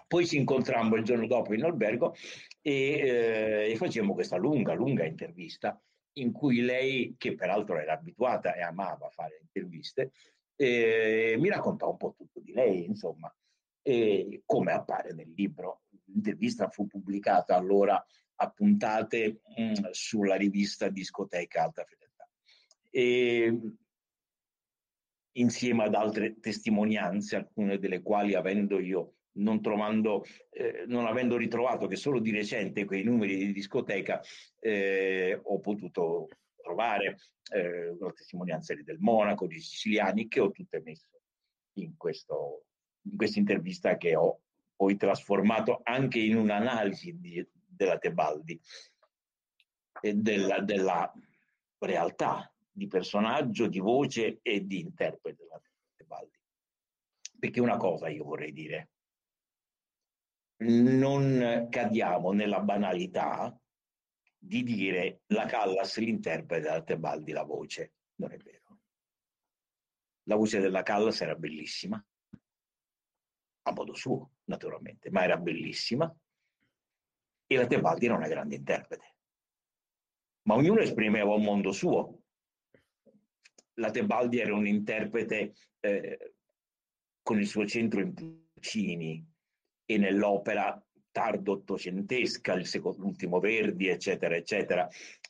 Poi 0.07 0.27
ci 0.27 0.37
incontrammo 0.37 0.95
il 0.95 1.03
giorno 1.03 1.25
dopo 1.25 1.53
in 1.53 1.63
albergo 1.63 2.13
e, 2.61 2.71
eh, 2.71 3.71
e 3.71 3.75
facemmo 3.75 4.13
questa 4.13 4.37
lunga, 4.37 4.73
lunga 4.73 5.05
intervista 5.05 5.79
in 6.17 6.31
cui 6.31 6.61
lei, 6.61 7.15
che 7.17 7.35
peraltro 7.35 7.77
era 7.79 7.93
abituata 7.93 8.53
e 8.53 8.61
amava 8.61 9.09
fare 9.09 9.39
interviste, 9.41 10.11
eh, 10.55 11.35
mi 11.39 11.49
raccontò 11.49 11.91
un 11.91 11.97
po' 11.97 12.13
tutto 12.17 12.39
di 12.39 12.53
lei, 12.53 12.85
insomma, 12.85 13.33
e 13.81 14.43
come 14.45 14.71
appare 14.71 15.13
nel 15.13 15.31
libro. 15.35 15.83
L'intervista 16.05 16.69
fu 16.69 16.87
pubblicata 16.87 17.55
allora 17.55 18.03
a 18.37 18.49
puntate 18.49 19.41
mh, 19.55 19.63
mm, 19.63 19.73
sulla 19.91 20.35
rivista 20.35 20.89
Discoteca 20.89 21.63
Alta 21.63 21.83
Fedeltà. 21.83 22.29
E, 22.89 23.59
insieme 25.33 25.83
ad 25.83 25.95
altre 25.95 26.39
testimonianze, 26.39 27.35
alcune 27.35 27.77
delle 27.77 28.01
quali 28.01 28.35
avendo 28.35 28.79
io 28.79 29.15
non, 29.33 29.61
trovando, 29.61 30.23
eh, 30.49 30.85
non 30.87 31.05
avendo 31.05 31.37
ritrovato 31.37 31.87
che 31.87 31.95
solo 31.95 32.19
di 32.19 32.31
recente 32.31 32.85
quei 32.85 33.03
numeri 33.03 33.37
di 33.37 33.51
discoteca 33.51 34.21
eh, 34.59 35.39
ho 35.41 35.59
potuto 35.59 36.29
trovare 36.65 37.17
eh, 37.51 37.95
la 37.99 38.11
testimonianza 38.11 38.73
del 38.73 38.97
Monaco, 38.99 39.45
di 39.45 39.59
Siciliani, 39.59 40.27
che 40.27 40.39
ho 40.39 40.49
tutte 40.49 40.81
messo 40.81 41.21
in, 41.73 41.95
questo, 41.95 42.65
in 43.03 43.15
questa 43.15 43.37
intervista 43.37 43.97
che 43.97 44.15
ho 44.15 44.41
poi 44.75 44.97
trasformato 44.97 45.81
anche 45.83 46.19
in 46.19 46.37
un'analisi 46.37 47.19
di, 47.19 47.47
della 47.51 47.99
Tebaldi 47.99 48.59
e 50.01 50.13
della, 50.15 50.59
della, 50.59 51.13
realtà 51.77 52.51
di 52.71 52.87
personaggio, 52.87 53.67
di 53.67 53.79
voce 53.79 54.39
e 54.41 54.65
di 54.65 54.79
interprete 54.79 55.43
della 55.43 55.61
Tebaldi. 55.95 56.37
Perché 57.37 57.61
una 57.61 57.77
cosa 57.77 58.09
io 58.09 58.23
vorrei 58.23 58.51
dire, 58.51 58.89
non 60.57 61.67
cadiamo 61.69 62.31
nella 62.31 62.59
banalità 62.61 63.55
di 64.45 64.63
dire 64.63 65.21
la 65.27 65.45
Callas 65.45 65.97
l'interprete 65.97 66.67
da 66.67 66.83
Tebaldi 66.83 67.31
la 67.31 67.43
voce. 67.43 67.93
Non 68.15 68.31
è 68.31 68.37
vero. 68.37 68.79
La 70.27 70.35
voce 70.35 70.59
della 70.59 70.83
Callas 70.83 71.21
era 71.21 71.35
bellissima, 71.35 72.03
a 73.63 73.71
modo 73.71 73.93
suo, 73.93 74.33
naturalmente, 74.45 75.09
ma 75.09 75.23
era 75.23 75.37
bellissima. 75.37 76.15
E 77.47 77.55
la 77.55 77.67
Tebaldi 77.67 78.05
era 78.05 78.15
una 78.15 78.27
grande 78.27 78.55
interprete. 78.55 79.15
Ma 80.43 80.55
ognuno 80.55 80.79
esprimeva 80.79 81.33
un 81.33 81.43
mondo 81.43 81.71
suo. 81.71 82.21
La 83.75 83.89
Tebaldi 83.89 84.39
era 84.39 84.53
un 84.53 84.67
interprete 84.67 85.53
eh, 85.79 86.33
con 87.21 87.39
il 87.39 87.47
suo 87.47 87.65
centro 87.65 87.99
in 87.99 88.13
Puccini 88.13 89.27
e 89.85 89.97
nell'opera 89.97 90.84
tardo 91.15 91.53
ottocentesca, 91.53 92.51
il 92.55 92.65
secondo, 92.65 93.03
l'ultimo 93.03 93.39
Verdi, 93.39 93.87
eccetera, 93.87 94.35
eccetera, 94.35 94.85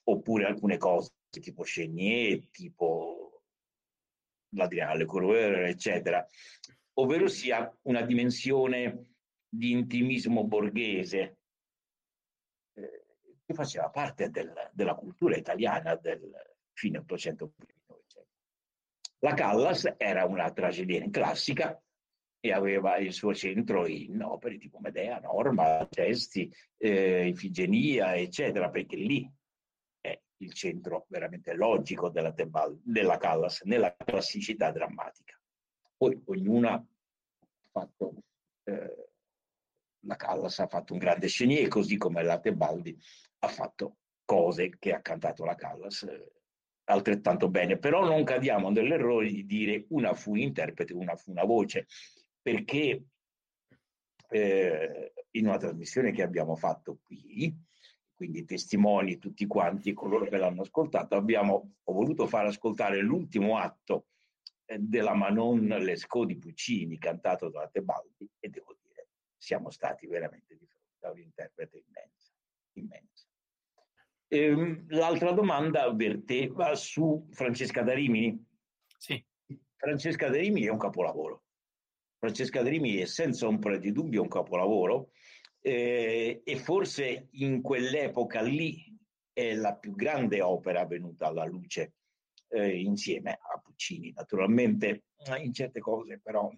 oppure 0.05 0.45
alcune 0.45 0.77
cose 0.77 1.11
tipo 1.29 1.61
Chenier, 1.61 2.47
tipo 2.49 3.43
l'Adriano 4.55 4.95
Le 4.95 5.05
Coureur, 5.05 5.65
eccetera, 5.65 6.25
ovvero 6.93 7.27
sia 7.27 7.71
una 7.83 8.01
dimensione 8.01 9.11
di 9.47 9.73
intimismo 9.73 10.43
borghese 10.43 11.37
eh, 12.73 13.05
che 13.45 13.53
faceva 13.53 13.87
parte 13.91 14.31
del, 14.31 14.51
della 14.73 14.95
cultura 14.95 15.35
italiana 15.35 15.93
del 15.95 16.31
fine 16.73 16.97
Ottocento. 16.97 17.53
La 19.19 19.35
Callas 19.35 19.93
era 19.97 20.25
una 20.25 20.51
tragedia 20.51 21.07
classica 21.11 21.79
e 22.45 22.51
aveva 22.51 22.97
il 22.97 23.11
suo 23.11 23.33
centro 23.33 23.87
in 23.87 24.21
opere 24.21 24.59
tipo 24.59 24.77
Medea, 24.79 25.17
Norma, 25.19 25.87
Gesti, 25.89 26.53
eh, 26.77 27.27
Ifigenia, 27.27 28.15
eccetera, 28.15 28.69
perché 28.69 28.97
lì 28.97 29.27
è 29.99 30.19
il 30.37 30.53
centro 30.53 31.07
veramente 31.09 31.53
logico 31.53 32.09
della, 32.09 32.31
Tebal, 32.31 32.79
della 32.83 33.17
Callas, 33.17 33.61
nella 33.63 33.95
classicità 33.95 34.69
drammatica. 34.69 35.39
Poi 35.97 36.21
ognuna 36.25 36.73
ha 36.73 36.85
fatto, 37.71 38.13
eh, 38.65 39.07
la 40.01 40.15
Callas 40.15 40.59
ha 40.59 40.67
fatto 40.67 40.93
un 40.93 40.99
grande 40.99 41.27
scenier, 41.27 41.67
così 41.67 41.97
come 41.97 42.21
la 42.21 42.39
Tebaldi 42.39 42.95
ha 43.39 43.47
fatto 43.47 43.97
cose 44.23 44.77
che 44.77 44.93
ha 44.93 45.01
cantato 45.01 45.45
la 45.45 45.55
Callas 45.55 46.03
eh, 46.03 46.31
altrettanto 46.83 47.49
bene, 47.49 47.77
però 47.77 48.05
non 48.05 48.23
cadiamo 48.23 48.69
nell'errore 48.69 49.31
di 49.31 49.47
dire 49.47 49.85
una 49.89 50.13
fu 50.13 50.35
interprete, 50.35 50.93
una 50.93 51.15
fu 51.15 51.31
una 51.31 51.43
voce 51.43 51.87
perché 52.45 53.03
eh, 54.29 55.13
in 55.31 55.47
una 55.47 55.57
trasmissione 55.57 56.11
che 56.11 56.21
abbiamo 56.21 56.55
fatto 56.55 56.99
qui, 57.01 57.51
quindi 58.13 58.45
testimoni 58.45 59.17
tutti 59.17 59.47
quanti, 59.47 59.93
coloro 59.93 60.25
che 60.25 60.37
l'hanno 60.37 60.61
ascoltato, 60.61 61.15
abbiamo, 61.15 61.77
ho 61.81 61.91
voluto 61.91 62.27
far 62.27 62.45
ascoltare 62.45 63.01
l'ultimo 63.01 63.57
atto 63.57 64.09
eh, 64.65 64.77
della 64.77 65.15
Manon 65.15 65.65
Lescaut 65.65 66.27
di 66.27 66.37
Puccini, 66.37 66.99
cantato 66.99 67.49
da 67.49 67.67
Tebaldi, 67.67 68.29
e 68.39 68.49
devo 68.49 68.77
dire, 68.79 69.07
siamo 69.35 69.71
stati 69.71 70.05
veramente 70.05 70.55
di 70.55 70.67
fronte 70.67 71.07
a 71.07 71.09
un 71.09 71.21
interprete 71.21 71.83
immensa. 71.83 72.31
immensa. 72.73 73.27
Ehm, 74.27 74.85
l'altra 74.89 75.31
domanda 75.31 75.91
verteva 75.91 76.75
su 76.75 77.27
Francesca 77.31 77.81
da 77.81 77.95
Rimini. 77.95 78.39
Sì. 78.99 79.25
Francesca 79.75 80.29
da 80.29 80.37
Rimini 80.37 80.67
è 80.67 80.69
un 80.69 80.77
capolavoro 80.77 81.44
Francesca 82.25 82.63
Drimi 82.63 82.95
è 82.95 83.05
senza 83.05 83.45
ombra 83.45 83.77
di 83.77 83.91
dubbio 83.91 84.23
un 84.23 84.27
capolavoro 84.27 85.11
eh, 85.61 86.41
e 86.43 86.55
forse 86.57 87.27
in 87.33 87.61
quell'epoca 87.61 88.41
lì 88.41 88.83
è 89.31 89.53
la 89.53 89.75
più 89.75 89.93
grande 89.93 90.41
opera 90.41 90.87
venuta 90.87 91.27
alla 91.27 91.45
luce 91.45 91.93
eh, 92.47 92.81
insieme 92.81 93.33
a 93.33 93.59
Puccini. 93.63 94.11
Naturalmente 94.11 95.03
in 95.37 95.53
certe 95.53 95.79
cose 95.79 96.19
però 96.19 96.51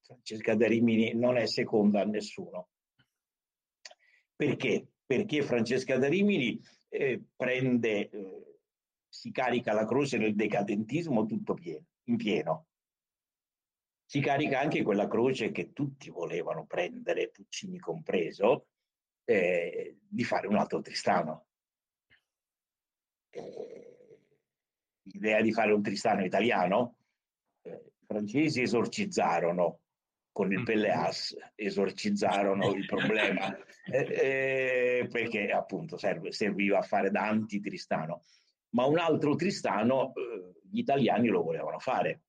Francesca 0.00 0.54
da 0.54 0.66
Rimini 0.66 1.12
non 1.12 1.36
è 1.36 1.46
seconda 1.46 2.00
a 2.00 2.04
nessuno. 2.04 2.68
Perché? 4.34 4.86
Perché 5.04 5.42
Francesca 5.42 5.98
da 5.98 6.08
Rimini 6.08 6.58
eh, 6.88 7.22
prende, 7.36 8.08
eh, 8.08 8.58
si 9.06 9.30
carica 9.30 9.74
la 9.74 9.84
croce 9.84 10.16
nel 10.16 10.34
decadentismo 10.34 11.26
tutto 11.26 11.52
pieno, 11.52 11.84
in 12.04 12.16
pieno 12.16 12.68
si 14.14 14.20
carica 14.20 14.60
anche 14.60 14.84
quella 14.84 15.08
croce 15.08 15.50
che 15.50 15.72
tutti 15.72 16.08
volevano 16.08 16.66
prendere, 16.66 17.30
Puccini 17.30 17.80
compreso, 17.80 18.68
eh, 19.24 19.96
di 20.06 20.22
fare 20.22 20.46
un 20.46 20.54
altro 20.54 20.80
Tristano. 20.80 21.46
Eh, 23.30 24.20
l'idea 25.02 25.42
di 25.42 25.52
fare 25.52 25.72
un 25.72 25.82
Tristano 25.82 26.24
italiano, 26.24 26.98
eh, 27.62 27.92
i 28.02 28.04
francesi 28.06 28.62
esorcizzarono 28.62 29.80
con 30.30 30.52
il 30.52 30.62
Pelleas, 30.62 31.36
esorcizzarono 31.56 32.72
il 32.72 32.86
problema, 32.86 33.52
eh, 33.90 35.00
eh, 35.00 35.08
perché 35.10 35.50
appunto 35.50 35.96
serve, 35.96 36.30
serviva 36.30 36.78
a 36.78 36.82
fare 36.82 37.10
da 37.10 37.26
anti-Tristano. 37.26 38.22
Ma 38.76 38.84
un 38.84 38.98
altro 38.98 39.34
Tristano 39.34 40.12
eh, 40.14 40.60
gli 40.70 40.78
italiani 40.78 41.26
lo 41.26 41.42
volevano 41.42 41.80
fare 41.80 42.20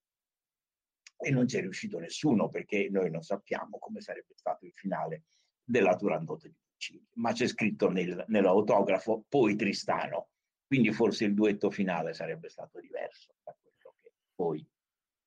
e 1.18 1.32
non 1.32 1.46
c'è 1.46 1.62
riuscito 1.62 2.00
nessuno 2.00 2.50
perché 2.50 2.90
noi 2.90 3.10
non 3.10 3.22
sappiamo 3.22 3.78
come 3.80 4.02
sarebbe 4.02 4.34
stato 4.36 4.66
il 4.66 4.74
finale 4.74 5.24
della 5.64 5.96
Turandot 5.96 6.42
di 6.46 6.56
Puccini, 6.68 7.08
ma 7.14 7.32
c'è 7.32 7.48
scritto 7.48 7.90
nel, 7.90 8.24
nell'autografo 8.28 9.26
poi 9.28 9.56
Tristano, 9.56 10.30
quindi 10.68 10.92
forse 10.92 11.26
il 11.26 11.34
duetto 11.34 11.70
finale 11.70 12.14
sarebbe 12.14 12.50
stato 12.50 12.80
diverso 12.80 13.36
da 13.44 13.56
quello 13.60 13.96
che 14.02 14.12
poi 14.34 14.68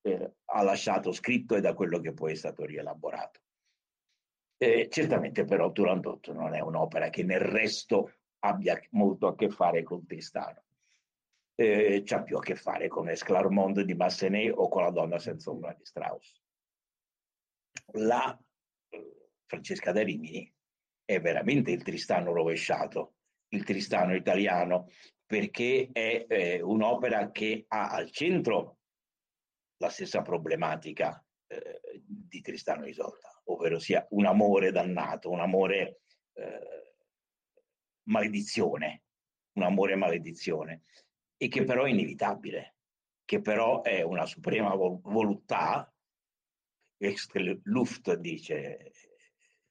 eh, 0.02 0.32
ha 0.44 0.62
lasciato 0.62 1.12
scritto 1.12 1.56
e 1.56 1.60
da 1.60 1.74
quello 1.74 2.00
che 2.00 2.12
poi 2.12 2.32
è 2.32 2.36
stato 2.36 2.64
rielaborato. 2.64 3.40
Eh, 4.60 4.88
certamente 4.90 5.44
però 5.44 5.70
Turandot 5.70 6.32
non 6.32 6.54
è 6.54 6.60
un'opera 6.60 7.10
che 7.10 7.22
nel 7.22 7.40
resto 7.40 8.12
abbia 8.40 8.80
molto 8.90 9.28
a 9.28 9.34
che 9.34 9.50
fare 9.50 9.82
con 9.82 10.04
Tristano 10.04 10.64
eh, 11.60 12.02
c'ha 12.04 12.22
più 12.22 12.36
a 12.36 12.40
che 12.40 12.54
fare 12.54 12.86
con 12.86 13.08
Esclarmont 13.08 13.80
di 13.80 13.94
Massenet 13.94 14.52
o 14.54 14.68
con 14.68 14.82
la 14.82 14.90
donna 14.90 15.18
senza 15.18 15.50
ombra 15.50 15.74
di 15.76 15.84
Strauss. 15.84 16.40
La 17.94 18.38
eh, 18.90 19.30
Francesca 19.44 19.90
da 19.90 20.02
Rimini 20.02 20.52
è 21.04 21.20
veramente 21.20 21.72
il 21.72 21.82
Tristano 21.82 22.32
rovesciato, 22.32 23.14
il 23.48 23.64
Tristano 23.64 24.14
italiano, 24.14 24.86
perché 25.26 25.88
è 25.92 26.26
eh, 26.28 26.62
un'opera 26.62 27.32
che 27.32 27.64
ha 27.66 27.88
al 27.88 28.08
centro 28.12 28.78
la 29.78 29.88
stessa 29.88 30.22
problematica 30.22 31.24
eh, 31.48 31.80
di 32.04 32.40
Tristano 32.40 32.86
Isolda, 32.86 33.42
ovvero 33.46 33.80
sia 33.80 34.06
un 34.10 34.26
amore 34.26 34.70
dannato, 34.70 35.28
un 35.28 35.40
amore 35.40 36.02
eh, 36.34 36.94
maledizione, 38.04 39.02
un 39.54 39.64
amore 39.64 39.96
maledizione 39.96 40.84
e 41.38 41.48
che 41.48 41.64
però 41.64 41.84
è 41.84 41.90
inevitabile, 41.90 42.74
che 43.24 43.40
però 43.40 43.82
è 43.82 44.02
una 44.02 44.26
suprema 44.26 44.74
vol- 44.74 45.00
volontà, 45.02 45.90
Luft 47.62 48.14
dice 48.16 48.90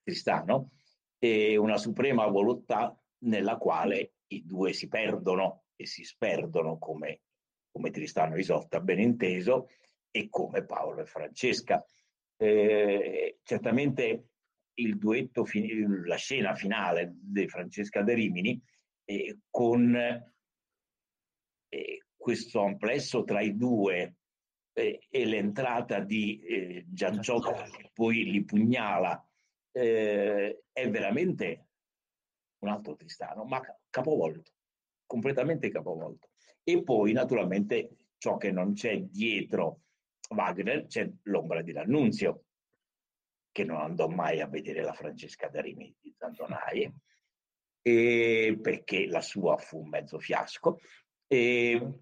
Tristano, 0.01 0.71
è 1.19 1.57
una 1.57 1.77
suprema 1.77 2.25
volontà 2.27 2.97
nella 3.19 3.57
quale 3.57 4.13
i 4.27 4.45
due 4.45 4.71
si 4.71 4.87
perdono 4.87 5.65
e 5.75 5.85
si 5.85 6.03
sperdono 6.03 6.77
come, 6.77 7.21
come 7.69 7.91
Tristano 7.91 8.35
e 8.35 8.39
Isotta, 8.39 8.79
ben 8.79 9.01
inteso, 9.01 9.67
e 10.09 10.29
come 10.29 10.63
Paolo 10.63 11.01
e 11.01 11.05
Francesca. 11.05 11.83
Eh, 12.37 13.39
certamente 13.43 14.29
il 14.75 14.97
duetto, 14.97 15.45
la 16.05 16.15
scena 16.15 16.55
finale 16.55 17.13
di 17.19 17.47
Francesca 17.47 18.03
De 18.03 18.13
Rimini 18.13 18.61
eh, 19.03 19.39
con 19.49 19.95
eh, 21.69 22.05
questo 22.15 22.61
amplesso 22.61 23.23
tra 23.23 23.41
i 23.41 23.55
due 23.55 24.15
eh, 24.73 24.99
e 25.09 25.25
l'entrata 25.25 25.99
di 25.99 26.39
eh, 26.41 26.85
Gianciotto 26.87 27.51
che 27.51 27.91
poi 27.93 28.29
li 28.29 28.43
pugnala 28.43 29.25
eh, 29.71 30.63
è 30.71 30.89
veramente 30.89 31.67
un 32.59 32.69
altro 32.69 32.95
Tristano, 32.95 33.43
ma 33.45 33.61
capovolto, 33.89 34.51
completamente 35.05 35.69
capovolto. 35.69 36.29
E 36.63 36.83
poi 36.83 37.11
naturalmente 37.11 37.89
ciò 38.17 38.37
che 38.37 38.51
non 38.51 38.73
c'è 38.73 38.99
dietro 39.01 39.81
Wagner 40.29 40.87
c'è 40.87 41.09
l'ombra 41.23 41.61
di 41.61 41.71
D'Annunzio, 41.71 42.43
che 43.51 43.63
non 43.63 43.79
andò 43.79 44.07
mai 44.07 44.41
a 44.41 44.47
vedere 44.47 44.83
la 44.83 44.93
Francesca 44.93 45.47
Darini 45.47 45.95
di 45.99 46.13
Zandonai, 46.17 46.93
perché 47.81 49.07
la 49.07 49.21
sua 49.21 49.57
fu 49.57 49.79
un 49.79 49.89
mezzo 49.89 50.19
fiasco, 50.19 50.79
e, 51.27 51.93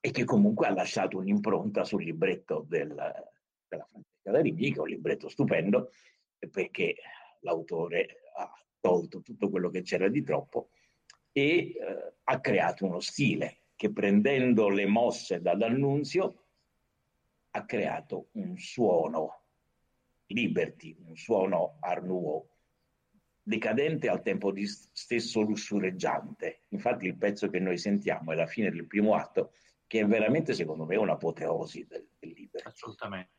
e 0.00 0.10
che 0.10 0.24
comunque 0.24 0.66
ha 0.66 0.72
lasciato 0.72 1.18
un'impronta 1.18 1.84
sul 1.84 2.02
libretto 2.02 2.64
del, 2.68 2.88
della 2.88 3.88
Francesca 3.90 4.30
da 4.30 4.40
Rimini, 4.40 4.72
che 4.72 4.78
è 4.78 4.82
un 4.82 4.88
libretto 4.88 5.28
stupendo, 5.28 5.90
perché 6.50 6.96
l'autore 7.40 8.22
ha 8.36 8.52
tolto 8.80 9.20
tutto 9.20 9.48
quello 9.50 9.70
che 9.70 9.82
c'era 9.82 10.08
di 10.08 10.22
troppo 10.22 10.70
e 11.32 11.42
eh, 11.42 12.12
ha 12.22 12.40
creato 12.40 12.84
uno 12.84 13.00
stile 13.00 13.58
che 13.76 13.92
prendendo 13.92 14.68
le 14.68 14.86
mosse 14.86 15.40
da 15.40 15.54
D'Annunzio 15.54 16.44
ha 17.50 17.64
creato 17.64 18.28
un 18.32 18.56
suono 18.58 19.42
Liberty, 20.26 20.96
un 21.06 21.16
suono 21.16 21.76
Art 21.80 22.04
Nouveau 22.04 22.48
decadente 23.46 24.08
al 24.08 24.22
tempo 24.22 24.50
di 24.50 24.66
stesso 24.66 25.42
lussureggiante. 25.42 26.62
Infatti 26.68 27.06
il 27.06 27.16
pezzo 27.16 27.48
che 27.50 27.60
noi 27.60 27.76
sentiamo 27.76 28.32
è 28.32 28.34
la 28.34 28.46
fine 28.46 28.70
del 28.70 28.86
primo 28.86 29.14
atto, 29.14 29.52
che 29.86 30.00
è 30.00 30.06
veramente, 30.06 30.54
secondo 30.54 30.86
me, 30.86 30.96
un'apoteosi 30.96 31.86
del, 31.86 32.08
del 32.18 32.30
Liberty. 32.30 32.66
Assolutamente. 32.66 33.32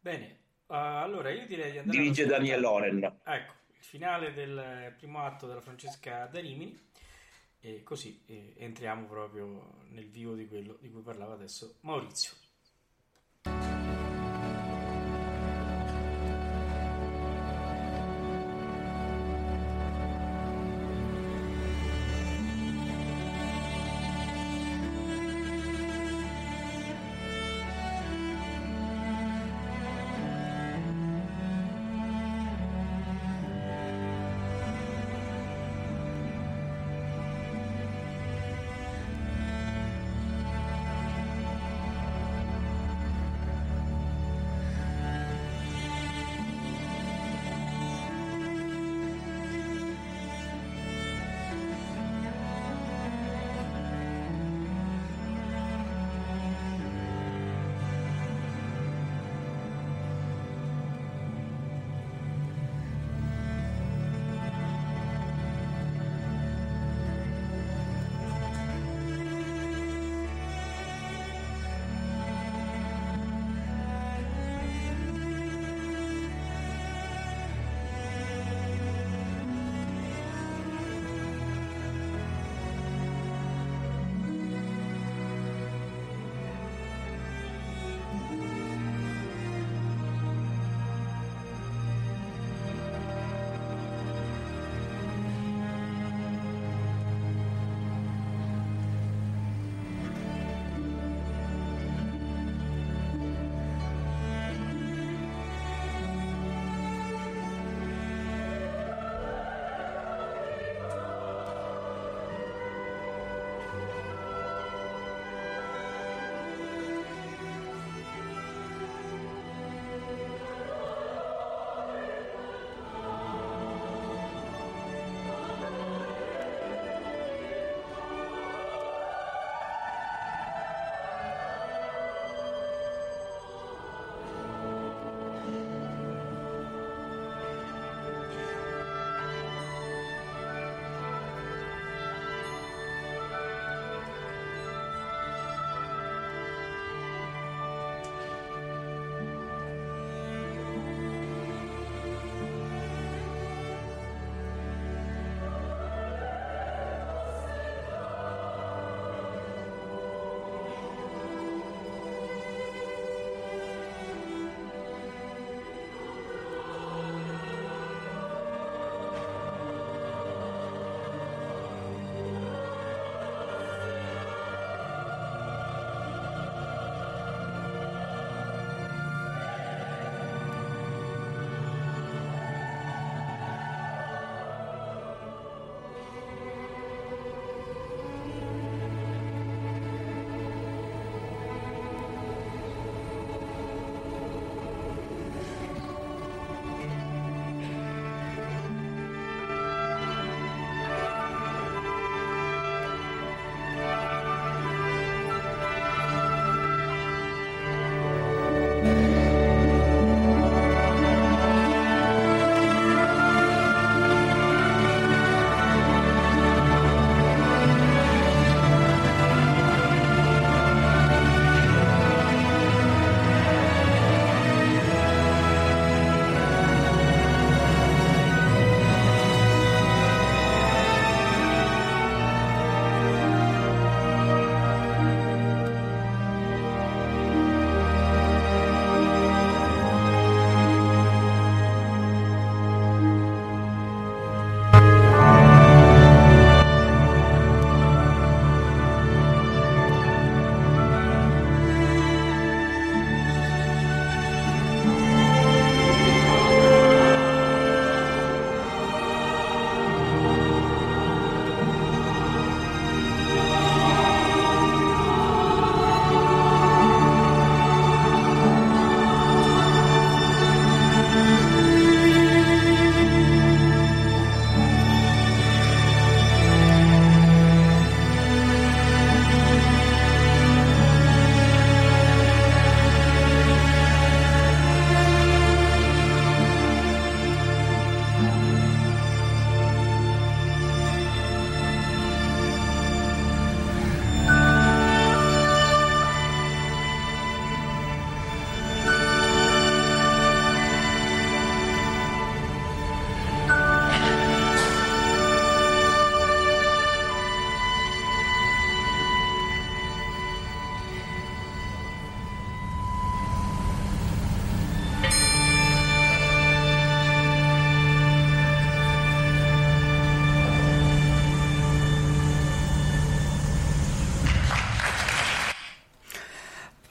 Bene, 0.00 0.38
uh, 0.66 0.74
allora 0.74 1.30
io 1.30 1.46
direi 1.46 1.70
di 1.70 1.78
andare... 1.78 1.96
Dirige 1.96 2.26
Daniel 2.26 2.60
Loren. 2.60 3.20
Ecco, 3.24 3.52
il 3.68 3.84
finale 3.84 4.34
del 4.34 4.92
primo 4.98 5.20
atto 5.24 5.46
della 5.46 5.62
Francesca 5.62 6.26
da 6.26 6.40
Rimini 6.40 6.78
e 7.60 7.82
così 7.82 8.20
eh, 8.26 8.52
entriamo 8.58 9.06
proprio 9.06 9.76
nel 9.92 10.10
vivo 10.10 10.34
di 10.34 10.46
quello 10.46 10.76
di 10.80 10.90
cui 10.90 11.00
parlava 11.00 11.32
adesso 11.32 11.76
Maurizio. 11.80 12.43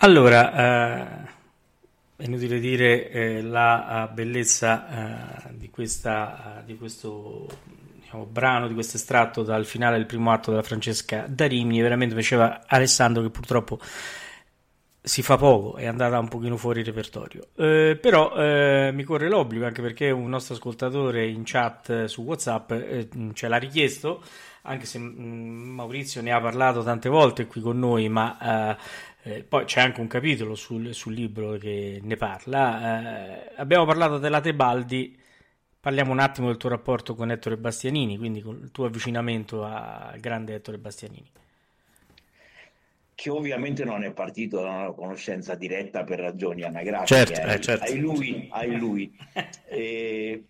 Allora, 0.04 0.54
eh, 0.54 1.28
è 2.18 2.26
inutile 2.26 2.60
dire 2.60 3.10
eh, 3.10 3.42
la 3.42 4.10
uh, 4.10 4.14
bellezza 4.14 5.48
uh, 5.48 5.56
di, 5.56 5.70
questa, 5.70 6.60
uh, 6.60 6.66
di 6.66 6.76
questo 6.76 7.48
diciamo, 8.02 8.26
brano, 8.26 8.68
di 8.68 8.74
questo 8.74 8.98
estratto 8.98 9.44
dal 9.44 9.66
finale 9.66 9.96
del 9.96 10.06
primo 10.06 10.34
atto 10.34 10.52
della 10.52 10.62
Francesca 10.62 11.26
da 11.30 11.48
Rimini, 11.48 11.80
veramente 11.80 12.16
faceva 12.16 12.64
Alessandro 12.68 13.24
che 13.24 13.30
purtroppo 13.30 13.80
si 15.02 15.22
fa 15.22 15.38
poco, 15.38 15.78
è 15.78 15.86
andata 15.86 16.20
un 16.20 16.28
pochino 16.28 16.58
fuori 16.58 16.84
repertorio. 16.84 17.48
Eh, 17.56 17.98
però 18.02 18.36
eh, 18.36 18.92
mi 18.94 19.04
corre 19.04 19.30
l'obbligo, 19.30 19.66
anche 19.66 19.82
perché 19.82 20.12
un 20.12 20.28
nostro 20.28 20.56
ascoltatore 20.56 21.28
in 21.28 21.44
chat 21.46 21.90
eh, 21.90 22.08
su 22.10 22.24
WhatsApp 22.24 22.72
eh, 22.72 23.08
ce 23.32 23.48
l'ha 23.48 23.58
richiesto, 23.58 24.22
anche 24.64 24.86
se 24.86 24.98
Maurizio 25.00 26.22
ne 26.22 26.32
ha 26.32 26.42
parlato 26.42 26.84
tante 26.84 27.10
volte 27.10 27.48
qui 27.48 27.62
con 27.62 27.80
noi, 27.80 28.10
ma 28.10 28.76
eh, 29.24 29.36
eh, 29.36 29.44
poi 29.44 29.66
c'è 29.66 29.82
anche 29.82 30.02
un 30.02 30.08
capitolo 30.08 30.56
sul, 30.56 30.94
sul 30.94 31.14
libro 31.14 31.58
che 31.58 32.00
ne 32.02 32.16
parla. 32.16 33.56
abbiamo 33.56 33.86
parlato 33.86 34.18
della 34.18 34.42
Tebaldi, 34.42 35.18
parliamo 35.80 36.12
un 36.12 36.20
attimo 36.20 36.48
del 36.48 36.58
tuo 36.58 36.70
rapporto 36.70 37.16
con 37.16 37.32
Ettore 37.32 37.58
Bastianini, 37.58 38.18
quindi 38.18 38.42
con 38.42 38.60
il 38.62 38.72
tuo 38.72 38.86
avvicinamento 38.86 39.64
al 39.64 40.20
grande 40.20 40.56
Ettore 40.56 40.78
Bastianini 40.78 41.32
che 43.16 43.30
ovviamente 43.30 43.86
non 43.86 44.04
è 44.04 44.12
partito 44.12 44.62
da 44.62 44.70
una 44.70 44.92
conoscenza 44.92 45.56
diretta 45.56 46.04
per 46.04 46.20
ragioni 46.20 46.64
anagrafiche. 46.64 47.26
Certo, 47.26 47.48
eh, 47.48 47.62
certo. 47.62 47.86
Hai 47.86 48.00
lui, 48.00 48.48
hai 48.52 48.76
lui. 48.76 49.16
E 49.66 50.44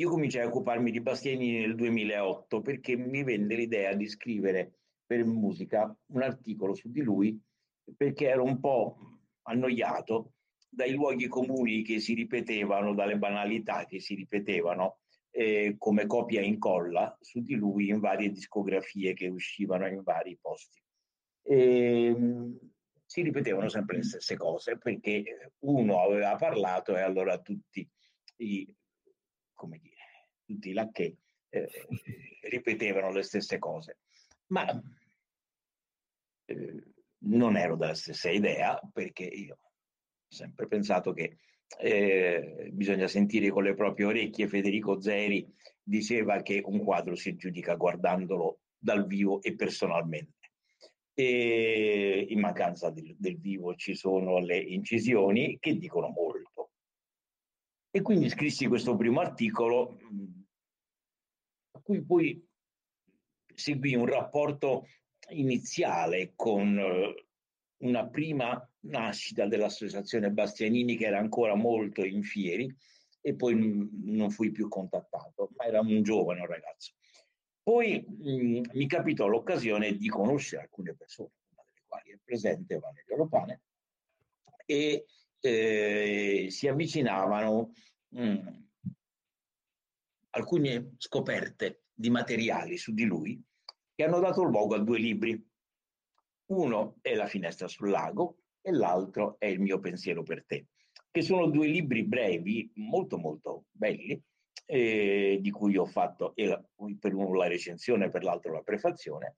io 0.00 0.08
cominciai 0.08 0.44
a 0.44 0.48
occuparmi 0.48 0.90
di 0.90 1.02
Bastianini 1.02 1.60
nel 1.60 1.74
2008 1.74 2.62
perché 2.62 2.96
mi 2.96 3.22
venne 3.22 3.54
l'idea 3.54 3.94
di 3.94 4.08
scrivere 4.08 4.78
per 5.04 5.24
musica 5.26 5.94
un 6.06 6.22
articolo 6.22 6.74
su 6.74 6.90
di 6.90 7.02
lui 7.02 7.38
perché 7.94 8.28
ero 8.28 8.44
un 8.44 8.58
po' 8.60 8.96
annoiato 9.42 10.32
dai 10.70 10.92
luoghi 10.92 11.28
comuni 11.28 11.82
che 11.82 11.98
si 12.00 12.14
ripetevano, 12.14 12.94
dalle 12.94 13.18
banalità 13.18 13.84
che 13.84 14.00
si 14.00 14.14
ripetevano 14.14 15.00
eh, 15.32 15.74
come 15.76 16.06
copia 16.06 16.40
e 16.40 16.46
incolla 16.46 17.14
su 17.20 17.42
di 17.42 17.56
lui 17.56 17.88
in 17.88 18.00
varie 18.00 18.30
discografie 18.30 19.12
che 19.12 19.26
uscivano 19.26 19.86
in 19.86 20.02
vari 20.02 20.38
posti. 20.40 20.80
E, 21.42 22.04
ehm, 22.06 22.58
si 23.04 23.22
ripetevano 23.22 23.68
sempre 23.68 23.96
le 23.96 24.04
stesse 24.04 24.36
cose 24.36 24.78
perché 24.78 25.52
uno 25.64 26.00
aveva 26.00 26.36
parlato 26.36 26.96
e 26.96 27.00
allora 27.00 27.38
tutti 27.40 27.86
i, 28.36 28.72
come 29.52 29.78
dire, 29.78 29.89
tutti 30.50 30.70
i 30.70 30.72
lacchè 30.72 31.12
eh, 31.50 31.68
ripetevano 32.48 33.12
le 33.12 33.22
stesse 33.22 33.58
cose. 33.58 33.98
Ma 34.46 34.66
eh, 36.46 36.82
non 37.18 37.56
ero 37.56 37.76
della 37.76 37.94
stessa 37.94 38.30
idea 38.30 38.80
perché 38.92 39.24
io 39.24 39.54
ho 39.54 40.34
sempre 40.34 40.66
pensato 40.66 41.12
che 41.12 41.36
eh, 41.78 42.68
bisogna 42.72 43.06
sentire 43.06 43.50
con 43.50 43.62
le 43.62 43.74
proprie 43.74 44.06
orecchie. 44.06 44.48
Federico 44.48 45.00
Zeri 45.00 45.46
diceva 45.82 46.42
che 46.42 46.60
un 46.64 46.82
quadro 46.82 47.14
si 47.14 47.36
giudica 47.36 47.76
guardandolo 47.76 48.60
dal 48.76 49.06
vivo 49.06 49.40
e 49.42 49.54
personalmente 49.54 50.38
e 51.12 52.26
in 52.30 52.40
mancanza 52.40 52.90
del, 52.90 53.14
del 53.18 53.38
vivo 53.38 53.74
ci 53.74 53.94
sono 53.94 54.38
le 54.38 54.56
incisioni 54.56 55.58
che 55.60 55.76
dicono 55.76 56.08
molto. 56.08 56.70
E 57.90 58.02
quindi 58.02 58.28
scrissi 58.28 58.68
questo 58.68 58.96
primo 58.96 59.20
articolo 59.20 59.98
cui 61.82 62.02
poi 62.04 62.46
seguì 63.54 63.94
un 63.94 64.06
rapporto 64.06 64.86
iniziale 65.30 66.32
con 66.34 66.78
eh, 66.78 67.26
una 67.78 68.06
prima 68.08 68.68
nascita 68.80 69.46
dell'associazione 69.46 70.30
Bastianini 70.30 70.96
che 70.96 71.06
era 71.06 71.18
ancora 71.18 71.54
molto 71.54 72.04
in 72.04 72.22
fieri 72.22 72.74
e 73.20 73.34
poi 73.34 73.88
non 74.04 74.30
fui 74.30 74.50
più 74.50 74.68
contattato, 74.68 75.50
ma 75.56 75.64
era 75.64 75.80
un 75.80 76.02
giovane 76.02 76.46
ragazzo. 76.46 76.94
Poi 77.62 78.02
mh, 78.02 78.70
mi 78.72 78.86
capitò 78.86 79.26
l'occasione 79.26 79.96
di 79.96 80.08
conoscere 80.08 80.62
alcune 80.62 80.94
persone, 80.94 81.30
una 81.52 81.62
delle 81.66 81.84
quali 81.86 82.10
è 82.12 82.18
presente 82.24 82.78
Valerio 82.78 83.16
Lopane, 83.16 83.62
e 84.64 85.04
eh, 85.40 86.46
si 86.48 86.68
avvicinavano 86.68 87.72
mh, 88.08 88.68
alcune 90.30 90.94
scoperte 90.98 91.84
di 91.92 92.10
materiali 92.10 92.76
su 92.76 92.92
di 92.92 93.04
lui 93.04 93.42
che 93.94 94.04
hanno 94.04 94.20
dato 94.20 94.42
luogo 94.42 94.74
a 94.74 94.78
due 94.78 94.98
libri. 94.98 95.48
Uno 96.46 96.96
è 97.00 97.14
La 97.14 97.26
finestra 97.26 97.68
sul 97.68 97.90
lago 97.90 98.38
e 98.60 98.72
l'altro 98.72 99.36
è 99.38 99.46
Il 99.46 99.60
mio 99.60 99.78
pensiero 99.78 100.22
per 100.22 100.44
te, 100.46 100.68
che 101.10 101.22
sono 101.22 101.48
due 101.48 101.66
libri 101.66 102.04
brevi, 102.04 102.70
molto 102.76 103.18
molto 103.18 103.66
belli, 103.70 104.20
eh, 104.66 105.38
di 105.40 105.50
cui 105.50 105.76
ho 105.76 105.84
fatto 105.84 106.32
la, 106.36 106.62
per 106.98 107.14
uno 107.14 107.34
la 107.34 107.48
recensione 107.48 108.06
e 108.06 108.10
per 108.10 108.24
l'altro 108.24 108.52
la 108.52 108.62
prefazione, 108.62 109.36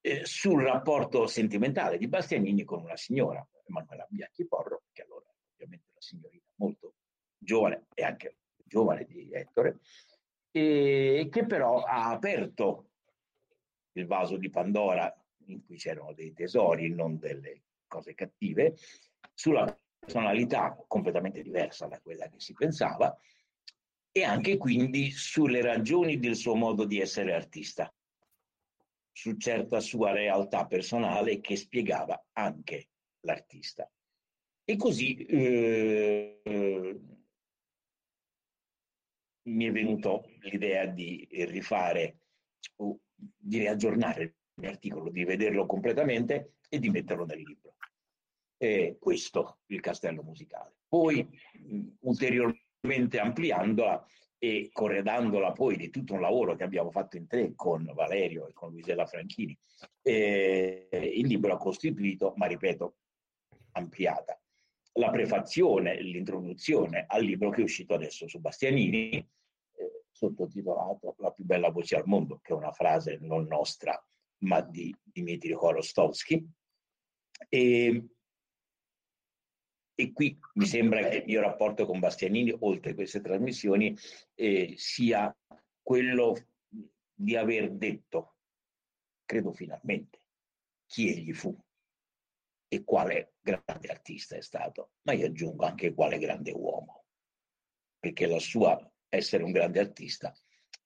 eh, 0.00 0.24
sul 0.24 0.62
rapporto 0.62 1.26
sentimentale 1.26 1.98
di 1.98 2.08
Bastianini 2.08 2.64
con 2.64 2.82
una 2.82 2.96
signora, 2.96 3.46
Emanuela 3.66 4.06
Bianchi 4.08 4.46
Porro, 4.46 4.82
che 4.92 5.02
allora 5.02 5.26
ovviamente 5.52 5.86
una 5.90 6.00
signorina 6.00 6.44
molto 6.56 6.94
giovane 7.36 7.86
e 7.94 8.02
anche 8.02 8.38
giovane 8.64 9.04
di 9.04 9.28
Ettore, 9.32 9.80
e 10.50 11.28
che 11.30 11.46
però 11.46 11.82
ha 11.82 12.10
aperto 12.10 12.90
il 13.92 14.06
vaso 14.06 14.36
di 14.36 14.50
Pandora 14.50 15.12
in 15.46 15.64
cui 15.64 15.76
c'erano 15.76 16.12
dei 16.12 16.32
tesori, 16.32 16.90
non 16.90 17.18
delle 17.18 17.62
cose 17.86 18.14
cattive, 18.14 18.76
sulla 19.34 19.64
personalità 19.98 20.76
completamente 20.86 21.42
diversa 21.42 21.86
da 21.86 22.00
quella 22.00 22.28
che 22.28 22.40
si 22.40 22.52
pensava, 22.52 23.16
e 24.12 24.24
anche 24.24 24.56
quindi 24.56 25.10
sulle 25.10 25.60
ragioni 25.60 26.18
del 26.18 26.36
suo 26.36 26.54
modo 26.54 26.84
di 26.84 27.00
essere 27.00 27.34
artista, 27.34 27.92
su 29.12 29.36
certa 29.36 29.80
sua 29.80 30.12
realtà 30.12 30.66
personale 30.66 31.40
che 31.40 31.56
spiegava 31.56 32.26
anche 32.32 32.88
l'artista. 33.20 33.90
E 34.64 34.76
così 34.76 35.16
eh, 35.16 36.40
mi 39.54 39.66
è 39.66 39.72
venuto 39.72 40.30
l'idea 40.40 40.86
di 40.86 41.26
rifare, 41.30 42.18
di 43.14 43.58
riaggiornare 43.58 44.22
il 44.22 44.34
mio 44.54 44.70
articolo, 44.70 45.10
di 45.10 45.24
vederlo 45.24 45.66
completamente 45.66 46.54
e 46.68 46.78
di 46.78 46.90
metterlo 46.90 47.24
nel 47.24 47.40
libro. 47.40 47.76
E 48.56 48.96
questo 49.00 49.60
il 49.66 49.80
castello 49.80 50.22
musicale. 50.22 50.76
Poi 50.88 51.26
ulteriormente 52.00 53.18
ampliandola 53.18 54.04
e 54.42 54.70
corredandola 54.72 55.52
poi 55.52 55.76
di 55.76 55.90
tutto 55.90 56.14
un 56.14 56.20
lavoro 56.20 56.56
che 56.56 56.64
abbiamo 56.64 56.90
fatto 56.90 57.16
in 57.16 57.26
tre 57.26 57.52
con 57.54 57.90
Valerio 57.94 58.48
e 58.48 58.52
con 58.52 58.70
Luisella 58.70 59.06
Franchini. 59.06 59.56
Eh, 60.02 60.88
il 60.90 61.26
libro 61.26 61.52
ha 61.52 61.58
costituito, 61.58 62.32
ma 62.36 62.46
ripeto, 62.46 62.96
ampliata, 63.72 64.40
la 64.94 65.10
prefazione, 65.10 66.00
l'introduzione 66.00 67.04
al 67.06 67.22
libro 67.22 67.50
che 67.50 67.60
è 67.60 67.64
uscito 67.64 67.94
adesso 67.94 68.26
su 68.26 68.40
Bastianini, 68.40 69.10
eh, 69.10 69.26
sottotitolato 70.20 71.14
La 71.18 71.30
più 71.32 71.44
bella 71.44 71.70
voce 71.70 71.96
al 71.96 72.06
mondo, 72.06 72.40
che 72.42 72.52
è 72.52 72.56
una 72.56 72.72
frase 72.72 73.18
non 73.20 73.46
nostra, 73.46 73.98
ma 74.44 74.60
di 74.60 74.94
Dmitry 75.02 75.52
Korostovsky. 75.52 76.46
E 77.48 78.04
e 80.00 80.12
qui 80.12 80.38
mi 80.54 80.64
sembra 80.64 81.06
che 81.06 81.18
il 81.18 81.24
mio 81.26 81.42
rapporto 81.42 81.84
con 81.84 81.98
Bastianini, 81.98 82.56
oltre 82.60 82.92
a 82.92 82.94
queste 82.94 83.20
trasmissioni, 83.20 83.94
eh, 84.34 84.72
sia 84.78 85.36
quello 85.82 86.34
di 87.12 87.36
aver 87.36 87.70
detto, 87.72 88.36
credo 89.26 89.52
finalmente, 89.52 90.22
chi 90.86 91.10
egli 91.10 91.34
fu 91.34 91.54
e 92.66 92.82
quale 92.82 93.34
grande 93.42 93.88
artista 93.88 94.36
è 94.36 94.40
stato, 94.40 94.92
ma 95.02 95.12
io 95.12 95.26
aggiungo 95.26 95.66
anche 95.66 95.92
quale 95.92 96.18
grande 96.18 96.52
uomo, 96.52 97.04
perché 97.98 98.26
la 98.26 98.38
sua 98.38 98.89
essere 99.10 99.42
un 99.42 99.52
grande 99.52 99.80
artista 99.80 100.34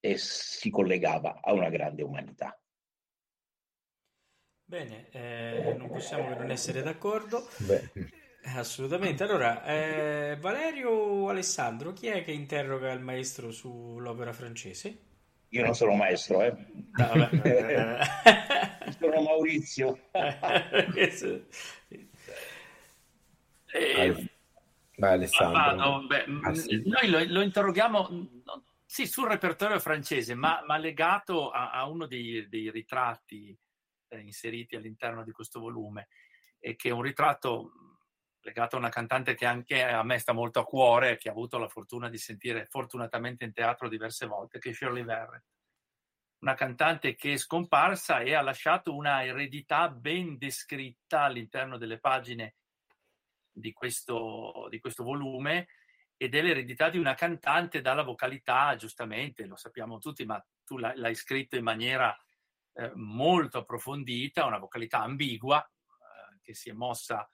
e 0.01 0.17
si 0.17 0.71
collegava 0.71 1.41
a 1.41 1.53
una 1.53 1.69
grande 1.69 2.03
umanità. 2.03 2.59
Bene, 4.67 5.09
eh, 5.11 5.75
non 5.79 5.89
possiamo 5.89 6.29
che 6.29 6.35
non 6.35 6.51
essere 6.51 6.83
d'accordo. 6.83 7.49
Beh. 7.59 7.91
Assolutamente. 8.47 9.23
Allora, 9.23 9.65
eh, 9.65 10.37
Valerio 10.41 10.91
o 10.91 11.29
Alessandro, 11.29 11.93
chi 11.93 12.09
è 12.09 12.25
che 12.25 12.33
interroga 12.33 12.91
il 12.93 13.01
maestro 13.01 13.51
sull'opera 13.51 14.33
francese? 14.33 14.99
Io 15.51 15.65
non 15.65 15.75
sono 15.75 15.95
maestro, 15.95 16.43
eh. 16.43 16.55
No, 16.97 17.29
sono 18.99 19.21
Maurizio. 19.23 19.99
eh, 23.73 24.34
Ma 24.97 25.11
Alessandro. 25.11 25.61
Ah, 25.61 25.73
no, 25.73 26.07
beh, 26.07 26.25
ah, 26.43 26.55
sì. 26.55 26.83
Noi 26.85 27.09
lo, 27.09 27.25
lo, 27.25 27.41
interroghiamo 27.41 28.43
sì, 28.85 29.07
sul 29.07 29.29
repertorio 29.29 29.81
francese, 29.81 30.35
ma, 30.35 30.63
ma 30.65 30.77
legato 30.77 31.51
a, 31.51 31.71
a, 31.73 31.87
uno 31.87 32.07
dei, 32.07 32.49
dei 32.49 32.71
ritratti 32.71 33.57
eh, 34.09 34.21
inseriti 34.21 34.77
all'interno 34.77 35.25
di 35.25 35.33
questo 35.33 35.61
volume. 35.61 36.09
e 36.59 36.77
che 36.77 36.91
è 36.91 36.93
un 36.93 37.03
ritratto 37.03 37.73
legato 38.45 38.77
a 38.77 38.79
una 38.79 38.91
cantante 38.91 39.35
che 39.35 39.47
anche 39.47 39.83
a 39.83 40.03
me 40.03 40.19
sta 40.19 40.33
molto 40.33 40.61
a 40.61 40.65
cuore, 40.65 41.17
che 41.17 41.29
ha 41.29 41.33
avuto 41.33 41.59
la 41.59 41.69
fortuna 41.69 42.09
di 42.09 42.19
sentire 42.19 42.67
fortunatamente 42.67 43.45
in 43.45 43.53
teatro 43.53 43.89
diverse 43.89 44.27
volte, 44.27 44.59
che 44.59 44.71
è 44.71 44.73
Shirley 44.73 45.03
Verrett. 45.03 45.45
Una 46.41 46.55
cantante 46.55 47.15
che 47.15 47.33
è 47.33 47.37
scomparsa 47.39 48.21
e 48.21 48.35
ha 48.35 48.43
lasciato 48.43 48.95
una 48.95 49.25
eredità 49.25 49.89
ben 49.89 50.37
descritta 50.37 51.23
all'interno 51.23 51.79
delle 51.79 51.99
pagine 51.99 52.57
di 53.55 53.73
questo, 53.73 54.67
di 54.69 54.81
questo 54.81 55.05
volume 55.05 55.69
ed 56.17 56.35
è 56.35 56.43
l'eredità 56.43 56.91
di 56.91 56.99
una 56.99 57.15
cantante 57.15 57.81
dalla 57.81 58.03
vocalità, 58.03 58.77
giustamente, 58.77 59.47
lo 59.47 59.57
sappiamo 59.57 59.99
tutti, 59.99 60.25
ma 60.25 60.45
tu 60.65 60.79
l'hai, 60.79 61.15
scritto 61.15 61.57
in 61.57 61.65
maniera 61.65 62.17
eh, 62.75 62.91
molto 62.95 63.59
approfondita, 63.59 64.45
una 64.45 64.59
vocalità 64.59 65.01
ambigua 65.01 65.63
eh, 65.63 66.39
che 66.41 66.55
si 66.55 66.71
è 66.71 66.73
mossa 66.73 67.29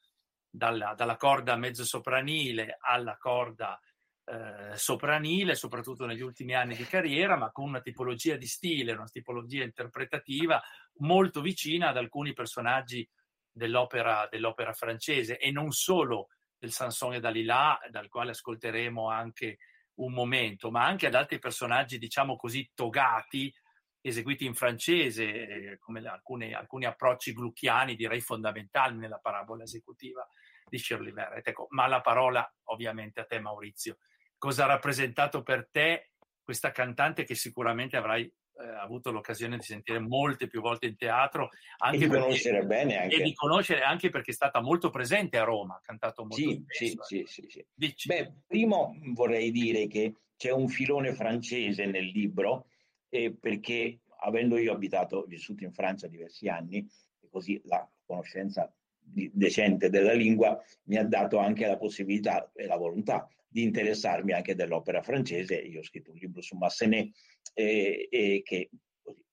dalla, 0.49 0.95
dalla 0.95 1.17
corda 1.17 1.57
mezzosopranile 1.57 2.77
alla 2.81 3.17
corda 3.17 3.79
eh, 4.25 4.77
sopranile, 4.77 5.55
soprattutto 5.55 6.07
negli 6.07 6.23
ultimi 6.23 6.55
anni 6.55 6.75
di 6.75 6.85
carriera, 6.85 7.37
ma 7.37 7.51
con 7.51 7.69
una 7.69 7.81
tipologia 7.81 8.37
di 8.37 8.47
stile, 8.47 8.93
una 8.93 9.07
tipologia 9.07 9.63
interpretativa 9.63 10.63
molto 10.99 11.41
vicina 11.41 11.89
ad 11.89 11.97
alcuni 11.97 12.33
personaggi 12.33 13.09
dell'opera, 13.51 14.29
dell'opera 14.31 14.73
francese 14.73 15.39
e 15.39 15.51
non 15.51 15.73
solo 15.73 16.29
del 16.59 16.73
Sanson 16.73 17.15
e 17.15 17.21
Dalila, 17.21 17.79
dal 17.91 18.09
quale 18.09 18.31
ascolteremo 18.33 19.09
anche 19.09 19.59
un 19.95 20.13
momento, 20.13 20.71
ma 20.71 20.85
anche 20.85 21.07
ad 21.07 21.15
altri 21.15 21.39
personaggi, 21.39 21.99
diciamo 21.99 22.37
così, 22.37 22.71
togati, 22.75 23.53
eseguiti 24.01 24.47
in 24.47 24.55
francese, 24.55 25.25
eh, 25.25 25.79
come 25.79 26.01
alcune, 26.07 26.55
alcuni 26.55 26.87
approcci 26.87 27.33
glucchiani, 27.33 27.97
direi 27.97 28.21
fondamentali 28.21 28.97
nella 28.97 29.19
parabola 29.19 29.65
esecutiva 29.65 30.27
di 30.69 30.79
Shirley 30.79 31.13
Verrett. 31.13 31.49
Ecco, 31.49 31.67
ma 31.71 31.87
la 31.87 32.01
parola 32.01 32.49
ovviamente 32.65 33.21
a 33.21 33.25
te 33.25 33.41
Maurizio. 33.41 33.99
Cosa 34.39 34.65
ha 34.65 34.69
rappresentato 34.69 35.43
per 35.43 35.69
te 35.71 36.13
questa 36.43 36.73
cantante 36.73 37.25
che 37.25 37.35
sicuramente 37.35 37.97
avrai 37.97 38.33
eh, 38.63 38.69
avuto 38.69 39.11
l'occasione 39.11 39.57
di 39.57 39.63
sentire 39.63 39.99
molte 39.99 40.47
più 40.47 40.61
volte 40.61 40.87
in 40.87 40.97
teatro 40.97 41.51
anche 41.79 41.97
e 41.97 42.01
di 42.01 42.07
perché, 42.07 42.23
conoscere 42.23 42.65
bene 42.65 42.99
anche. 43.03 43.17
e 43.17 43.23
di 43.23 43.35
conoscere 43.35 43.83
anche 43.83 44.11
perché 44.11 44.31
è 44.31 44.35
stata 44.35 44.61
molto 44.61 44.91
presente 44.91 45.39
a 45.39 45.45
Roma, 45.45 45.75
ha 45.75 45.81
cantato 45.83 46.23
molto 46.23 46.37
sì, 46.37 46.65
spesso. 46.67 47.03
Sì, 47.05 47.25
sì, 47.27 47.47
sì, 47.49 47.65
sì. 47.97 48.09
Beh, 48.09 48.33
primo 48.47 48.97
vorrei 49.13 49.51
dire 49.51 49.87
che 49.87 50.15
c'è 50.37 50.51
un 50.51 50.69
filone 50.69 51.13
francese 51.13 51.87
nel 51.87 52.07
libro 52.07 52.67
eh, 53.09 53.33
perché 53.33 54.01
avendo 54.23 54.57
io 54.57 54.73
abitato, 54.73 55.25
vissuto 55.27 55.65
in 55.65 55.73
Francia 55.73 56.07
diversi 56.07 56.49
anni, 56.49 56.87
e 57.21 57.29
così 57.31 57.61
la 57.65 57.89
conoscenza 58.05 58.73
decente 59.03 59.91
della 59.91 60.13
lingua 60.13 60.63
mi 60.85 60.97
ha 60.97 61.05
dato 61.05 61.39
anche 61.39 61.67
la 61.67 61.77
possibilità 61.77 62.51
e 62.55 62.67
la 62.67 62.77
volontà 62.77 63.29
di 63.51 63.65
interessarmi 63.65 64.33
anche 64.33 64.55
dell'opera 64.55 65.03
francese. 65.03 65.57
Io 65.57 65.81
ho 65.81 65.85
scritto 65.85 66.13
un 66.13 66.19
libro 66.19 66.41
su 66.41 66.57
Massenet 66.57 67.13
e, 67.53 68.07
e 68.09 68.43
che 68.45 68.71
così, 69.03 69.25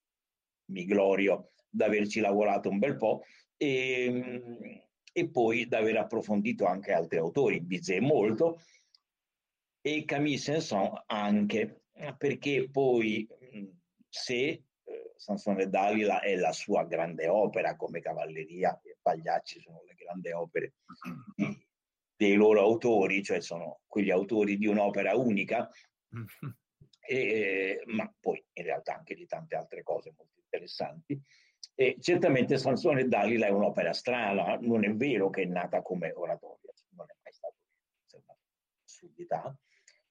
mi 0.72 0.84
glorio 0.84 1.52
di 1.70 1.82
averci 1.82 2.20
lavorato 2.20 2.68
un 2.68 2.78
bel 2.78 2.96
po' 2.96 3.22
e, 3.56 4.72
e 5.12 5.30
poi 5.30 5.68
di 5.68 5.74
aver 5.74 5.96
approfondito 5.98 6.64
anche 6.64 6.92
altri 6.92 7.18
autori, 7.18 7.60
Bizet 7.60 8.00
molto 8.00 8.60
e 9.80 10.04
Camille 10.04 10.38
Saint-Saëns 10.38 11.04
anche, 11.06 11.82
perché 12.16 12.68
poi 12.70 13.26
se 14.08 14.34
eh, 14.34 14.64
Sansone 15.16 15.68
Dalila 15.68 16.20
è 16.20 16.34
la 16.34 16.52
sua 16.52 16.84
grande 16.84 17.28
opera 17.28 17.76
come 17.76 18.00
Cavalleria 18.00 18.80
e 18.82 18.98
Pagliacci 19.00 19.60
sono 19.60 19.82
le 19.86 19.94
grandi 19.94 20.32
opere 20.32 20.74
di, 21.36 21.67
dei 22.18 22.34
loro 22.34 22.60
autori, 22.60 23.22
cioè 23.22 23.40
sono 23.40 23.82
quegli 23.86 24.10
autori 24.10 24.58
di 24.58 24.66
un'opera 24.66 25.14
unica, 25.14 25.70
e, 27.00 27.80
ma 27.86 28.12
poi 28.18 28.44
in 28.54 28.64
realtà 28.64 28.96
anche 28.96 29.14
di 29.14 29.24
tante 29.24 29.54
altre 29.54 29.84
cose 29.84 30.12
molto 30.16 30.40
interessanti. 30.42 31.18
E 31.76 31.96
certamente 32.00 32.58
Sansone 32.58 33.06
Dalila 33.06 33.46
è 33.46 33.50
un'opera 33.50 33.92
strana, 33.92 34.56
non 34.60 34.84
è 34.84 34.92
vero 34.94 35.30
che 35.30 35.42
è 35.42 35.44
nata 35.44 35.80
come 35.80 36.10
oratoria, 36.10 36.72
non 36.96 37.06
è 37.08 37.14
mai 37.22 37.32
stato 37.32 37.54
una 38.14 38.36
assurdità, 38.84 39.56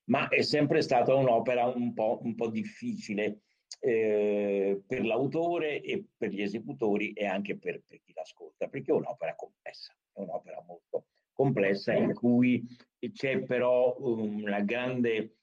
ma 0.06 0.30
è 0.30 0.42
sempre 0.44 0.82
stata 0.82 1.14
un'opera 1.14 1.66
un 1.66 1.94
po', 1.94 2.20
un 2.24 2.36
po 2.36 2.48
difficile 2.48 3.42
eh, 3.82 4.82
per 4.88 5.06
l'autore 5.06 5.82
e 5.82 6.06
per 6.16 6.30
gli 6.30 6.42
esecutori 6.42 7.12
e 7.12 7.26
anche 7.26 7.58
per, 7.58 7.82
per, 7.86 8.00
chi 8.02 8.14
l'ascolta, 8.14 8.70
perché 8.70 8.92
è 8.92 8.96
un'opera 8.96 9.36
complessa, 9.36 9.94
è 10.14 10.22
un'opera 10.22 10.64
molto 10.66 11.08
complessa 11.38 11.94
in 11.94 12.16
cui 12.16 12.66
c'è 13.14 13.44
però 13.44 13.96
una 14.00 14.60
grande 14.62 15.36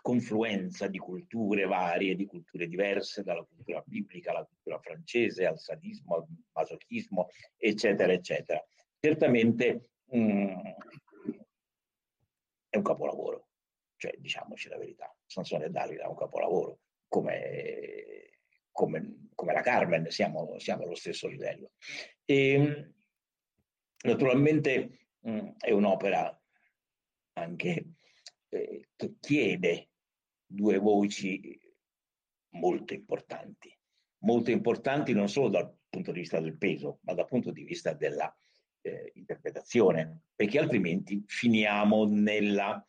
confluenza 0.00 0.86
di 0.86 0.98
culture 0.98 1.66
varie, 1.66 2.14
di 2.14 2.26
culture 2.26 2.68
diverse, 2.68 3.24
dalla 3.24 3.44
cultura 3.44 3.82
biblica 3.84 4.30
alla 4.30 4.44
cultura 4.44 4.78
francese, 4.78 5.44
al 5.44 5.58
sadismo, 5.58 6.14
al 6.14 6.26
masochismo, 6.52 7.28
eccetera, 7.56 8.12
eccetera. 8.12 8.64
Certamente 8.98 9.90
mh, 10.06 10.18
mm, 10.18 10.58
è 12.68 12.76
un 12.76 12.82
capolavoro, 12.82 13.48
cioè 13.96 14.14
diciamoci 14.16 14.68
la 14.68 14.78
verità, 14.78 15.12
Sansone 15.26 15.70
Dalila 15.70 16.04
è 16.04 16.08
un 16.08 16.16
capolavoro 16.16 16.78
come, 17.08 18.38
come, 18.70 19.28
come 19.34 19.52
la 19.52 19.60
Carmen, 19.60 20.08
siamo, 20.08 20.56
siamo, 20.58 20.84
allo 20.84 20.94
stesso 20.94 21.26
livello. 21.26 21.72
E, 22.24 22.94
naturalmente 24.02 24.99
mh, 25.20 25.30
mm, 25.30 25.48
è 25.58 25.70
un'opera 25.70 26.40
anche 27.34 27.84
eh, 28.48 28.88
che 28.96 29.14
chiede 29.20 29.90
due 30.46 30.78
voci 30.78 31.58
molto 32.54 32.94
importanti, 32.94 33.76
molto 34.24 34.50
importanti 34.50 35.12
non 35.12 35.28
solo 35.28 35.48
dal 35.48 35.74
punto 35.88 36.12
di 36.12 36.20
vista 36.20 36.40
del 36.40 36.56
peso, 36.56 36.98
ma 37.02 37.14
dal 37.14 37.26
punto 37.26 37.50
di 37.50 37.64
vista 37.64 37.92
della 37.92 38.34
eh, 38.82 39.12
interpretazione, 39.14 40.22
perché 40.34 40.58
altrimenti 40.58 41.22
finiamo 41.26 42.06
nella 42.06 42.84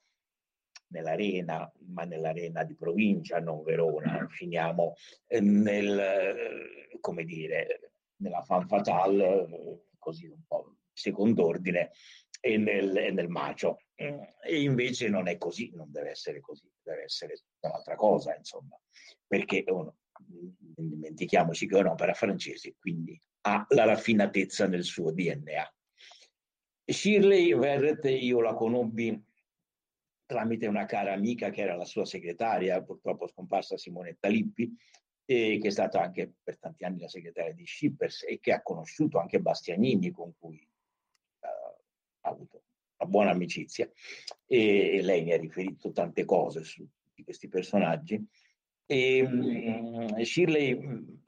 nell'arena, 0.92 1.72
ma 1.88 2.04
nell'arena 2.04 2.64
di 2.64 2.76
provincia, 2.76 3.40
non 3.40 3.64
Verona, 3.64 4.28
finiamo 4.30 4.96
eh, 5.28 5.40
nel, 5.40 7.00
come 7.00 7.24
dire, 7.24 7.94
nella 8.18 8.44
fan 8.44 8.68
fatale, 8.68 9.48
eh, 9.48 9.86
così 9.98 10.28
un 10.28 10.42
po' 10.46 10.76
secondo 11.02 11.46
ordine, 11.46 11.92
e 12.40 12.58
nel, 12.58 12.96
e 12.96 13.12
nel 13.12 13.28
macio. 13.28 13.82
E 13.96 14.62
invece 14.62 15.10
non 15.10 15.28
è 15.28 15.38
così, 15.38 15.72
non 15.74 15.92
deve 15.92 16.10
essere 16.10 16.40
così, 16.40 16.68
deve 16.82 17.04
essere 17.04 17.36
un'altra 17.60 17.96
cosa, 17.96 18.36
insomma, 18.36 18.80
perché 19.28 19.64
uno, 19.68 19.98
dimentichiamoci 20.18 21.68
che 21.68 21.78
è 21.78 21.82
un'opera 21.82 22.14
francese, 22.14 22.76
quindi 22.80 23.20
ha 23.42 23.66
la 23.70 23.86
raffinatezza 23.86 24.68
nel 24.68 24.84
suo 24.84 25.12
DNA. 25.12 25.74
Shirley 26.84 27.56
Verrett 27.56 28.06
io 28.06 28.42
la 28.42 28.54
conobbi 28.54 29.24
tramite 30.26 30.66
una 30.66 30.86
cara 30.86 31.14
amica 31.14 31.50
che 31.50 31.62
era 31.62 31.76
la 31.76 31.86
sua 31.86 32.06
segretaria, 32.06 32.82
purtroppo 32.82 33.28
scomparsa 33.28 33.78
Simonetta 33.78 34.30
Lippi, 34.30 34.76
e 35.26 35.60
che 35.62 35.68
è 35.68 35.72
stata 35.72 36.02
anche 36.02 36.34
per 36.42 36.58
tanti 36.58 36.84
anni 36.84 37.02
la 37.02 37.08
segretaria 37.08 37.54
di 37.54 37.66
Schippers 37.66 38.24
e 38.28 38.40
che 38.40 38.52
ha 38.52 38.62
conosciuto 38.62 39.20
anche 39.20 39.40
Bastianini 39.40 40.12
con 40.12 40.34
cui 40.38 40.68
avuto 42.22 42.64
una 42.98 43.10
buona 43.10 43.32
amicizia 43.32 43.90
e, 44.46 45.00
lei 45.02 45.24
mi 45.24 45.34
ha 45.34 45.38
riferito 45.38 45.92
tante 45.92 46.26
cose 46.26 46.64
su 46.64 46.88
di 47.14 47.24
questi 47.24 47.48
personaggi. 47.48 48.24
E 48.86 49.22
um, 49.22 50.22
Shirley 50.22 50.74
um, 50.74 51.22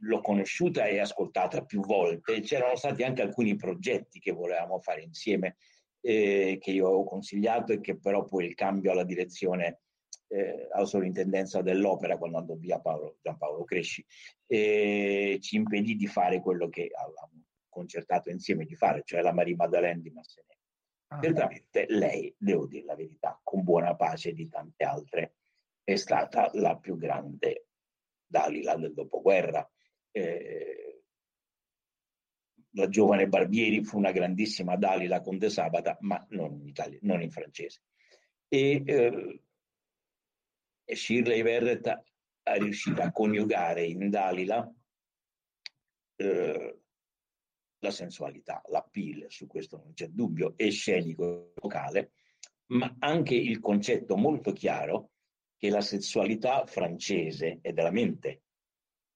l'ho 0.00 0.20
conosciuta 0.20 0.86
e 0.86 0.98
ascoltata 0.98 1.64
più 1.64 1.80
volte. 1.80 2.40
C'erano 2.40 2.76
stati 2.76 3.02
anche 3.02 3.22
alcuni 3.22 3.56
progetti 3.56 4.18
che 4.18 4.32
volevamo 4.32 4.78
fare 4.80 5.02
insieme 5.02 5.56
eh, 6.00 6.58
che 6.60 6.70
io 6.70 6.88
ho 6.88 7.04
consigliato 7.04 7.72
e 7.72 7.80
che 7.80 7.96
però 7.96 8.24
poi 8.24 8.46
il 8.46 8.54
cambio 8.54 8.92
alla 8.92 9.04
direzione 9.04 9.80
eh, 10.28 10.68
alla 10.72 10.84
sovrintendenza 10.84 11.62
dell'opera 11.62 12.18
quando 12.18 12.38
andò 12.38 12.54
via 12.54 12.80
Paolo, 12.80 13.18
Giampaolo 13.22 13.64
Cresci 13.64 14.04
eh, 14.46 15.38
ci 15.40 15.56
impedì 15.56 15.96
di 15.96 16.06
fare 16.06 16.40
quello 16.40 16.68
che 16.68 16.90
avevamo 16.92 17.44
concertato 17.74 18.30
insieme 18.30 18.64
di 18.64 18.76
fare, 18.76 19.02
cioè 19.04 19.20
la 19.20 19.32
Maria 19.32 19.56
Maddalena 19.56 20.00
di 20.00 20.10
Massenet. 20.10 20.58
Ah. 21.08 21.20
Certamente 21.20 21.86
lei, 21.88 22.32
devo 22.38 22.66
dire 22.66 22.84
la 22.84 22.94
verità, 22.94 23.38
con 23.42 23.64
buona 23.64 23.96
pace 23.96 24.32
di 24.32 24.48
tante 24.48 24.84
altre, 24.84 25.34
è 25.82 25.96
stata 25.96 26.50
la 26.54 26.78
più 26.78 26.96
grande 26.96 27.66
Dalila 28.24 28.76
del 28.76 28.94
dopoguerra. 28.94 29.68
Eh, 30.12 31.02
la 32.76 32.88
giovane 32.88 33.28
Barbieri 33.28 33.84
fu 33.84 33.98
una 33.98 34.12
grandissima 34.12 34.76
Dalila 34.76 35.20
Conte 35.20 35.50
Sabata, 35.50 35.96
ma 36.00 36.24
non 36.30 36.54
in, 36.54 36.68
Italia, 36.68 36.98
non 37.02 37.20
in 37.22 37.30
francese. 37.30 37.82
E, 38.48 38.82
eh, 38.84 39.40
Shirley 40.86 41.42
Verret 41.42 42.02
è 42.42 42.58
riuscita 42.58 43.04
a 43.04 43.12
coniugare 43.12 43.84
in 43.84 44.10
Dalila 44.10 44.72
eh, 46.16 46.83
la 47.84 47.90
sensualità, 47.90 48.62
l'appeal, 48.68 49.26
su 49.28 49.46
questo 49.46 49.76
non 49.76 49.92
c'è 49.92 50.08
dubbio, 50.08 50.54
è 50.56 50.70
scenico 50.70 51.52
vocale, 51.60 52.12
ma 52.68 52.96
anche 52.98 53.34
il 53.34 53.60
concetto 53.60 54.16
molto 54.16 54.52
chiaro 54.52 55.10
che 55.58 55.68
la 55.68 55.82
sessualità 55.82 56.64
francese 56.64 57.58
è 57.60 57.72
della 57.72 57.90
mente, 57.90 58.44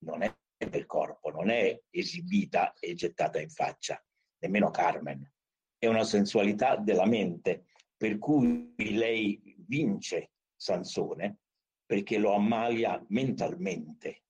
non 0.05 0.23
è 0.23 0.32
del 0.69 0.86
corpo, 0.86 1.31
non 1.31 1.49
è 1.49 1.81
esibita 1.89 2.74
e 2.74 2.95
gettata 2.95 3.40
in 3.40 3.49
faccia, 3.49 4.03
nemmeno 4.40 4.70
Carmen. 4.70 5.32
È 5.78 5.86
una 5.86 6.05
sensualità 6.05 6.77
della 6.77 7.07
mente, 7.07 7.65
per 7.97 8.19
cui 8.19 8.74
lei 8.77 9.57
vince 9.66 10.32
Sansone 10.55 11.39
perché 11.86 12.19
lo 12.19 12.35
ammalia 12.35 13.03
mentalmente, 13.09 14.24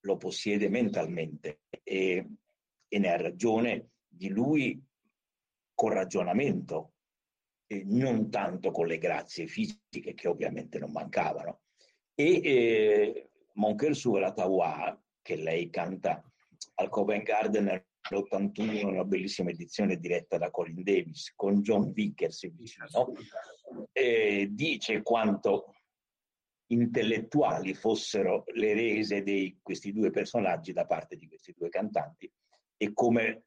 lo 0.00 0.16
possiede 0.16 0.68
mentalmente 0.68 1.60
e, 1.84 2.26
e 2.88 2.98
ne 2.98 3.12
ha 3.12 3.16
ragione 3.16 3.90
di 4.06 4.28
lui 4.28 4.82
con 5.74 5.90
ragionamento, 5.90 6.92
e 7.66 7.82
non 7.84 8.30
tanto 8.30 8.70
con 8.70 8.86
le 8.86 8.98
grazie 8.98 9.46
fisiche 9.46 10.14
che 10.14 10.28
ovviamente 10.28 10.78
non 10.78 10.92
mancavano. 10.92 11.62
E 12.14 12.40
eh, 12.44 13.28
Mon 13.54 13.76
cœur 13.76 13.94
la 14.18 14.32
Tawa, 14.32 15.00
che 15.22 15.36
lei 15.36 15.70
canta 15.70 16.22
al 16.76 16.88
Covent 16.88 17.22
Garden 17.24 17.64
nell'81, 17.64 18.84
una 18.84 19.04
bellissima 19.04 19.50
edizione 19.50 19.96
diretta 19.96 20.38
da 20.38 20.50
Colin 20.50 20.82
Davis 20.82 21.32
con 21.36 21.60
John 21.62 21.92
Vickers 21.92 22.50
vicino, 22.52 23.12
eh, 23.92 24.48
dice 24.50 25.02
quanto 25.02 25.74
intellettuali 26.66 27.74
fossero 27.74 28.44
le 28.54 28.74
rese 28.74 29.22
di 29.22 29.58
questi 29.62 29.92
due 29.92 30.10
personaggi 30.10 30.72
da 30.72 30.86
parte 30.86 31.16
di 31.16 31.28
questi 31.28 31.54
due 31.56 31.68
cantanti 31.68 32.30
e 32.76 32.92
come 32.92 33.44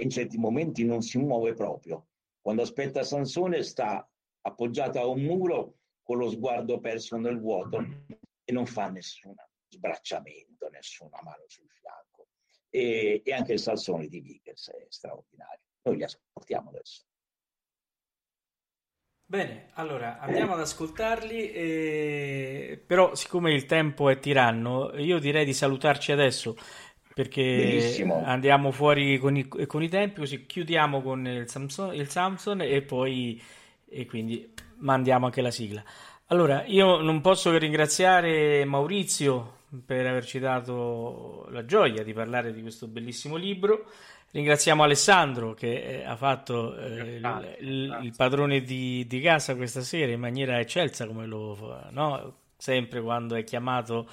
in 0.00 0.10
certi 0.10 0.38
momenti 0.38 0.84
non 0.84 1.02
si 1.02 1.18
muove 1.18 1.54
proprio. 1.54 2.08
Quando 2.40 2.62
aspetta 2.62 3.04
Sansone 3.04 3.62
sta 3.62 4.08
appoggiata 4.42 5.00
a 5.00 5.06
un 5.06 5.22
muro 5.22 5.78
con 6.02 6.18
lo 6.18 6.28
sguardo 6.28 6.80
perso 6.80 7.16
nel 7.16 7.38
vuoto 7.38 7.78
e 8.44 8.52
non 8.52 8.66
fa 8.66 8.88
nessun 8.88 9.34
sbracciamento, 9.68 10.68
nessuna 10.68 11.20
mano 11.22 11.44
sul 11.46 11.68
fianco. 11.70 12.28
E, 12.68 13.22
e 13.24 13.32
anche 13.32 13.52
il 13.52 13.60
salsone 13.60 14.08
di 14.08 14.20
Vickers 14.20 14.70
è 14.70 14.86
straordinario. 14.88 15.60
Noi 15.82 15.96
li 15.96 16.04
ascoltiamo 16.04 16.70
adesso. 16.70 17.04
Bene, 19.24 19.70
allora 19.74 20.18
andiamo 20.18 20.52
ad 20.52 20.60
ascoltarli, 20.60 21.52
eh, 21.52 22.84
però 22.86 23.14
siccome 23.14 23.54
il 23.54 23.64
tempo 23.64 24.10
è 24.10 24.18
tiranno, 24.18 24.94
io 24.98 25.18
direi 25.18 25.46
di 25.46 25.54
salutarci 25.54 26.12
adesso 26.12 26.54
perché 27.14 27.42
Benissimo. 27.42 28.22
andiamo 28.24 28.70
fuori 28.70 29.18
con 29.18 29.36
i, 29.36 29.46
con 29.48 29.82
i 29.82 29.88
tempi, 29.88 30.20
così 30.20 30.46
chiudiamo 30.46 31.02
con 31.02 31.26
il 31.26 31.48
Samson, 31.48 31.94
il 31.94 32.08
Samson 32.08 32.60
e 32.60 32.82
poi 32.82 33.40
e 33.88 34.06
quindi 34.06 34.52
mandiamo 34.78 35.26
anche 35.26 35.42
la 35.42 35.50
sigla. 35.50 35.82
Allora, 36.26 36.64
io 36.64 37.00
non 37.02 37.20
posso 37.20 37.50
che 37.50 37.58
ringraziare 37.58 38.64
Maurizio 38.64 39.58
per 39.84 40.06
averci 40.06 40.38
dato 40.38 41.46
la 41.50 41.64
gioia 41.64 42.02
di 42.02 42.12
parlare 42.14 42.52
di 42.52 42.62
questo 42.62 42.86
bellissimo 42.86 43.36
libro. 43.36 43.84
Ringraziamo 44.30 44.82
Alessandro 44.82 45.52
che 45.52 46.00
eh, 46.00 46.04
ha 46.04 46.16
fatto 46.16 46.74
eh, 46.74 47.16
il, 47.16 47.56
il, 47.60 47.98
il, 48.02 48.14
padrone 48.16 48.62
di, 48.62 49.06
di, 49.06 49.20
casa 49.20 49.54
questa 49.56 49.82
sera 49.82 50.10
in 50.10 50.20
maniera 50.20 50.58
eccelsa, 50.58 51.06
come 51.06 51.26
lo 51.26 51.54
fa, 51.54 51.88
no? 51.90 52.36
sempre 52.56 53.02
quando 53.02 53.34
è 53.34 53.44
chiamato 53.44 54.08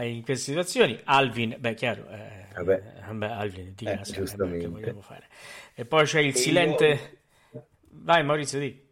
in 0.00 0.22
queste 0.22 0.50
situazioni. 0.50 0.98
Alvin, 1.04 1.56
beh, 1.58 1.74
chiaro, 1.74 2.08
eh, 2.10 2.46
Vabbè. 2.54 2.82
beh, 3.12 3.26
Alvin 3.26 3.72
di 3.74 3.84
Eh, 3.86 3.96
casa, 3.96 4.12
giustamente. 4.12 4.58
che 4.64 4.68
vogliamo 4.68 5.00
fare. 5.00 5.26
E 5.74 5.84
poi 5.84 6.04
c'è 6.04 6.20
il 6.20 6.28
E 6.34 6.38
silente. 6.38 7.18
Vai, 7.90 8.22
Maurizio, 8.24 8.58
di. 8.58 8.86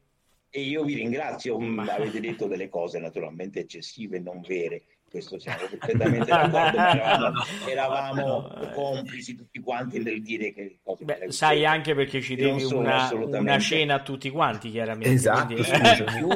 E 0.50 0.60
io 0.60 0.84
vi 0.84 0.94
ringrazio, 0.94 1.58
mh, 1.58 1.86
avete 1.90 2.18
detto 2.20 2.46
delle 2.46 2.68
cose 2.68 2.98
naturalmente 2.98 3.60
eccessive, 3.60 4.18
non 4.18 4.40
vere, 4.40 4.84
questo 5.10 5.38
siamo 5.38 5.58
perfettamente 5.68 6.24
d'accordo, 6.30 6.76
ma 6.78 6.90
eravamo, 6.94 7.42
eravamo 7.68 8.22
No, 8.22 8.62
eh. 8.62 8.72
complici 8.72 9.34
tutti 9.36 9.60
quanti 9.60 10.02
nel 10.02 10.22
dire 10.22 10.54
che 10.54 10.78
cose 10.82 11.04
Beh, 11.04 11.30
sai 11.30 11.66
anche 11.66 11.94
perché 11.94 12.22
ci 12.22 12.36
devi 12.36 12.64
una, 12.64 13.02
assolutamente- 13.04 13.38
una 13.50 13.58
cena 13.58 13.94
a 13.96 14.02
tutti 14.02 14.30
quanti, 14.30 14.70
chiaramente. 14.70 15.10
Esatto, 15.12 15.54
quindi- 15.54 16.04
più 16.16 16.28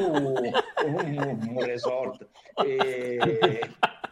un, 0.85 1.47
un 1.55 1.63
resort. 1.65 2.27
E 2.63 3.59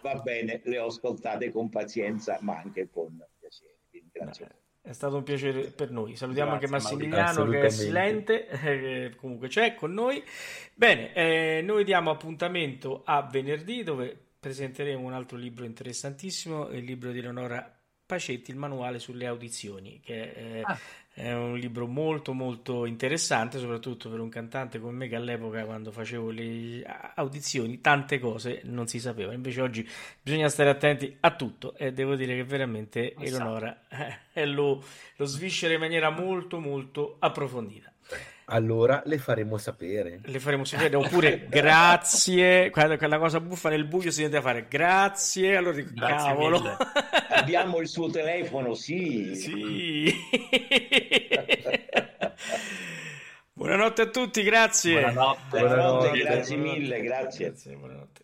va 0.02 0.16
bene, 0.16 0.62
le 0.64 0.80
ho 0.80 0.88
ascoltate 0.88 1.52
con 1.52 1.70
pazienza, 1.70 2.38
ma 2.42 2.58
anche 2.58 2.90
con 2.90 3.24
piacere. 3.40 3.78
Vi 3.90 4.00
ringrazio. 4.00 4.48
È 4.82 4.94
stato 4.94 5.18
un 5.18 5.24
piacere 5.24 5.72
per 5.72 5.92
noi. 5.92 6.16
Salutiamo 6.16 6.58
Grazie, 6.58 6.68
anche 6.68 6.84
Massimiliano 6.84 7.46
che 7.48 7.62
è 7.62 7.70
silente, 7.70 8.48
eh, 8.48 9.16
comunque 9.16 9.48
c'è 9.48 9.76
con 9.76 9.94
noi. 9.94 10.24
Bene, 10.74 11.14
eh, 11.14 11.62
noi 11.62 11.84
diamo 11.84 12.10
appuntamento 12.10 13.04
a 13.06 13.22
venerdì 13.22 13.84
dove 13.84 14.18
presenteremo 14.40 15.06
un 15.06 15.14
altro 15.14 15.38
libro 15.38 15.66
interessantissimo, 15.66 16.70
il 16.70 16.86
libro 16.86 17.12
di 17.12 17.22
Leonora 17.22 17.79
Pacetti, 18.10 18.50
il 18.50 18.58
manuale 18.58 18.98
sulle 18.98 19.28
audizioni, 19.28 20.00
che 20.04 20.32
eh, 20.32 20.62
Ah. 20.66 20.80
è 21.14 21.32
un 21.32 21.60
libro 21.60 21.86
molto 21.86 22.34
molto 22.34 22.86
interessante, 22.88 23.60
soprattutto 23.60 24.10
per 24.10 24.20
un 24.20 24.30
cantante 24.30 24.80
come 24.80 24.94
me 24.94 25.08
che 25.08 25.16
all'epoca 25.16 25.64
quando 25.64 25.92
facevo 25.92 26.32
le 26.32 26.84
audizioni 27.14 27.82
tante 27.82 28.18
cose 28.18 28.62
non 28.64 28.88
si 28.88 29.00
sapeva, 29.00 29.32
invece 29.34 29.62
oggi 29.62 29.88
bisogna 30.24 30.50
stare 30.50 30.72
attenti 30.72 31.18
a 31.20 31.36
tutto 31.36 31.76
e 31.76 31.94
devo 31.94 32.16
dire 32.16 32.36
che 32.36 32.44
veramente 32.46 33.14
Esatto. 33.16 33.24
Eleonora 33.26 33.82
eh, 34.34 34.46
lo, 34.48 34.84
lo 35.18 35.26
sviscera 35.26 35.76
in 35.76 35.80
maniera 35.80 36.10
molto 36.10 36.60
molto 36.60 37.18
approfondita. 37.20 37.89
Allora 38.52 39.02
le 39.06 39.18
faremo 39.20 39.58
sapere. 39.58 40.22
Le 40.24 40.40
faremo 40.40 40.64
sapere 40.66 40.96
oppure 40.96 41.46
grazie, 41.50 42.70
quella, 42.72 42.98
quella 42.98 43.20
cosa 43.20 43.40
buffa 43.40 43.70
nel 43.70 43.86
buio 43.86 44.10
si 44.10 44.22
deve 44.24 44.42
fare 44.42 44.66
grazie, 44.68 45.56
allora 45.56 45.76
dico 45.76 45.92
Grazie 45.94 46.30
cavolo. 46.30 46.60
mille. 46.60 46.78
Abbiamo 47.30 47.80
il 47.80 47.88
suo 47.88 48.10
telefono, 48.10 48.74
sì. 48.74 49.36
Sì. 49.36 50.14
Buonanotte 53.54 54.02
a 54.02 54.08
tutti, 54.08 54.42
grazie. 54.42 54.94
Buonanotte. 55.00 55.40
Buonanotte, 55.50 55.78
Buonanotte. 56.10 56.18
grazie 56.20 56.56
mille, 56.58 57.02
grazie. 57.02 57.46
Grazie, 57.48 57.76
buonanotte. 57.76 58.22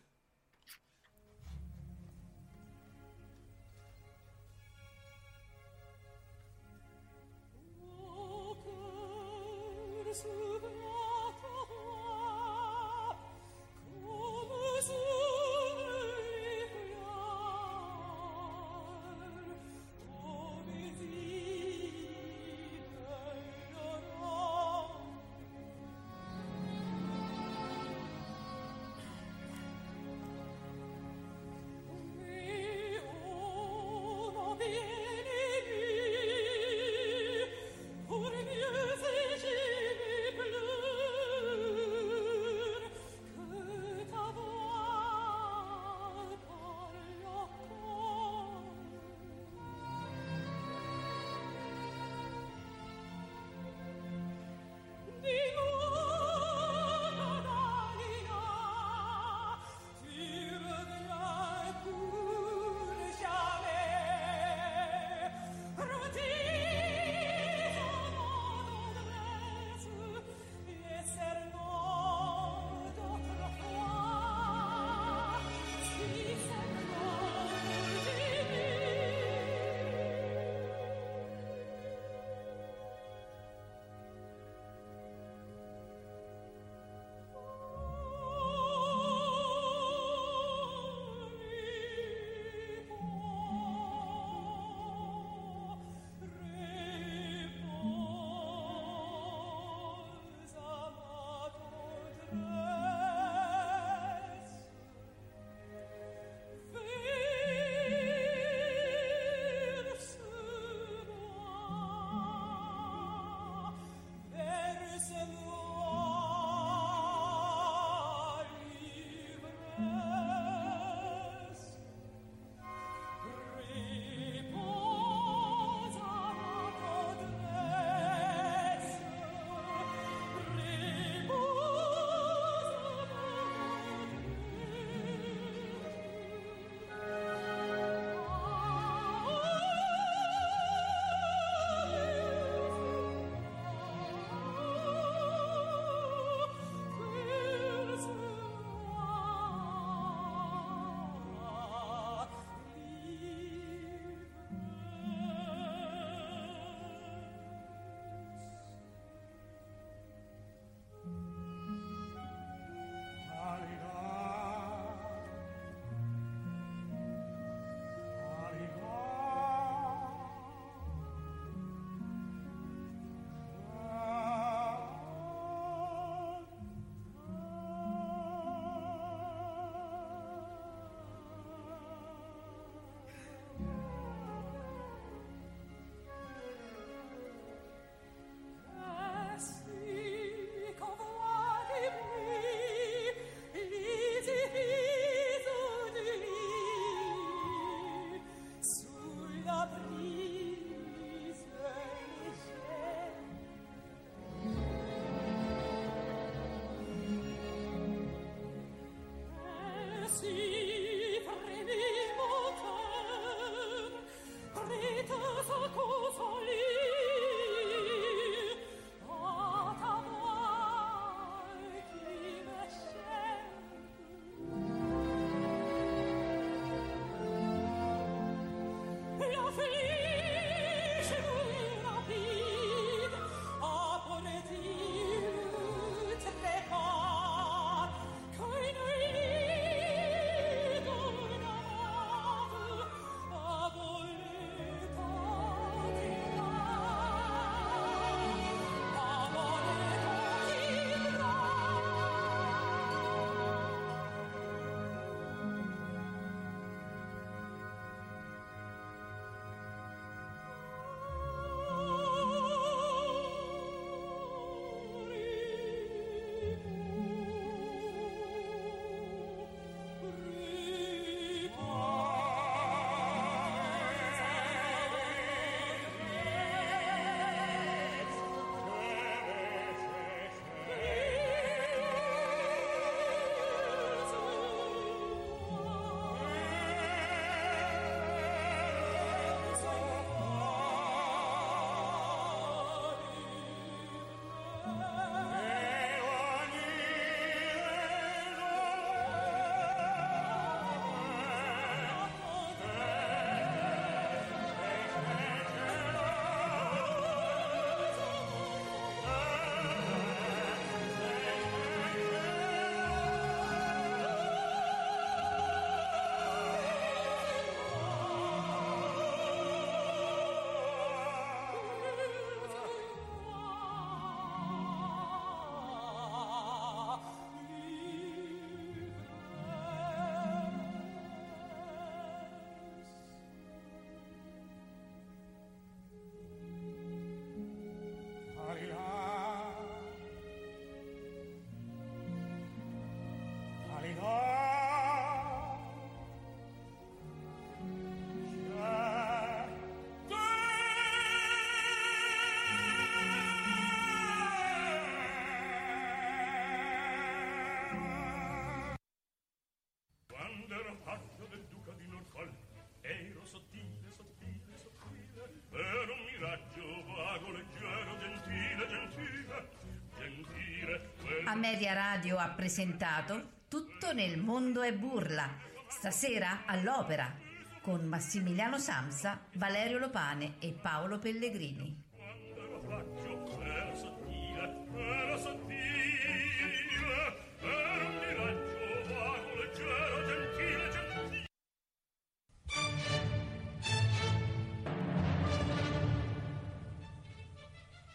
Ameria 371.45 371.73
Radio 371.73 372.17
ha 372.17 372.29
presentato 372.29 373.43
Tutto 373.47 373.93
nel 373.93 374.17
mondo 374.17 374.63
è 374.63 374.73
burla, 374.73 375.29
stasera 375.67 376.41
all'opera, 376.47 377.15
con 377.61 377.85
Massimiliano 377.85 378.57
Samsa, 378.57 379.27
Valerio 379.33 379.77
Lopane 379.77 380.37
e 380.39 380.53
Paolo 380.59 380.97
Pellegrini. 380.97 381.83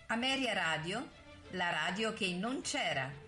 Ameria 0.06 0.52
Radio, 0.52 1.08
la 1.50 1.70
radio 1.70 2.12
che 2.12 2.32
non 2.34 2.60
c'era. 2.60 3.19